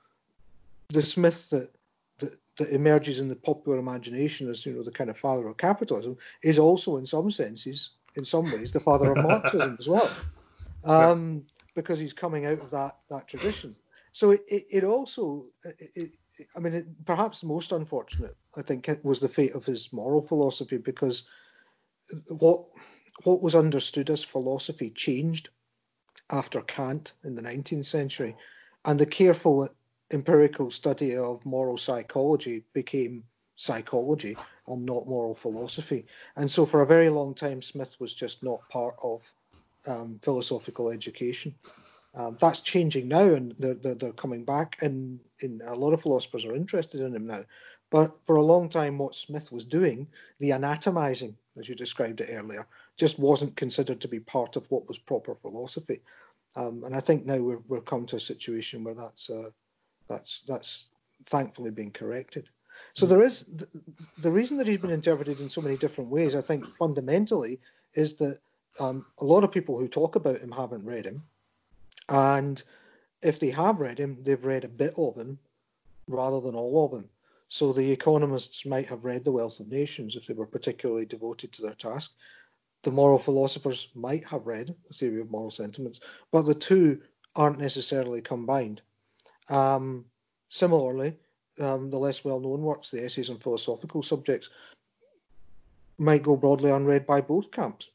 the 0.89 1.03
Smith 1.03 1.51
that, 1.51 1.71
that, 2.19 2.39
that 2.59 2.73
emerges 2.73 3.19
in 3.19 3.29
the 3.29 3.35
popular 3.35 3.79
imagination 3.79 4.49
as 4.49 4.65
you 4.65 4.73
know 4.73 4.85
the 4.85 4.93
kind 4.93 5.11
of 5.11 5.19
father 5.19 5.49
of 5.49 5.57
capitalism 5.57 6.17
is 6.45 6.59
also, 6.59 6.97
in 6.97 7.07
some 7.07 7.31
senses, 7.31 7.91
in 8.15 8.25
some 8.25 8.45
ways, 8.45 8.71
the 8.71 8.79
father 8.79 9.11
of 9.11 9.19
Marxism 9.25 9.77
as 9.81 9.89
well. 9.89 10.11
Um, 10.85 11.45
because 11.75 11.99
he's 11.99 12.13
coming 12.13 12.47
out 12.47 12.61
of 12.61 12.71
that 12.71 12.99
that 13.11 13.29
tradition. 13.29 13.77
So 14.13 14.31
it, 14.31 14.43
it, 14.49 14.67
it 14.71 14.85
also, 14.85 15.45
it, 15.65 15.91
it, 15.95 16.11
I 16.57 16.61
mean, 16.61 16.75
it, 16.75 16.87
perhaps 17.05 17.45
most 17.45 17.73
unfortunate, 17.73 18.35
I 18.57 18.63
think, 18.63 18.91
was 19.05 19.21
the 19.21 19.29
fate 19.29 19.55
of 19.55 19.65
his 19.65 19.93
moral 19.93 20.23
philosophy 20.23 20.79
because 20.79 21.25
what 22.29 22.65
what 23.25 23.43
was 23.43 23.55
understood 23.55 24.11
as 24.11 24.25
philosophy 24.25 24.91
changed 24.91 25.51
after 26.31 26.63
Kant 26.63 27.13
in 27.25 27.35
the 27.35 27.43
19th 27.43 27.85
century, 27.85 28.37
and 28.85 28.99
the 28.99 29.07
careful 29.07 29.69
empirical 30.13 30.71
study 30.71 31.17
of 31.17 31.45
moral 31.45 31.77
psychology 31.77 32.65
became 32.73 33.25
psychology 33.57 34.37
and 34.67 34.87
not 34.87 35.07
moral 35.07 35.35
philosophy. 35.35 36.07
And 36.37 36.51
so, 36.51 36.65
for 36.67 36.83
a 36.83 36.87
very 36.87 37.11
long 37.11 37.35
time, 37.35 37.61
Smith 37.63 37.97
was 38.01 38.15
just 38.15 38.43
not 38.43 38.67
part 38.71 38.95
of 39.03 39.33
um, 39.87 40.19
philosophical 40.23 40.91
education. 40.91 41.55
Um, 42.15 42.37
that's 42.41 42.61
changing 42.61 43.09
now, 43.09 43.35
and 43.35 43.55
they're, 43.59 43.75
they're, 43.75 43.95
they're, 43.95 44.13
coming 44.13 44.45
back, 44.45 44.77
and, 44.81 45.21
and 45.43 45.63
a 45.63 45.75
lot 45.75 45.93
of 45.93 46.03
philosophers 46.03 46.45
are 46.45 46.57
interested 46.57 47.01
in 47.01 47.15
him 47.15 47.27
now. 47.27 47.45
But 47.91 48.17
for 48.25 48.37
a 48.37 48.43
long 48.43 48.69
time, 48.69 48.99
what 48.99 49.15
Smith 49.15 49.53
was 49.53 49.65
doing, 49.65 50.09
the 50.39 50.53
anatomizing, 50.53 51.37
as 51.59 51.69
you 51.69 51.75
described 51.75 52.21
it 52.21 52.31
earlier, 52.33 52.67
just 52.97 53.19
wasn't 53.19 53.57
considered 53.57 54.01
to 54.01 54.09
be 54.09 54.21
part 54.21 54.57
of 54.57 54.67
what 54.71 54.89
was 54.89 54.99
proper 54.99 55.35
philosophy. 55.37 56.01
Um, 56.57 56.85
and 56.85 56.97
I 56.97 57.01
think 57.01 57.27
now 57.27 57.39
we're, 57.39 57.63
we're 57.69 57.81
come 57.81 58.07
to 58.07 58.17
a 58.17 58.21
situation 58.21 58.85
where 58.85 58.95
that's 58.95 59.31
uh, 59.31 59.51
that's 60.09 60.41
that's 60.43 60.89
thankfully 61.27 61.71
being 61.71 61.93
corrected. 61.93 62.49
So 62.95 63.07
there 63.07 63.23
is 63.23 63.45
the, 63.45 63.67
the 64.19 64.33
reason 64.33 64.57
that 64.57 64.67
he's 64.67 64.81
been 64.81 64.91
interpreted 64.91 65.41
in 65.41 65.49
so 65.49 65.61
many 65.61 65.77
different 65.77 66.11
ways. 66.11 66.35
I 66.35 66.41
think 66.41 66.65
fundamentally 66.77 67.61
is 67.95 68.17
that 68.17 68.39
um, 68.79 69.07
a 69.21 69.25
lot 69.25 69.45
of 69.45 69.53
people 69.53 69.79
who 69.79 69.89
talk 69.89 70.17
about 70.17 70.39
him 70.39 70.53
haven't 70.53 70.85
read 70.85 71.07
him. 71.07 71.23
And 72.09 72.63
if 73.23 73.41
they 73.41 73.51
have 73.51 73.81
read 73.81 73.99
him, 73.99 74.19
they've 74.23 74.45
read 74.45 74.65
a 74.65 74.69
bit 74.69 74.95
of 74.97 75.17
him 75.17 75.39
rather 76.07 76.41
than 76.41 76.55
all 76.55 76.87
of 76.87 76.93
him. 76.93 77.09
So 77.49 77.73
the 77.73 77.91
economists 77.91 78.65
might 78.65 78.87
have 78.87 79.05
read 79.05 79.25
The 79.25 79.33
Wealth 79.33 79.59
of 79.61 79.69
Nations 79.69 80.15
if 80.15 80.27
they 80.27 80.35
were 80.35 80.47
particularly 80.47 81.05
devoted 81.05 81.53
to 81.53 81.63
their 81.63 81.75
task. 81.75 82.13
The 82.83 82.93
moral 82.93 83.19
philosophers 83.19 83.89
might 83.95 84.25
have 84.27 84.47
read 84.47 84.75
The 84.89 84.95
Theory 84.95 85.21
of 85.21 85.31
Moral 85.31 85.51
Sentiments, 85.51 86.01
but 86.31 86.43
the 86.43 86.55
two 86.55 87.01
aren't 87.37 87.59
necessarily 87.59 88.23
combined. 88.23 88.81
Um, 89.49 90.05
similarly, 90.49 91.17
um, 91.59 91.91
the 91.91 91.99
less 91.99 92.25
well 92.25 92.41
known 92.41 92.63
works, 92.63 92.91
the 92.91 93.05
essays 93.05 93.31
on 93.31 93.39
philosophical 93.39 94.03
subjects, 94.03 94.49
might 95.99 96.23
go 96.23 96.37
broadly 96.37 96.71
unread 96.71 97.07
by 97.07 97.21
both 97.21 97.51
camps 97.51 97.91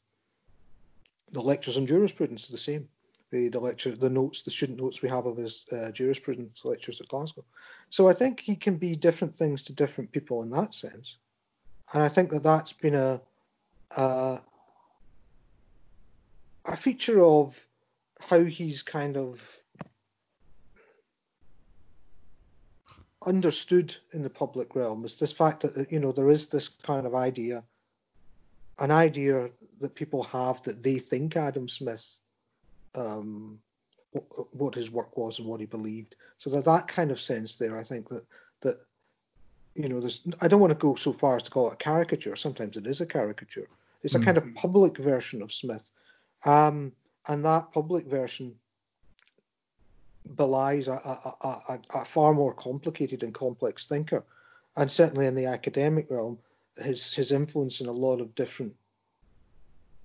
the 1.36 1.42
lectures 1.42 1.76
on 1.76 1.86
jurisprudence 1.86 2.48
are 2.48 2.52
the 2.52 2.58
same. 2.58 2.88
The, 3.30 3.48
the 3.48 3.60
lecture, 3.60 3.94
the 3.94 4.08
notes, 4.08 4.40
the 4.40 4.50
student 4.50 4.80
notes 4.80 5.02
we 5.02 5.08
have 5.10 5.26
of 5.26 5.36
his 5.36 5.66
uh, 5.70 5.90
jurisprudence 5.90 6.64
lectures 6.64 6.98
at 7.00 7.08
Glasgow. 7.08 7.44
So 7.90 8.08
I 8.08 8.14
think 8.14 8.40
he 8.40 8.56
can 8.56 8.76
be 8.76 8.96
different 8.96 9.36
things 9.36 9.62
to 9.64 9.74
different 9.74 10.12
people 10.12 10.42
in 10.42 10.50
that 10.50 10.74
sense, 10.74 11.18
and 11.92 12.02
I 12.02 12.08
think 12.08 12.30
that 12.30 12.42
that's 12.42 12.72
been 12.72 12.94
a 12.94 13.20
a, 13.96 14.40
a 16.64 16.76
feature 16.76 17.22
of 17.22 17.66
how 18.20 18.42
he's 18.44 18.82
kind 18.82 19.16
of 19.16 19.60
understood 23.26 23.94
in 24.12 24.22
the 24.22 24.30
public 24.30 24.74
realm 24.76 25.04
is 25.04 25.18
this 25.18 25.32
fact 25.32 25.62
that 25.62 25.90
you 25.90 25.98
know 25.98 26.12
there 26.12 26.30
is 26.30 26.46
this 26.46 26.68
kind 26.68 27.06
of 27.06 27.14
idea 27.14 27.64
an 28.78 28.90
idea 28.90 29.48
that 29.80 29.94
people 29.94 30.22
have 30.22 30.62
that 30.62 30.82
they 30.82 30.98
think 30.98 31.36
adam 31.36 31.68
smith 31.68 32.20
um, 32.94 33.58
what, 34.12 34.24
what 34.52 34.74
his 34.74 34.90
work 34.90 35.16
was 35.16 35.38
and 35.38 35.46
what 35.46 35.60
he 35.60 35.66
believed 35.66 36.16
so 36.38 36.48
that 36.50 36.64
that 36.64 36.88
kind 36.88 37.10
of 37.10 37.20
sense 37.20 37.56
there 37.56 37.78
i 37.78 37.82
think 37.82 38.08
that 38.08 38.24
that 38.60 38.76
you 39.74 39.88
know 39.88 40.00
there's 40.00 40.22
i 40.40 40.48
don't 40.48 40.60
want 40.60 40.72
to 40.72 40.78
go 40.78 40.94
so 40.94 41.12
far 41.12 41.36
as 41.36 41.42
to 41.42 41.50
call 41.50 41.68
it 41.68 41.74
a 41.74 41.76
caricature 41.76 42.36
sometimes 42.36 42.76
it 42.76 42.86
is 42.86 43.00
a 43.00 43.06
caricature 43.06 43.68
it's 44.02 44.14
a 44.14 44.18
mm-hmm. 44.18 44.24
kind 44.24 44.38
of 44.38 44.54
public 44.54 44.96
version 44.96 45.42
of 45.42 45.52
smith 45.52 45.90
um, 46.44 46.92
and 47.28 47.44
that 47.44 47.72
public 47.72 48.06
version 48.06 48.54
belies 50.34 50.88
a, 50.88 50.92
a, 50.92 51.46
a, 51.46 51.78
a, 51.94 52.04
far 52.04 52.32
more 52.34 52.52
complicated 52.52 53.22
and 53.22 53.32
complex 53.32 53.86
thinker. 53.86 54.24
And 54.76 54.90
certainly 54.90 55.26
in 55.26 55.34
the 55.34 55.46
academic 55.46 56.10
realm, 56.10 56.38
his, 56.78 57.14
his 57.14 57.32
influence 57.32 57.80
in 57.80 57.86
a 57.86 57.92
lot 57.92 58.20
of 58.20 58.34
different, 58.34 58.74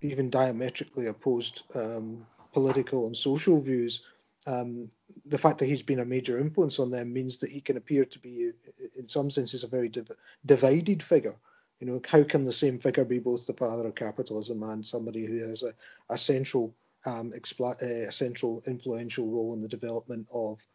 even 0.01 0.29
diametrically 0.29 1.07
opposed 1.07 1.63
um, 1.75 2.25
political 2.53 3.05
and 3.05 3.15
social 3.15 3.61
views, 3.61 4.01
um, 4.47 4.89
the 5.25 5.37
fact 5.37 5.59
that 5.59 5.67
he's 5.67 5.83
been 5.83 5.99
a 5.99 6.05
major 6.05 6.39
influence 6.39 6.79
on 6.79 6.89
them 6.89 7.13
means 7.13 7.37
that 7.37 7.49
he 7.49 7.61
can 7.61 7.77
appear 7.77 8.03
to 8.05 8.19
be, 8.19 8.51
in 8.97 9.07
some 9.07 9.29
senses, 9.29 9.63
a 9.63 9.67
very 9.67 9.89
div- 9.89 10.11
divided 10.45 11.03
figure. 11.03 11.35
You 11.79 11.87
know, 11.87 12.01
how 12.07 12.23
can 12.23 12.45
the 12.45 12.51
same 12.51 12.79
figure 12.79 13.05
be 13.05 13.19
both 13.19 13.47
the 13.47 13.53
father 13.53 13.87
of 13.87 13.95
capitalism 13.95 14.63
and 14.63 14.85
somebody 14.85 15.25
who 15.25 15.39
has 15.39 15.63
a, 15.63 15.73
a 16.09 16.17
central 16.17 16.73
um, 17.05 17.31
expl- 17.31 17.81
uh, 17.81 18.07
a 18.07 18.11
central 18.11 18.61
influential 18.67 19.29
role 19.31 19.53
in 19.53 19.61
the 19.61 19.67
development 19.67 20.27
of 20.31 20.65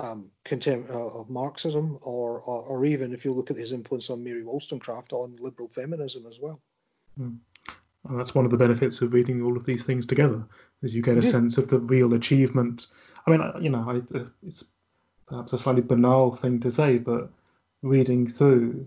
um, 0.00 0.30
contem- 0.44 0.88
uh, 0.90 1.20
of 1.20 1.28
Marxism, 1.28 1.98
or, 2.02 2.40
or, 2.42 2.62
or 2.62 2.84
even 2.84 3.12
if 3.12 3.24
you 3.24 3.32
look 3.32 3.50
at 3.50 3.56
his 3.56 3.72
influence 3.72 4.10
on 4.10 4.22
Mary 4.22 4.44
Wollstonecraft 4.44 5.12
on 5.12 5.36
liberal 5.40 5.68
feminism 5.68 6.26
as 6.26 6.38
well. 6.40 6.60
Mm. 7.18 7.38
And 8.06 8.18
that's 8.18 8.34
one 8.34 8.44
of 8.44 8.50
the 8.50 8.56
benefits 8.56 9.00
of 9.00 9.12
reading 9.12 9.42
all 9.42 9.56
of 9.56 9.64
these 9.64 9.84
things 9.84 10.06
together, 10.06 10.44
is 10.82 10.94
you 10.94 11.02
get 11.02 11.18
a 11.18 11.22
yeah. 11.22 11.30
sense 11.30 11.58
of 11.58 11.68
the 11.68 11.78
real 11.78 12.14
achievement. 12.14 12.86
I 13.26 13.30
mean, 13.30 13.42
you 13.60 13.70
know, 13.70 13.84
I, 13.86 14.16
uh, 14.18 14.24
it's 14.46 14.64
perhaps 15.26 15.52
a 15.52 15.58
slightly 15.58 15.82
banal 15.82 16.34
thing 16.34 16.60
to 16.60 16.70
say, 16.70 16.98
but 16.98 17.30
reading 17.82 18.28
through 18.28 18.86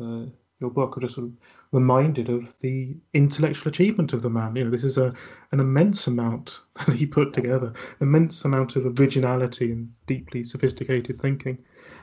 uh, 0.00 0.24
your 0.60 0.70
book, 0.70 0.94
I 0.96 1.00
just 1.00 1.14
sort 1.14 1.26
of 1.26 1.32
reminded 1.72 2.28
of 2.28 2.58
the 2.60 2.96
intellectual 3.12 3.68
achievement 3.68 4.12
of 4.12 4.22
the 4.22 4.30
man. 4.30 4.56
You 4.56 4.64
know, 4.64 4.70
this 4.70 4.84
is 4.84 4.98
a 4.98 5.12
an 5.52 5.60
immense 5.60 6.06
amount 6.06 6.60
that 6.86 6.94
he 6.94 7.06
put 7.06 7.32
together, 7.32 7.72
immense 8.00 8.44
amount 8.44 8.76
of 8.76 8.98
originality 8.98 9.72
and 9.72 9.92
deeply 10.06 10.44
sophisticated 10.44 11.20
thinking. 11.20 11.58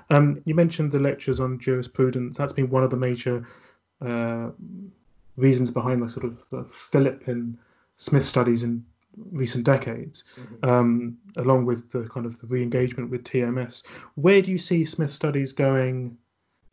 Um, 0.10 0.42
you 0.46 0.54
mentioned 0.54 0.92
the 0.92 1.00
lectures 1.00 1.40
on 1.40 1.60
jurisprudence. 1.60 2.38
That's 2.38 2.54
been 2.54 2.70
one 2.70 2.84
of 2.84 2.90
the 2.90 2.98
major 2.98 3.48
uh, 4.02 4.50
reasons 5.36 5.72
behind 5.72 6.02
the 6.02 6.10
sort 6.10 6.26
of 6.26 6.48
the 6.50 6.64
Philip 6.64 7.28
and 7.28 7.58
Smith 7.98 8.26
studies 8.26 8.64
in 8.64 8.86
recent 9.32 9.64
decades, 9.64 10.24
mm-hmm. 10.36 10.70
um, 10.70 11.18
along 11.38 11.66
with 11.66 11.92
the 11.92 12.04
kind 12.08 12.26
of 12.26 12.40
the 12.40 12.48
re-engagement 12.48 13.10
with 13.10 13.24
TMS. 13.24 13.84
Where 14.16 14.42
do 14.42 14.52
you 14.52 14.58
see 14.58 14.86
Smith 14.86 15.12
studies 15.12 15.54
going 15.54 16.18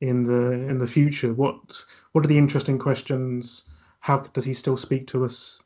in 0.00 0.22
the 0.22 0.52
in 0.52 0.78
the 0.78 0.86
future? 0.86 1.32
What 1.32 1.84
what 2.12 2.24
are 2.24 2.28
the 2.28 2.38
interesting 2.38 2.78
questions? 2.78 3.64
How 4.00 4.18
does 4.18 4.44
he 4.44 4.54
still 4.54 4.76
speak 4.76 5.06
to 5.08 5.24
us? 5.24 5.60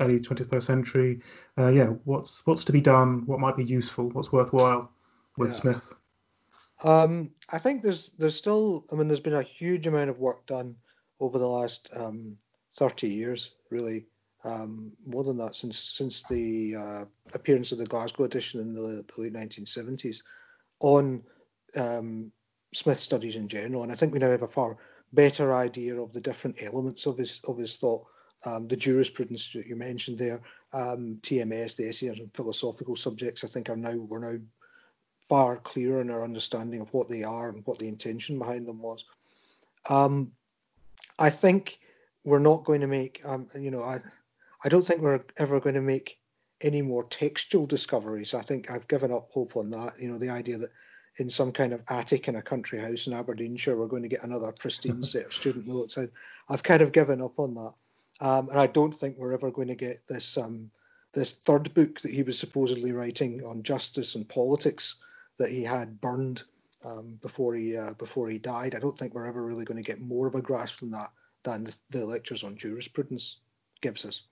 Early 0.00 0.20
21st 0.20 0.62
century. 0.62 1.20
Uh, 1.56 1.68
yeah, 1.68 1.86
what's 2.04 2.46
what's 2.46 2.64
to 2.64 2.72
be 2.72 2.80
done? 2.80 3.24
What 3.26 3.40
might 3.40 3.56
be 3.56 3.64
useful? 3.64 4.10
What's 4.10 4.30
worthwhile 4.32 4.92
with 5.36 5.50
yeah. 5.50 5.54
Smith? 5.54 5.94
Um, 6.84 7.30
I 7.50 7.58
think 7.58 7.82
there's 7.82 8.10
there's 8.10 8.36
still. 8.36 8.84
I 8.92 8.96
mean, 8.96 9.08
there's 9.08 9.20
been 9.20 9.34
a 9.34 9.42
huge 9.42 9.86
amount 9.86 10.10
of 10.10 10.18
work 10.18 10.46
done 10.46 10.76
over 11.20 11.38
the 11.38 11.46
last 11.46 11.90
um, 11.96 12.36
30 12.74 13.08
years, 13.08 13.54
really. 13.70 14.06
Um, 14.44 14.92
more 15.04 15.24
than 15.24 15.36
that 15.38 15.56
since 15.56 15.76
since 15.76 16.22
the 16.22 16.76
uh, 16.76 17.04
appearance 17.34 17.72
of 17.72 17.78
the 17.78 17.86
Glasgow 17.86 18.22
edition 18.22 18.60
in 18.60 18.72
the, 18.72 19.04
the 19.04 19.20
late 19.20 19.32
1970s 19.32 20.18
on 20.78 21.24
um, 21.76 22.30
Smith 22.72 23.00
studies 23.00 23.34
in 23.34 23.48
general, 23.48 23.82
and 23.82 23.90
I 23.90 23.96
think 23.96 24.12
we 24.12 24.20
now 24.20 24.30
have 24.30 24.42
a 24.42 24.48
far 24.48 24.76
better 25.12 25.54
idea 25.54 26.00
of 26.00 26.12
the 26.12 26.20
different 26.20 26.62
elements 26.62 27.06
of 27.06 27.18
his 27.18 27.40
of 27.48 27.58
his 27.58 27.76
thought. 27.76 28.06
Um, 28.44 28.68
the 28.68 28.76
jurisprudence 28.76 29.52
that 29.54 29.66
you 29.66 29.74
mentioned 29.74 30.16
there, 30.16 30.40
um, 30.72 31.18
TMS, 31.22 31.74
the 31.74 31.88
essays 31.88 32.20
and 32.20 32.32
philosophical 32.32 32.94
subjects, 32.94 33.42
I 33.42 33.48
think 33.48 33.68
are 33.68 33.76
now 33.76 33.96
we're 33.96 34.20
now 34.20 34.38
far 35.28 35.56
clearer 35.56 36.00
in 36.00 36.10
our 36.10 36.22
understanding 36.22 36.80
of 36.80 36.92
what 36.94 37.08
they 37.08 37.24
are 37.24 37.48
and 37.48 37.66
what 37.66 37.80
the 37.80 37.88
intention 37.88 38.38
behind 38.38 38.66
them 38.66 38.80
was. 38.80 39.04
Um, 39.90 40.30
I 41.18 41.30
think 41.30 41.78
we're 42.24 42.38
not 42.38 42.64
going 42.64 42.80
to 42.80 42.86
make, 42.86 43.20
um, 43.24 43.48
you 43.58 43.70
know, 43.70 43.82
I, 43.82 44.00
I 44.64 44.68
don't 44.68 44.84
think 44.84 45.00
we're 45.00 45.24
ever 45.36 45.60
going 45.60 45.74
to 45.74 45.80
make 45.80 46.18
any 46.60 46.82
more 46.82 47.04
textual 47.04 47.66
discoveries. 47.66 48.34
I 48.34 48.42
think 48.42 48.70
I've 48.70 48.88
given 48.88 49.12
up 49.12 49.30
hope 49.32 49.56
on 49.56 49.70
that. 49.70 49.94
You 50.00 50.10
know, 50.10 50.18
the 50.18 50.30
idea 50.30 50.58
that 50.58 50.70
in 51.16 51.28
some 51.28 51.52
kind 51.52 51.72
of 51.72 51.82
attic 51.88 52.28
in 52.28 52.36
a 52.36 52.42
country 52.42 52.80
house 52.80 53.06
in 53.06 53.12
Aberdeenshire, 53.12 53.76
we're 53.76 53.86
going 53.86 54.02
to 54.02 54.08
get 54.08 54.22
another 54.22 54.52
pristine 54.52 55.02
set 55.04 55.26
of 55.26 55.32
student 55.32 55.66
notes. 55.66 55.98
I, 55.98 56.08
have 56.48 56.62
kind 56.62 56.82
of 56.82 56.92
given 56.92 57.20
up 57.20 57.38
on 57.38 57.54
that, 57.54 57.72
um, 58.20 58.48
and 58.48 58.58
I 58.58 58.66
don't 58.66 58.94
think 58.94 59.16
we're 59.16 59.34
ever 59.34 59.50
going 59.50 59.68
to 59.68 59.74
get 59.74 60.06
this 60.08 60.36
um, 60.38 60.70
this 61.12 61.32
third 61.32 61.72
book 61.74 62.00
that 62.00 62.12
he 62.12 62.22
was 62.22 62.38
supposedly 62.38 62.92
writing 62.92 63.44
on 63.44 63.62
justice 63.62 64.14
and 64.14 64.28
politics 64.28 64.96
that 65.38 65.50
he 65.50 65.62
had 65.62 66.00
burned 66.00 66.44
um, 66.84 67.18
before 67.22 67.54
he 67.54 67.76
uh, 67.76 67.94
before 67.94 68.28
he 68.28 68.38
died. 68.38 68.74
I 68.74 68.78
don't 68.78 68.98
think 68.98 69.14
we're 69.14 69.26
ever 69.26 69.44
really 69.44 69.64
going 69.64 69.82
to 69.82 69.90
get 69.90 70.00
more 70.00 70.26
of 70.26 70.34
a 70.34 70.42
grasp 70.42 70.76
from 70.76 70.90
that 70.92 71.10
than 71.42 71.64
the, 71.64 71.76
the 71.90 72.06
lectures 72.06 72.44
on 72.44 72.56
jurisprudence 72.56 73.40
gives 73.80 74.04
us. 74.04 74.22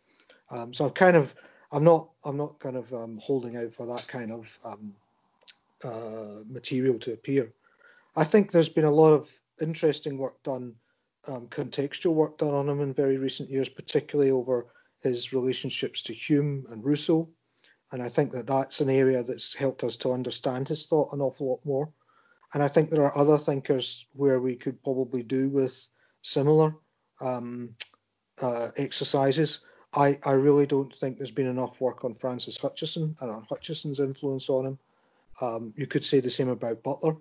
Um, 0.51 0.73
so 0.73 0.87
I'm 0.87 0.93
kind 0.93 1.17
of 1.17 1.35
I'm 1.73 1.85
not 1.85 2.11
I'm 2.25 2.37
not 2.37 2.59
kind 2.61 2.77
of 2.77 2.93
um, 2.93 3.19
holding 3.21 3.57
out 3.57 3.73
for 3.73 3.87
that 3.87 4.07
kind 4.07 4.33
of 4.33 4.57
um, 4.65 4.95
uh, 5.85 6.43
material 6.49 6.99
to 7.01 7.13
appear. 7.13 7.53
I 8.17 8.25
think 8.25 8.51
there's 8.51 8.69
been 8.69 8.85
a 8.85 8.91
lot 8.91 9.13
of 9.13 9.31
interesting 9.61 10.17
work 10.17 10.43
done, 10.43 10.75
um, 11.29 11.49
contextual 11.49 12.15
work 12.15 12.39
done 12.39 12.55
on 12.55 12.69
him 12.69 12.81
in 12.81 12.95
very 12.95 13.19
recent 13.19 13.51
years, 13.51 13.69
particularly 13.69 14.31
over 14.31 14.67
his 15.03 15.33
relationships 15.33 16.03
to 16.03 16.13
Hume 16.13 16.65
and 16.71 16.85
Rousseau. 16.85 17.29
And 17.93 18.03
I 18.03 18.09
think 18.09 18.33
that 18.33 18.47
that's 18.47 18.81
an 18.81 18.91
area 18.91 19.23
that's 19.23 19.55
helped 19.55 19.85
us 19.85 19.97
to 19.99 20.13
understand 20.13 20.69
his 20.69 20.87
thought 20.87 21.13
an 21.13 21.21
awful 21.21 21.49
lot 21.49 21.61
more. 21.65 21.93
And 22.55 22.63
I 22.63 22.69
think 22.69 22.91
there 22.91 23.03
are 23.03 23.17
other 23.19 23.39
thinkers 23.39 24.07
where 24.13 24.41
we 24.41 24.57
could 24.57 24.83
probably 24.83 25.23
do 25.23 25.49
with 25.49 25.89
similar 26.23 26.75
um, 27.21 27.75
uh, 28.41 28.69
exercises. 28.77 29.61
I, 29.95 30.19
I 30.25 30.33
really 30.33 30.67
don't 30.67 30.95
think 30.95 31.17
there's 31.17 31.31
been 31.31 31.47
enough 31.47 31.81
work 31.81 32.05
on 32.05 32.15
Francis 32.15 32.59
Hutcheson 32.59 33.21
and 33.21 33.31
on 33.31 33.47
Hutcheson's 33.47 34.01
influence 34.01 34.49
on 34.49 34.67
him. 34.67 34.79
Um, 35.41 35.75
you 35.77 35.87
could 35.87 36.05
say 36.05 36.21
the 36.21 36.31
same 36.31 36.49
about 36.49 36.83
Butler. 36.83 37.17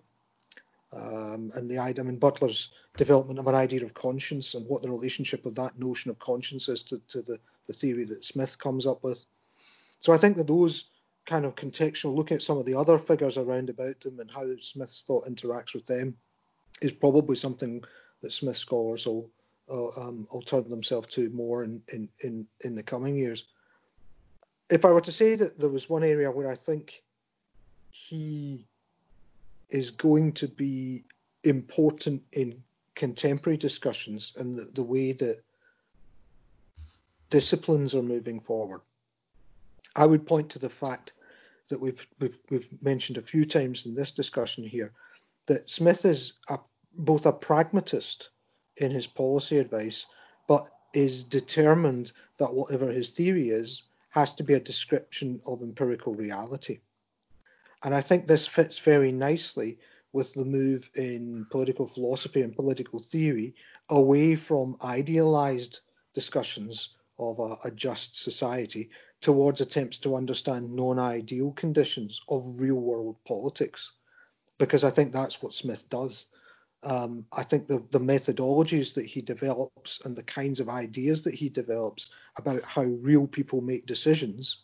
Um, 0.94 1.52
and 1.56 1.70
the 1.70 1.78
idea, 1.78 2.04
I 2.04 2.08
mean, 2.08 2.20
Butler's 2.20 2.72
development 2.96 3.40
of 3.40 3.48
an 3.48 3.56
idea 3.56 3.84
of 3.84 3.94
conscience 3.94 4.54
and 4.54 4.66
what 4.68 4.82
the 4.82 4.90
relationship 4.90 5.46
of 5.46 5.56
that 5.56 5.78
notion 5.78 6.10
of 6.12 6.20
conscience 6.20 6.70
is 6.70 6.84
to, 6.84 7.02
to 7.10 7.22
the, 7.22 7.40
the 7.68 7.74
theory 7.74 8.06
that 8.06 8.24
Smith 8.24 8.58
comes 8.60 8.86
up 8.86 9.04
with. 9.04 9.26
So 10.00 10.14
I 10.14 10.18
think 10.18 10.38
that 10.38 10.48
those 10.48 10.92
kind 11.26 11.46
of 11.46 11.56
contextual, 11.56 12.16
look 12.16 12.32
at 12.32 12.44
some 12.44 12.58
of 12.58 12.66
the 12.66 12.76
other 12.76 12.98
figures 12.98 13.38
around 13.38 13.70
about 13.70 14.00
them 14.00 14.20
and 14.20 14.30
how 14.30 14.46
Smith's 14.60 15.02
thought 15.02 15.28
interacts 15.28 15.74
with 15.74 15.86
them, 15.86 16.16
is 16.82 16.94
probably 16.94 17.36
something 17.36 17.84
that 18.22 18.32
Smith 18.32 18.58
scholars 18.58 19.06
will, 19.06 19.30
uh, 19.70 19.88
um, 20.00 20.28
will 20.32 20.42
turn 20.42 20.70
themselves 20.70 21.08
to 21.08 21.30
more 21.30 21.64
in, 21.64 21.82
in, 21.94 22.10
in, 22.24 22.46
in 22.64 22.76
the 22.76 22.84
coming 22.84 23.16
years. 23.16 23.48
If 24.70 24.86
I 24.86 24.92
were 24.92 25.02
to 25.02 25.12
say 25.12 25.36
that 25.36 25.60
there 25.60 25.70
was 25.70 25.90
one 25.90 26.04
area 26.04 26.32
where 26.32 26.50
I 26.50 26.56
think 26.56 27.04
he 27.90 28.68
is 29.70 29.92
going 29.92 30.32
to 30.34 30.48
be 30.48 31.06
important 31.44 32.24
in 32.34 32.62
contemporary 32.96 33.58
discussions 33.58 34.34
and 34.38 34.58
the, 34.58 34.70
the 34.74 34.84
way 34.84 35.12
that 35.12 35.42
disciplines 37.30 37.96
are 37.96 38.04
moving 38.04 38.40
forward. 38.40 38.82
I 39.96 40.06
would 40.06 40.28
point 40.28 40.50
to 40.52 40.60
the 40.60 40.70
fact 40.70 41.14
that 41.70 41.80
we've, 41.80 42.06
we've, 42.20 42.38
we've 42.50 42.68
mentioned 42.82 43.18
a 43.18 43.22
few 43.22 43.46
times 43.46 43.86
in 43.86 43.96
this 43.96 44.12
discussion 44.12 44.64
here 44.64 44.92
that 45.48 45.70
Smith 45.70 46.06
is 46.06 46.34
a, 46.50 46.60
both 46.94 47.26
a 47.26 47.34
pragmatist 47.34 48.30
in 48.78 48.92
his 48.92 49.08
policy 49.08 49.58
advice, 49.58 50.08
but 50.48 50.70
is 50.94 51.24
determined 51.24 52.12
that 52.38 52.54
whatever 52.54 52.92
his 52.92 53.10
theory 53.10 53.50
is 53.50 53.84
has 54.10 54.34
to 54.34 54.44
be 54.44 54.54
a 54.54 54.60
description 54.60 55.42
of 55.46 55.62
empirical 55.62 56.14
reality. 56.14 56.80
And 57.84 57.94
I 57.94 58.02
think 58.02 58.28
this 58.28 58.48
fits 58.48 58.80
very 58.80 59.12
nicely 59.12 59.78
with 60.14 60.34
the 60.34 60.46
move 60.46 60.90
in 60.96 61.46
political 61.52 61.88
philosophy 61.88 62.42
and 62.42 62.56
political 62.56 63.00
theory 63.00 63.54
away 63.90 64.36
from 64.36 64.78
idealized 64.82 65.82
discussions 66.14 66.96
of 67.20 67.40
a, 67.40 67.58
a 67.66 67.72
just 67.72 68.16
society 68.16 68.90
towards 69.22 69.62
attempts 69.62 70.00
to 70.00 70.16
understand 70.16 70.74
non-ideal 70.74 71.52
conditions 71.54 72.22
of 72.30 72.60
real-world 72.62 73.16
politics, 73.26 73.94
because 74.58 74.84
I 74.84 74.90
think 74.90 75.12
that's 75.12 75.42
what 75.42 75.54
Smith 75.54 75.90
does. 75.90 76.28
Um, 76.84 77.26
I 77.34 77.44
think 77.44 77.68
the, 77.68 77.84
the 77.92 78.00
methodologies 78.00 78.94
that 78.94 79.06
he 79.06 79.22
develops 79.22 80.06
and 80.06 80.16
the 80.16 80.24
kinds 80.24 80.60
of 80.60 80.70
ideas 80.70 81.24
that 81.24 81.34
he 81.34 81.50
develops 81.50 82.12
about 82.38 82.62
how 82.64 82.84
real 82.84 83.26
people 83.26 83.62
make 83.62 83.88
decisions 83.88 84.60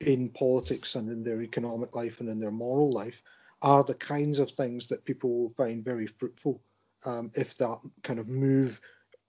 in 0.00 0.28
politics 0.30 0.96
and 0.96 1.08
in 1.08 1.22
their 1.22 1.42
economic 1.42 1.94
life 1.94 2.20
and 2.20 2.28
in 2.28 2.40
their 2.40 2.50
moral 2.50 2.90
life 2.92 3.22
are 3.62 3.84
the 3.84 3.94
kinds 3.94 4.38
of 4.38 4.50
things 4.50 4.86
that 4.86 5.04
people 5.04 5.38
will 5.38 5.50
find 5.50 5.84
very 5.84 6.06
fruitful 6.06 6.60
um, 7.04 7.30
if 7.34 7.56
that 7.58 7.78
kind 8.02 8.18
of 8.18 8.28
move 8.28 8.80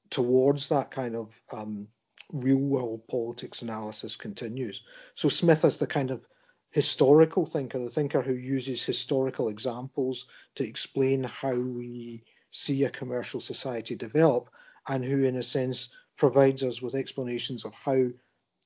towards 0.09 0.67
that 0.67 0.91
kind 0.91 1.15
of 1.15 1.39
um, 1.53 1.87
real 2.33 2.59
world 2.59 3.07
politics 3.07 3.61
analysis 3.61 4.15
continues. 4.15 4.83
So 5.15 5.29
Smith 5.29 5.63
is 5.63 5.77
the 5.77 5.87
kind 5.87 6.11
of 6.11 6.27
historical 6.71 7.45
thinker, 7.45 7.79
the 7.79 7.89
thinker 7.89 8.21
who 8.21 8.33
uses 8.33 8.83
historical 8.83 9.49
examples 9.49 10.25
to 10.55 10.67
explain 10.67 11.23
how 11.23 11.55
we 11.55 12.23
see 12.51 12.83
a 12.83 12.89
commercial 12.89 13.39
society 13.39 13.95
develop 13.95 14.49
and 14.89 15.03
who 15.03 15.23
in 15.23 15.37
a 15.37 15.43
sense 15.43 15.89
provides 16.17 16.63
us 16.63 16.81
with 16.81 16.95
explanations 16.95 17.63
of 17.63 17.73
how 17.73 18.07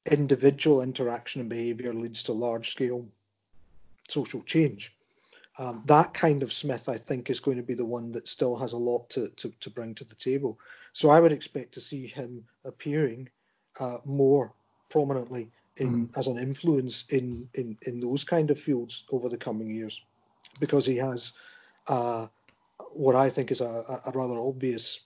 individual 0.09 0.81
interaction 0.81 1.41
and 1.41 1.49
behavior 1.49 1.93
leads 1.93 2.23
to 2.23 2.33
large 2.33 2.69
scale 2.69 3.07
social 4.09 4.41
change. 4.43 4.95
Um, 5.57 5.83
that 5.85 6.13
kind 6.13 6.43
of 6.43 6.53
Smith, 6.53 6.89
I 6.89 6.97
think, 6.97 7.29
is 7.29 7.39
going 7.39 7.57
to 7.57 7.63
be 7.63 7.73
the 7.73 7.85
one 7.85 8.11
that 8.13 8.27
still 8.27 8.55
has 8.55 8.71
a 8.71 8.77
lot 8.77 9.09
to, 9.11 9.29
to, 9.35 9.53
to 9.59 9.69
bring 9.69 9.93
to 9.95 10.05
the 10.05 10.15
table. 10.15 10.57
So 10.93 11.09
I 11.09 11.19
would 11.19 11.31
expect 11.31 11.73
to 11.73 11.81
see 11.81 12.07
him 12.07 12.43
appearing 12.63 13.29
uh, 13.79 13.97
more 14.05 14.53
prominently 14.89 15.49
in 15.77 16.07
mm. 16.07 16.17
as 16.17 16.27
an 16.27 16.37
influence 16.37 17.05
in, 17.09 17.47
in 17.53 17.77
in 17.87 17.99
those 17.99 18.23
kind 18.23 18.51
of 18.51 18.59
fields 18.59 19.05
over 19.11 19.29
the 19.29 19.37
coming 19.37 19.69
years, 19.73 20.03
because 20.59 20.85
he 20.85 20.97
has 20.97 21.33
uh, 21.87 22.27
what 22.93 23.15
I 23.15 23.29
think 23.29 23.51
is 23.51 23.61
a, 23.61 24.01
a 24.05 24.11
rather 24.13 24.37
obvious 24.37 25.01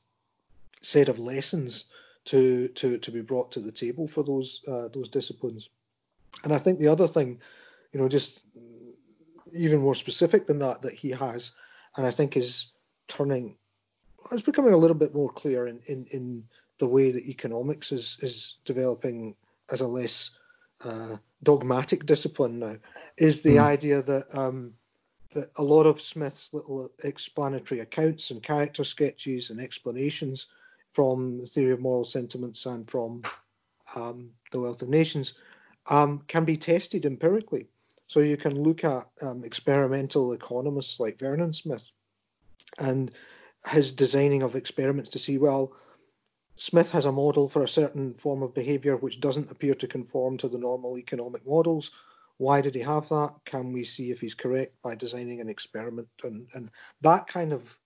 set 0.81 1.09
of 1.09 1.19
lessons 1.19 1.85
to 2.25 2.67
to 2.69 2.97
to 2.97 3.11
be 3.11 3.21
brought 3.21 3.51
to 3.51 3.59
the 3.59 3.71
table 3.71 4.07
for 4.07 4.23
those 4.23 4.61
uh, 4.67 4.87
those 4.89 5.09
disciplines. 5.09 5.69
And 6.43 6.53
I 6.53 6.57
think 6.57 6.79
the 6.79 6.87
other 6.87 7.07
thing, 7.07 7.39
you 7.93 7.99
know, 7.99 8.09
just 8.09 8.41
even 9.53 9.79
more 9.79 9.95
specific 9.95 10.47
than 10.47 10.59
that, 10.59 10.81
that 10.81 10.93
he 10.93 11.11
has, 11.11 11.53
and 11.95 12.05
I 12.05 12.11
think 12.11 12.35
is 12.35 12.71
turning, 13.07 13.55
it's 14.31 14.41
becoming 14.41 14.73
a 14.73 14.77
little 14.77 14.97
bit 14.97 15.13
more 15.13 15.29
clear 15.29 15.67
in 15.67 15.79
in, 15.85 16.05
in 16.11 16.43
the 16.79 16.87
way 16.87 17.11
that 17.11 17.27
economics 17.27 17.91
is 17.91 18.17
is 18.21 18.57
developing 18.65 19.35
as 19.71 19.81
a 19.81 19.87
less 19.87 20.31
uh, 20.83 21.17
dogmatic 21.43 22.05
discipline 22.05 22.59
now, 22.59 22.75
is 23.17 23.41
the 23.41 23.55
mm. 23.55 23.61
idea 23.61 24.01
that 24.01 24.25
um, 24.35 24.73
that 25.31 25.51
a 25.57 25.63
lot 25.63 25.85
of 25.85 26.01
Smith's 26.01 26.53
little 26.53 26.89
explanatory 27.03 27.81
accounts 27.81 28.31
and 28.31 28.41
character 28.41 28.83
sketches 28.83 29.49
and 29.49 29.59
explanations 29.59 30.47
from 30.91 31.39
the 31.39 31.45
theory 31.45 31.73
of 31.73 31.81
moral 31.81 32.05
sentiments 32.05 32.65
and 32.65 32.89
from 32.89 33.21
um, 33.95 34.29
the 34.51 34.59
Wealth 34.59 34.81
of 34.81 34.89
Nations 34.89 35.33
um, 35.89 36.23
can 36.27 36.45
be 36.45 36.57
tested 36.57 37.05
empirically. 37.05 37.67
So 38.07 38.21
you 38.21 38.37
can 38.37 38.63
look 38.63 38.83
at 38.83 39.07
um, 39.21 39.43
experimental 39.43 40.33
economists 40.33 40.99
like 40.99 41.19
Vernon 41.19 41.51
Smith 41.51 41.93
and 42.79 43.11
his 43.69 43.91
designing 43.91 44.43
of 44.43 44.55
experiments 44.55 45.09
to 45.11 45.19
see, 45.19 45.37
well, 45.37 45.73
Smith 46.55 46.89
has 46.91 47.05
a 47.05 47.11
model 47.11 47.49
for 47.49 47.63
a 47.63 47.67
certain 47.67 48.13
form 48.13 48.41
of 48.41 48.53
behavior 48.53 48.95
which 48.97 49.19
doesn't 49.19 49.51
appear 49.51 49.73
to 49.75 49.87
conform 49.87 50.37
to 50.37 50.47
the 50.47 50.57
normal 50.57 50.97
economic 50.97 51.45
models. 51.45 51.91
Why 52.37 52.61
did 52.61 52.75
he 52.75 52.81
have 52.81 53.07
that? 53.09 53.33
Can 53.45 53.71
we 53.71 53.83
see 53.83 54.11
if 54.11 54.21
he's 54.21 54.33
correct 54.33 54.73
by 54.81 54.95
designing 54.95 55.41
an 55.41 55.49
experiment? 55.49 56.07
And, 56.23 56.47
and 56.53 56.69
that 57.01 57.27
kind 57.27 57.53
of 57.53 57.77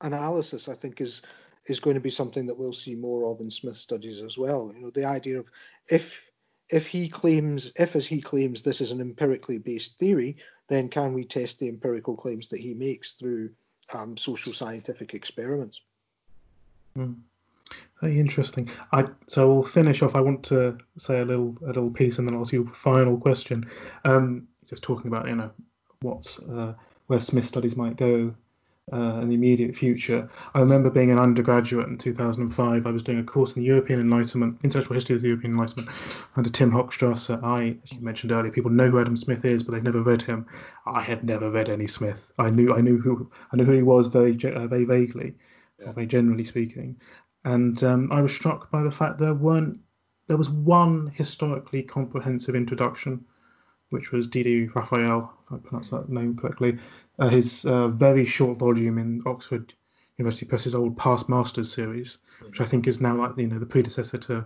analysis, 0.00 0.68
I 0.68 0.74
think, 0.74 1.00
is 1.00 1.22
is 1.66 1.78
going 1.78 1.94
to 1.94 2.00
be 2.00 2.10
something 2.10 2.46
that 2.46 2.56
we'll 2.56 2.72
see 2.72 2.94
more 2.94 3.30
of 3.30 3.40
in 3.40 3.50
Smith 3.50 3.76
studies 3.76 4.22
as 4.22 4.38
well. 4.38 4.72
You 4.74 4.80
know, 4.80 4.90
the 4.90 5.04
idea 5.04 5.38
of 5.38 5.46
if 5.88 6.24
if 6.70 6.86
he 6.86 7.08
claims, 7.08 7.72
if 7.76 7.96
as 7.96 8.06
he 8.06 8.20
claims, 8.20 8.62
this 8.62 8.80
is 8.80 8.92
an 8.92 9.00
empirically 9.00 9.58
based 9.58 9.98
theory, 9.98 10.36
then 10.68 10.88
can 10.88 11.12
we 11.12 11.24
test 11.24 11.58
the 11.58 11.68
empirical 11.68 12.16
claims 12.16 12.48
that 12.48 12.60
he 12.60 12.74
makes 12.74 13.12
through 13.12 13.50
um, 13.92 14.16
social 14.16 14.52
scientific 14.52 15.14
experiments? 15.14 15.82
Mm. 16.96 17.16
Very 18.00 18.18
interesting. 18.18 18.68
I 18.92 19.06
so 19.26 19.52
we'll 19.52 19.62
finish 19.62 20.02
off. 20.02 20.14
I 20.14 20.20
want 20.20 20.42
to 20.44 20.78
say 20.96 21.18
a 21.18 21.24
little 21.24 21.56
a 21.62 21.66
little 21.66 21.90
piece, 21.90 22.18
and 22.18 22.26
then 22.26 22.34
I'll 22.34 22.40
ask 22.40 22.52
you 22.52 22.66
a 22.66 22.74
final 22.74 23.18
question. 23.18 23.68
Um, 24.04 24.48
just 24.66 24.82
talking 24.82 25.08
about 25.08 25.28
you 25.28 25.36
know 25.36 25.50
what's 26.00 26.38
uh, 26.40 26.74
where 27.08 27.20
Smith 27.20 27.44
studies 27.44 27.76
might 27.76 27.96
go 27.96 28.34
uh, 28.92 29.20
in 29.20 29.28
the 29.28 29.34
immediate 29.34 29.74
future. 29.74 30.28
I 30.54 30.60
remember 30.60 30.90
being 30.90 31.10
an 31.10 31.18
undergraduate 31.18 31.88
in 31.88 31.98
2005. 31.98 32.86
I 32.86 32.90
was 32.90 33.02
doing 33.02 33.18
a 33.18 33.24
course 33.24 33.54
in 33.54 33.62
the 33.62 33.66
European 33.66 34.00
Enlightenment, 34.00 34.58
Intellectual 34.64 34.94
History 34.94 35.16
of 35.16 35.22
the 35.22 35.28
European 35.28 35.52
Enlightenment, 35.52 35.90
under 36.36 36.50
Tim 36.50 36.70
Hochstrasser. 36.72 37.42
I, 37.42 37.76
as 37.82 37.92
you 37.92 38.00
mentioned 38.00 38.32
earlier, 38.32 38.52
people 38.52 38.70
know 38.70 38.90
who 38.90 38.98
Adam 38.98 39.16
Smith 39.16 39.44
is, 39.44 39.62
but 39.62 39.72
they've 39.72 39.82
never 39.82 40.02
read 40.02 40.22
him. 40.22 40.46
I 40.86 41.02
had 41.02 41.24
never 41.24 41.50
read 41.50 41.68
any 41.68 41.86
Smith. 41.86 42.32
I 42.38 42.50
knew, 42.50 42.74
I 42.74 42.80
knew 42.80 42.98
who, 42.98 43.30
I 43.52 43.56
knew 43.56 43.64
who 43.64 43.72
he 43.72 43.82
was 43.82 44.08
very, 44.08 44.36
uh, 44.44 44.66
very 44.66 44.84
vaguely, 44.84 45.34
yeah. 45.78 45.92
very 45.92 46.06
generally 46.06 46.44
speaking, 46.44 46.96
and 47.44 47.82
um, 47.82 48.10
I 48.12 48.20
was 48.22 48.32
struck 48.32 48.70
by 48.70 48.82
the 48.82 48.90
fact 48.90 49.18
there 49.18 49.34
weren't, 49.34 49.78
there 50.26 50.36
was 50.36 50.50
one 50.50 51.08
historically 51.08 51.82
comprehensive 51.82 52.54
introduction 52.54 53.24
which 53.90 54.12
was 54.12 54.26
D.D. 54.26 54.68
Raphael, 54.74 55.32
if 55.44 55.52
I 55.52 55.56
pronounce 55.56 55.90
that 55.90 56.08
name 56.08 56.36
correctly, 56.36 56.78
uh, 57.18 57.28
his 57.28 57.64
uh, 57.64 57.88
very 57.88 58.24
short 58.24 58.56
volume 58.56 58.98
in 58.98 59.20
Oxford 59.26 59.74
University 60.16 60.46
Press's 60.46 60.74
old 60.74 60.96
Past 60.96 61.28
Masters 61.28 61.72
series, 61.72 62.18
which 62.46 62.60
I 62.60 62.64
think 62.64 62.86
is 62.86 63.00
now 63.00 63.16
like 63.16 63.36
you 63.36 63.46
know 63.46 63.58
the 63.58 63.66
predecessor 63.66 64.18
to 64.18 64.44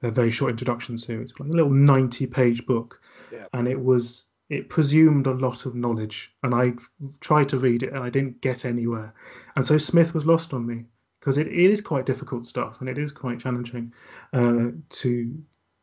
their 0.00 0.10
very 0.10 0.30
short 0.30 0.50
introduction 0.52 0.96
series, 0.96 1.32
like 1.38 1.48
a 1.48 1.52
little 1.52 1.70
ninety-page 1.70 2.64
book, 2.66 3.00
yeah. 3.32 3.46
and 3.52 3.66
it 3.66 3.80
was 3.80 4.28
it 4.48 4.68
presumed 4.68 5.26
a 5.26 5.32
lot 5.32 5.66
of 5.66 5.74
knowledge, 5.74 6.32
and 6.44 6.54
I 6.54 6.74
tried 7.20 7.48
to 7.48 7.58
read 7.58 7.82
it 7.82 7.92
and 7.92 8.04
I 8.04 8.10
didn't 8.10 8.40
get 8.40 8.64
anywhere, 8.64 9.14
and 9.56 9.66
so 9.66 9.78
Smith 9.78 10.14
was 10.14 10.26
lost 10.26 10.54
on 10.54 10.64
me 10.66 10.84
because 11.26 11.38
it, 11.38 11.48
is 11.48 11.80
quite 11.80 12.06
difficult 12.06 12.46
stuff 12.46 12.78
and 12.78 12.88
it 12.88 12.98
is 12.98 13.10
quite 13.10 13.40
challenging 13.40 13.92
uh, 14.32 14.68
to 14.90 15.36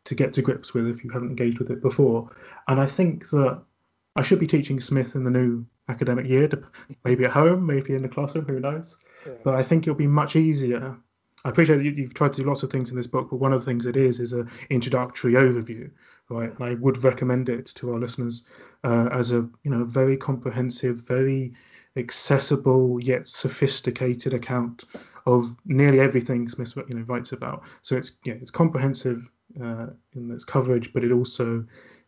to 0.05 0.15
get 0.15 0.31
to 0.31 0.41
grips 0.41 0.73
with 0.73 0.87
if 0.87 1.03
you 1.03 1.09
haven't 1.09 1.29
engaged 1.29 1.59
with 1.59 1.69
it 1.69 1.81
before. 1.81 2.29
And 2.69 2.79
I 2.79 2.85
think 2.85 3.29
that 3.31 3.61
I 4.15 4.21
should 4.21 4.39
be 4.39 4.47
teaching 4.47 4.79
Smith 4.79 5.15
in 5.15 5.25
the 5.25 5.31
new 5.31 5.65
academic 5.89 6.27
year, 6.27 6.49
maybe 7.03 7.25
at 7.25 7.31
home, 7.31 7.65
maybe 7.65 7.93
in 7.93 8.03
the 8.03 8.07
classroom, 8.07 8.45
who 8.45 8.59
knows? 8.59 8.97
Yeah. 9.25 9.33
But 9.43 9.55
I 9.55 9.63
think 9.63 9.83
it'll 9.83 9.95
be 9.95 10.07
much 10.07 10.37
easier. 10.37 10.97
I 11.43 11.49
appreciate 11.49 11.77
that 11.77 11.83
you, 11.83 12.03
have 12.03 12.13
tried 12.13 12.33
to 12.33 12.41
do 12.41 12.47
lots 12.47 12.63
of 12.63 12.69
things 12.69 12.89
in 12.89 12.95
this 12.95 13.07
book, 13.07 13.29
but 13.29 13.37
one 13.37 13.51
of 13.51 13.59
the 13.59 13.65
things 13.65 13.85
it 13.85 13.97
is 13.97 14.21
is 14.21 14.31
an 14.31 14.49
introductory 14.69 15.33
overview, 15.33 15.91
right? 16.29 16.51
And 16.51 16.63
I 16.63 16.75
would 16.75 17.03
recommend 17.03 17.49
it 17.49 17.65
to 17.75 17.91
our 17.91 17.99
listeners 17.99 18.43
uh, 18.85 19.09
as 19.11 19.31
a 19.31 19.47
you 19.63 19.71
know 19.71 19.83
very 19.83 20.15
comprehensive, 20.15 21.05
very 21.05 21.53
accessible 21.95 22.99
yet 23.01 23.27
sophisticated 23.27 24.33
account 24.33 24.85
of 25.25 25.55
nearly 25.65 25.99
everything 25.99 26.47
Smith 26.47 26.75
you 26.75 26.95
know 26.95 27.03
writes 27.03 27.31
about. 27.31 27.63
So 27.81 27.95
it's 27.95 28.13
yeah, 28.25 28.33
it's 28.33 28.51
comprehensive 28.51 29.29
uh, 29.61 29.87
in 30.15 30.31
its 30.31 30.43
coverage, 30.43 30.91
but 30.93 31.03
it 31.03 31.11
also 31.11 31.65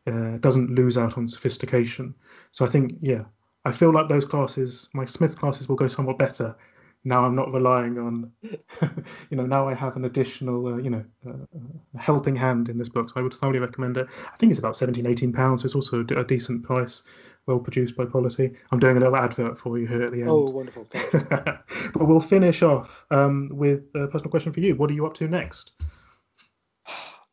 uh, 0.08 0.38
doesn't 0.38 0.72
lose 0.72 0.98
out 0.98 1.18
on 1.18 1.28
sophistication. 1.28 2.14
So 2.52 2.66
I 2.66 2.70
think, 2.70 2.94
yeah, 3.02 3.24
I 3.66 3.72
feel 3.72 3.92
like 3.92 4.10
those 4.10 4.26
classes, 4.26 4.90
my 4.94 5.06
Smith 5.06 5.38
classes, 5.38 5.68
will 5.68 5.76
go 5.76 5.88
somewhat 5.88 6.18
better. 6.18 6.56
Now 7.04 7.24
I'm 7.24 7.36
not 7.36 7.54
relying 7.54 8.00
on, 8.00 8.32
you 8.42 9.38
know, 9.38 9.46
now 9.46 9.68
I 9.68 9.76
have 9.76 9.96
an 9.96 10.06
additional, 10.06 10.68
uh, 10.68 10.78
you 10.78 10.90
know, 10.90 11.06
uh, 11.28 12.00
helping 12.00 12.36
hand 12.36 12.70
in 12.70 12.78
this 12.80 12.90
book. 12.90 13.10
So 13.10 13.16
I 13.18 13.22
would 13.22 13.34
thoroughly 13.34 13.60
recommend 13.60 13.98
it. 13.98 14.08
I 14.32 14.38
think 14.38 14.50
it's 14.50 14.60
about 14.60 14.76
17, 14.76 15.06
18 15.06 15.32
pounds. 15.32 15.62
So 15.62 15.66
it's 15.66 15.76
also 15.76 16.02
a 16.02 16.24
decent 16.24 16.64
price, 16.64 17.04
well 17.48 17.60
produced 17.60 17.96
by 17.96 18.06
Polity. 18.06 18.52
I'm 18.72 18.80
doing 18.80 18.98
a 18.98 19.00
little 19.00 19.16
advert 19.16 19.58
for 19.58 19.78
you 19.78 19.88
here 19.88 20.04
at 20.04 20.12
the 20.12 20.20
end. 20.20 20.30
Oh, 20.30 20.50
wonderful. 20.50 20.88
but 21.30 22.08
we'll 22.08 22.20
finish 22.20 22.62
off 22.64 23.06
um, 23.12 23.50
with 23.52 23.84
a 23.96 24.08
personal 24.08 24.32
question 24.32 24.52
for 24.52 24.60
you. 24.60 24.76
What 24.76 24.90
are 24.90 24.94
you 24.94 25.06
up 25.06 25.14
to 25.16 25.28
next? 25.28 25.74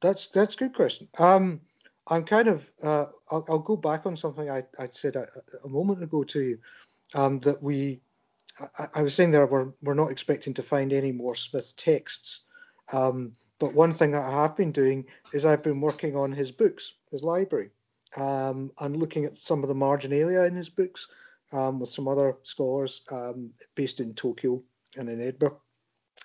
That's 0.00 0.26
that's 0.28 0.54
a 0.54 0.58
good 0.58 0.74
question. 0.74 1.08
Um, 1.18 1.60
I'm 2.08 2.24
kind 2.24 2.48
of 2.48 2.70
uh, 2.82 3.06
I'll, 3.30 3.44
I'll, 3.48 3.58
go 3.58 3.76
back 3.76 4.04
on 4.04 4.16
something 4.16 4.50
I, 4.50 4.64
I 4.78 4.88
said 4.90 5.16
a, 5.16 5.28
a 5.64 5.68
moment 5.68 6.02
ago 6.02 6.24
to 6.24 6.40
you 6.40 6.58
um, 7.14 7.38
that 7.40 7.62
we 7.62 8.00
I, 8.78 8.88
I, 8.96 9.02
was 9.02 9.14
saying 9.14 9.30
there 9.30 9.46
we're 9.46 9.72
we're 9.82 9.94
not 9.94 10.10
expecting 10.10 10.52
to 10.54 10.62
find 10.62 10.92
any 10.92 11.12
more 11.12 11.36
Smith 11.36 11.74
texts, 11.76 12.42
um, 12.92 13.32
but 13.60 13.74
one 13.74 13.92
thing 13.92 14.10
that 14.10 14.24
I 14.24 14.42
have 14.42 14.56
been 14.56 14.72
doing 14.72 15.04
is 15.32 15.46
I've 15.46 15.62
been 15.62 15.80
working 15.80 16.16
on 16.16 16.32
his 16.32 16.50
books, 16.50 16.94
his 17.12 17.22
library, 17.22 17.70
um, 18.16 18.70
and 18.80 18.96
looking 18.96 19.24
at 19.24 19.36
some 19.36 19.62
of 19.62 19.68
the 19.68 19.74
marginalia 19.74 20.40
in 20.42 20.54
his 20.54 20.68
books 20.68 21.08
um, 21.52 21.80
with 21.80 21.88
some 21.88 22.08
other 22.08 22.36
scholars 22.42 23.02
um, 23.10 23.50
based 23.74 24.00
in 24.00 24.14
Tokyo 24.14 24.62
and 24.96 25.08
in 25.08 25.20
Edinburgh, 25.20 25.60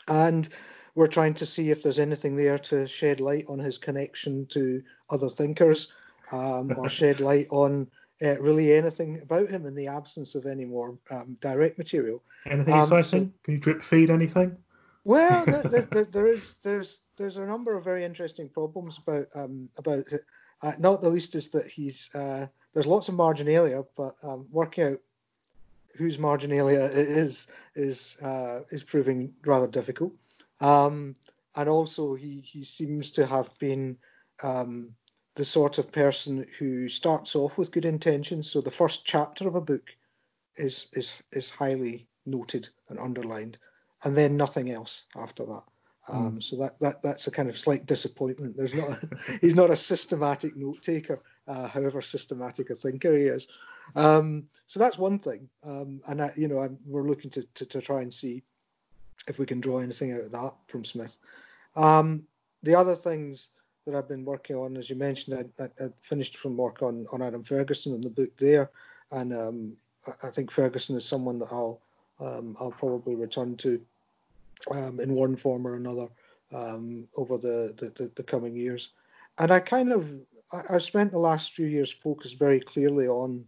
and 0.07 0.49
we're 0.95 1.07
trying 1.07 1.35
to 1.35 1.45
see 1.45 1.69
if 1.69 1.83
there's 1.83 1.99
anything 1.99 2.35
there 2.35 2.57
to 2.57 2.88
shed 2.88 3.19
light 3.19 3.45
on 3.47 3.59
his 3.59 3.77
connection 3.77 4.47
to 4.47 4.81
other 5.09 5.29
thinkers, 5.29 5.89
um, 6.31 6.73
or 6.77 6.89
shed 6.89 7.19
light 7.19 7.45
on 7.51 7.88
uh, 8.23 8.39
really 8.41 8.73
anything 8.73 9.21
about 9.21 9.47
him 9.47 9.65
in 9.65 9.75
the 9.75 9.88
absence 9.88 10.33
of 10.33 10.45
any 10.45 10.65
more 10.65 10.97
um, 11.11 11.38
direct 11.39 11.77
material. 11.77 12.23
Anything 12.49 12.73
Um, 12.73 12.79
exciting? 12.81 13.33
Can 13.43 13.53
you 13.53 13.59
drip 13.59 13.83
feed 13.83 14.09
anything? 14.09 14.57
Well, 15.03 15.45
there, 15.45 15.61
there, 15.91 16.05
there, 16.05 16.27
is 16.27 16.55
there's 16.63 17.01
there's 17.15 17.38
a 17.38 17.45
number 17.45 17.77
of 17.77 17.83
very 17.83 18.03
interesting 18.03 18.49
problems 18.49 18.97
about 18.97 19.27
um, 19.35 19.69
about. 19.77 20.03
Uh, 20.61 20.73
not 20.79 21.01
the 21.01 21.09
least 21.09 21.35
is 21.35 21.49
that 21.49 21.67
he's 21.67 22.13
uh, 22.15 22.47
there's 22.73 22.87
lots 22.87 23.09
of 23.09 23.15
marginalia, 23.15 23.83
but 23.95 24.15
um, 24.23 24.47
working 24.51 24.83
out 24.85 24.99
whose 25.97 26.19
marginalia 26.19 26.85
it 26.85 26.95
is 26.95 27.47
is 27.75 28.17
uh, 28.21 28.61
is 28.69 28.83
proving 28.83 29.33
rather 29.45 29.67
difficult. 29.67 30.13
Um, 30.59 31.15
and 31.55 31.69
also, 31.69 32.15
he 32.15 32.41
he 32.41 32.63
seems 32.63 33.11
to 33.11 33.25
have 33.25 33.49
been 33.59 33.97
um, 34.43 34.95
the 35.35 35.45
sort 35.45 35.77
of 35.77 35.91
person 35.91 36.45
who 36.57 36.87
starts 36.89 37.35
off 37.35 37.57
with 37.57 37.71
good 37.71 37.85
intentions. 37.85 38.49
So 38.51 38.61
the 38.61 38.71
first 38.71 39.05
chapter 39.05 39.47
of 39.47 39.55
a 39.55 39.61
book 39.61 39.95
is 40.55 40.87
is 40.93 41.21
is 41.31 41.49
highly 41.49 42.07
noted 42.25 42.69
and 42.89 42.99
underlined, 42.99 43.57
and 44.03 44.15
then 44.17 44.37
nothing 44.37 44.71
else 44.71 45.05
after 45.15 45.45
that. 45.45 45.63
Um, 46.09 46.39
So 46.39 46.55
that, 46.57 46.79
that 46.79 47.01
that's 47.01 47.27
a 47.27 47.31
kind 47.31 47.49
of 47.49 47.57
slight 47.57 47.85
disappointment. 47.85 48.55
There's 48.55 48.73
not 48.73 48.89
a, 48.91 49.09
he's 49.41 49.55
not 49.55 49.69
a 49.69 49.75
systematic 49.75 50.55
note 50.55 50.81
taker, 50.81 51.21
uh, 51.47 51.67
however 51.67 52.01
systematic 52.01 52.69
a 52.69 52.75
thinker 52.75 53.15
he 53.17 53.25
is. 53.25 53.47
Um, 53.95 54.47
so 54.67 54.79
that's 54.79 54.97
one 54.97 55.19
thing, 55.19 55.49
um, 55.63 56.01
and 56.07 56.21
I, 56.21 56.31
you 56.35 56.47
know 56.47 56.59
I'm, 56.59 56.77
we're 56.85 57.07
looking 57.07 57.29
to, 57.31 57.43
to 57.55 57.65
to 57.65 57.81
try 57.81 58.01
and 58.01 58.13
see 58.13 58.43
if 59.27 59.39
we 59.39 59.45
can 59.45 59.59
draw 59.59 59.79
anything 59.79 60.13
out 60.13 60.21
of 60.21 60.31
that 60.31 60.53
from 60.67 60.85
Smith. 60.85 61.17
Um, 61.75 62.23
the 62.63 62.75
other 62.75 62.95
things 62.95 63.49
that 63.85 63.95
I've 63.95 64.07
been 64.07 64.25
working 64.25 64.55
on, 64.55 64.75
as 64.75 64.89
you 64.89 64.97
mentioned, 64.97 65.49
I, 65.59 65.63
I, 65.63 65.85
I 65.85 65.89
finished 66.01 66.37
from 66.37 66.57
work 66.57 66.81
on 66.81 67.05
on 67.11 67.21
Adam 67.21 67.43
Ferguson 67.43 67.93
and 67.93 68.03
the 68.03 68.09
book 68.09 68.35
there, 68.37 68.71
and 69.11 69.33
um, 69.33 69.73
I, 70.07 70.27
I 70.27 70.31
think 70.31 70.51
Ferguson 70.51 70.95
is 70.95 71.05
someone 71.05 71.39
that 71.39 71.51
I'll 71.51 71.81
um, 72.19 72.55
I'll 72.59 72.71
probably 72.71 73.15
return 73.15 73.55
to 73.57 73.79
um, 74.71 74.99
in 74.99 75.13
one 75.13 75.35
form 75.35 75.67
or 75.67 75.75
another 75.75 76.07
um, 76.53 77.07
over 77.17 77.37
the, 77.37 77.73
the, 77.77 78.11
the, 78.15 78.23
coming 78.23 78.55
years. 78.55 78.91
And 79.37 79.51
I 79.51 79.59
kind 79.59 79.91
of 79.91 80.13
I've 80.69 80.83
spent 80.83 81.11
the 81.11 81.19
last 81.19 81.53
few 81.53 81.67
years 81.67 81.91
focused 81.91 82.39
very 82.39 82.59
clearly 82.59 83.07
on 83.07 83.45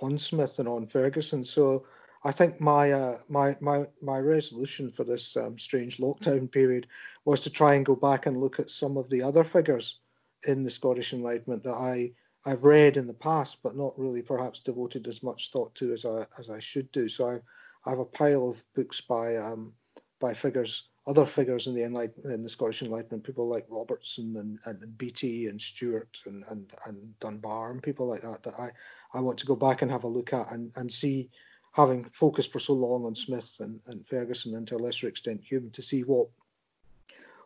on 0.00 0.18
Smith 0.18 0.58
and 0.58 0.68
on 0.68 0.86
Ferguson. 0.86 1.44
So 1.44 1.84
I 2.24 2.32
think 2.32 2.60
my 2.60 2.92
uh, 2.92 3.18
my 3.28 3.56
my 3.60 3.86
my 4.00 4.18
resolution 4.18 4.90
for 4.90 5.04
this 5.04 5.36
um, 5.36 5.58
strange 5.58 5.98
lockdown 5.98 6.50
period 6.50 6.86
was 7.24 7.40
to 7.40 7.50
try 7.50 7.74
and 7.74 7.84
go 7.84 7.96
back 7.96 8.26
and 8.26 8.36
look 8.36 8.60
at 8.60 8.70
some 8.70 8.96
of 8.96 9.10
the 9.10 9.22
other 9.22 9.44
figures 9.44 9.98
in 10.46 10.62
the 10.62 10.70
Scottish 10.70 11.12
Enlightenment 11.12 11.64
that 11.64 11.74
I 11.74 12.12
I've 12.44 12.64
read 12.64 12.96
in 12.96 13.06
the 13.06 13.14
past, 13.14 13.62
but 13.62 13.76
not 13.76 13.98
really 13.98 14.22
perhaps 14.22 14.60
devoted 14.60 15.06
as 15.06 15.22
much 15.22 15.50
thought 15.50 15.74
to 15.76 15.92
as 15.92 16.04
I 16.04 16.24
as 16.38 16.50
I 16.50 16.60
should 16.60 16.90
do. 16.92 17.08
So 17.08 17.28
I, 17.28 17.40
I 17.86 17.90
have 17.90 17.98
a 17.98 18.04
pile 18.04 18.48
of 18.48 18.62
books 18.74 19.00
by 19.00 19.36
um, 19.36 19.72
by 20.22 20.32
figures, 20.32 20.88
other 21.08 21.26
figures 21.26 21.66
in 21.66 21.74
the 21.74 21.82
Enlighten, 21.82 22.30
in 22.30 22.44
the 22.44 22.48
Scottish 22.48 22.80
Enlightenment, 22.80 23.24
people 23.24 23.48
like 23.48 23.66
Robertson 23.68 24.36
and, 24.36 24.58
and 24.64 24.96
Beattie 24.96 25.48
and 25.48 25.60
Stewart 25.60 26.16
and, 26.26 26.44
and 26.48 26.70
and 26.86 27.18
Dunbar 27.18 27.72
and 27.72 27.82
people 27.82 28.06
like 28.06 28.22
that 28.22 28.44
that 28.44 28.54
I, 28.58 28.70
I 29.18 29.20
want 29.20 29.36
to 29.40 29.46
go 29.46 29.56
back 29.56 29.82
and 29.82 29.90
have 29.90 30.04
a 30.04 30.08
look 30.08 30.32
at 30.32 30.52
and, 30.52 30.72
and 30.76 30.90
see, 30.90 31.28
having 31.72 32.04
focused 32.12 32.52
for 32.52 32.60
so 32.60 32.72
long 32.72 33.04
on 33.04 33.16
Smith 33.16 33.56
and, 33.58 33.80
and 33.86 34.06
Ferguson 34.06 34.54
and 34.54 34.66
to 34.68 34.76
a 34.76 34.78
lesser 34.78 35.08
extent 35.08 35.42
Hume, 35.42 35.70
to 35.70 35.82
see 35.82 36.02
what 36.02 36.28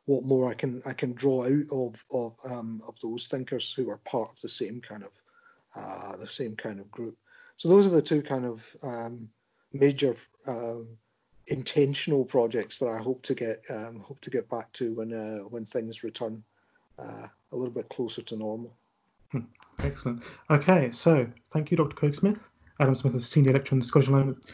what 0.04 0.24
more 0.24 0.50
I 0.50 0.54
can 0.54 0.82
I 0.84 0.92
can 0.92 1.14
draw 1.14 1.46
out 1.46 1.72
of 1.72 2.04
of 2.12 2.36
um, 2.44 2.82
of 2.86 2.94
those 3.00 3.26
thinkers 3.26 3.72
who 3.72 3.88
are 3.88 3.98
part 3.98 4.32
of 4.32 4.40
the 4.42 4.50
same 4.50 4.82
kind 4.82 5.02
of 5.02 5.12
uh, 5.74 6.16
the 6.18 6.28
same 6.28 6.54
kind 6.54 6.78
of 6.78 6.90
group. 6.90 7.16
So 7.56 7.70
those 7.70 7.86
are 7.86 7.96
the 7.96 8.02
two 8.02 8.20
kind 8.20 8.44
of 8.44 8.76
um, 8.82 9.30
major 9.72 10.14
um, 10.46 10.88
intentional 11.48 12.24
projects 12.24 12.78
that 12.78 12.88
I 12.88 12.98
hope 12.98 13.22
to 13.22 13.34
get 13.34 13.62
um, 13.70 14.00
hope 14.00 14.20
to 14.22 14.30
get 14.30 14.48
back 14.48 14.72
to 14.74 14.94
when 14.94 15.12
uh, 15.12 15.38
when 15.40 15.64
things 15.64 16.02
return 16.02 16.42
uh, 16.98 17.26
a 17.52 17.56
little 17.56 17.74
bit 17.74 17.88
closer 17.88 18.22
to 18.22 18.36
normal. 18.36 18.76
Excellent. 19.80 20.22
Okay, 20.50 20.90
so 20.90 21.26
thank 21.50 21.70
you, 21.70 21.76
Dr. 21.76 21.94
Craig 21.94 22.14
Smith. 22.14 22.42
Adam 22.80 22.94
Smith 22.94 23.14
is 23.14 23.22
a 23.22 23.26
senior 23.26 23.52
lecturer 23.52 23.74
in 23.74 23.80
the 23.80 23.84
Scottish 23.84 24.08
Enlightenment 24.08 24.44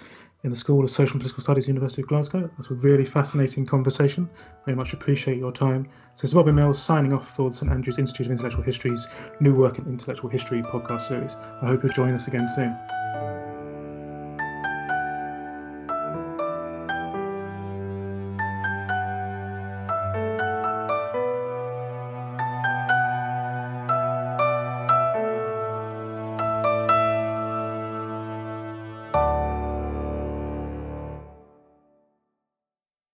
in 0.44 0.50
the 0.50 0.56
School 0.56 0.82
of 0.82 0.90
Social 0.90 1.14
and 1.14 1.20
Political 1.20 1.42
Studies, 1.42 1.68
University 1.68 2.02
of 2.02 2.08
Glasgow. 2.08 2.50
That's 2.56 2.70
a 2.70 2.74
really 2.74 3.04
fascinating 3.04 3.64
conversation. 3.64 4.28
Very 4.64 4.76
much 4.76 4.92
appreciate 4.92 5.38
your 5.38 5.52
time. 5.52 5.88
So 6.16 6.24
it's 6.24 6.34
Robin 6.34 6.54
Mills 6.54 6.82
signing 6.82 7.12
off 7.12 7.36
for 7.36 7.50
the 7.50 7.56
St 7.56 7.70
Andrews 7.70 7.98
Institute 7.98 8.26
of 8.26 8.32
Intellectual 8.32 8.62
History's 8.62 9.06
New 9.40 9.54
Work 9.54 9.78
in 9.78 9.86
Intellectual 9.86 10.30
History 10.30 10.62
podcast 10.62 11.02
series. 11.02 11.36
I 11.62 11.66
hope 11.66 11.84
you'll 11.84 11.92
join 11.92 12.14
us 12.14 12.26
again 12.26 12.48
soon. 12.48 12.76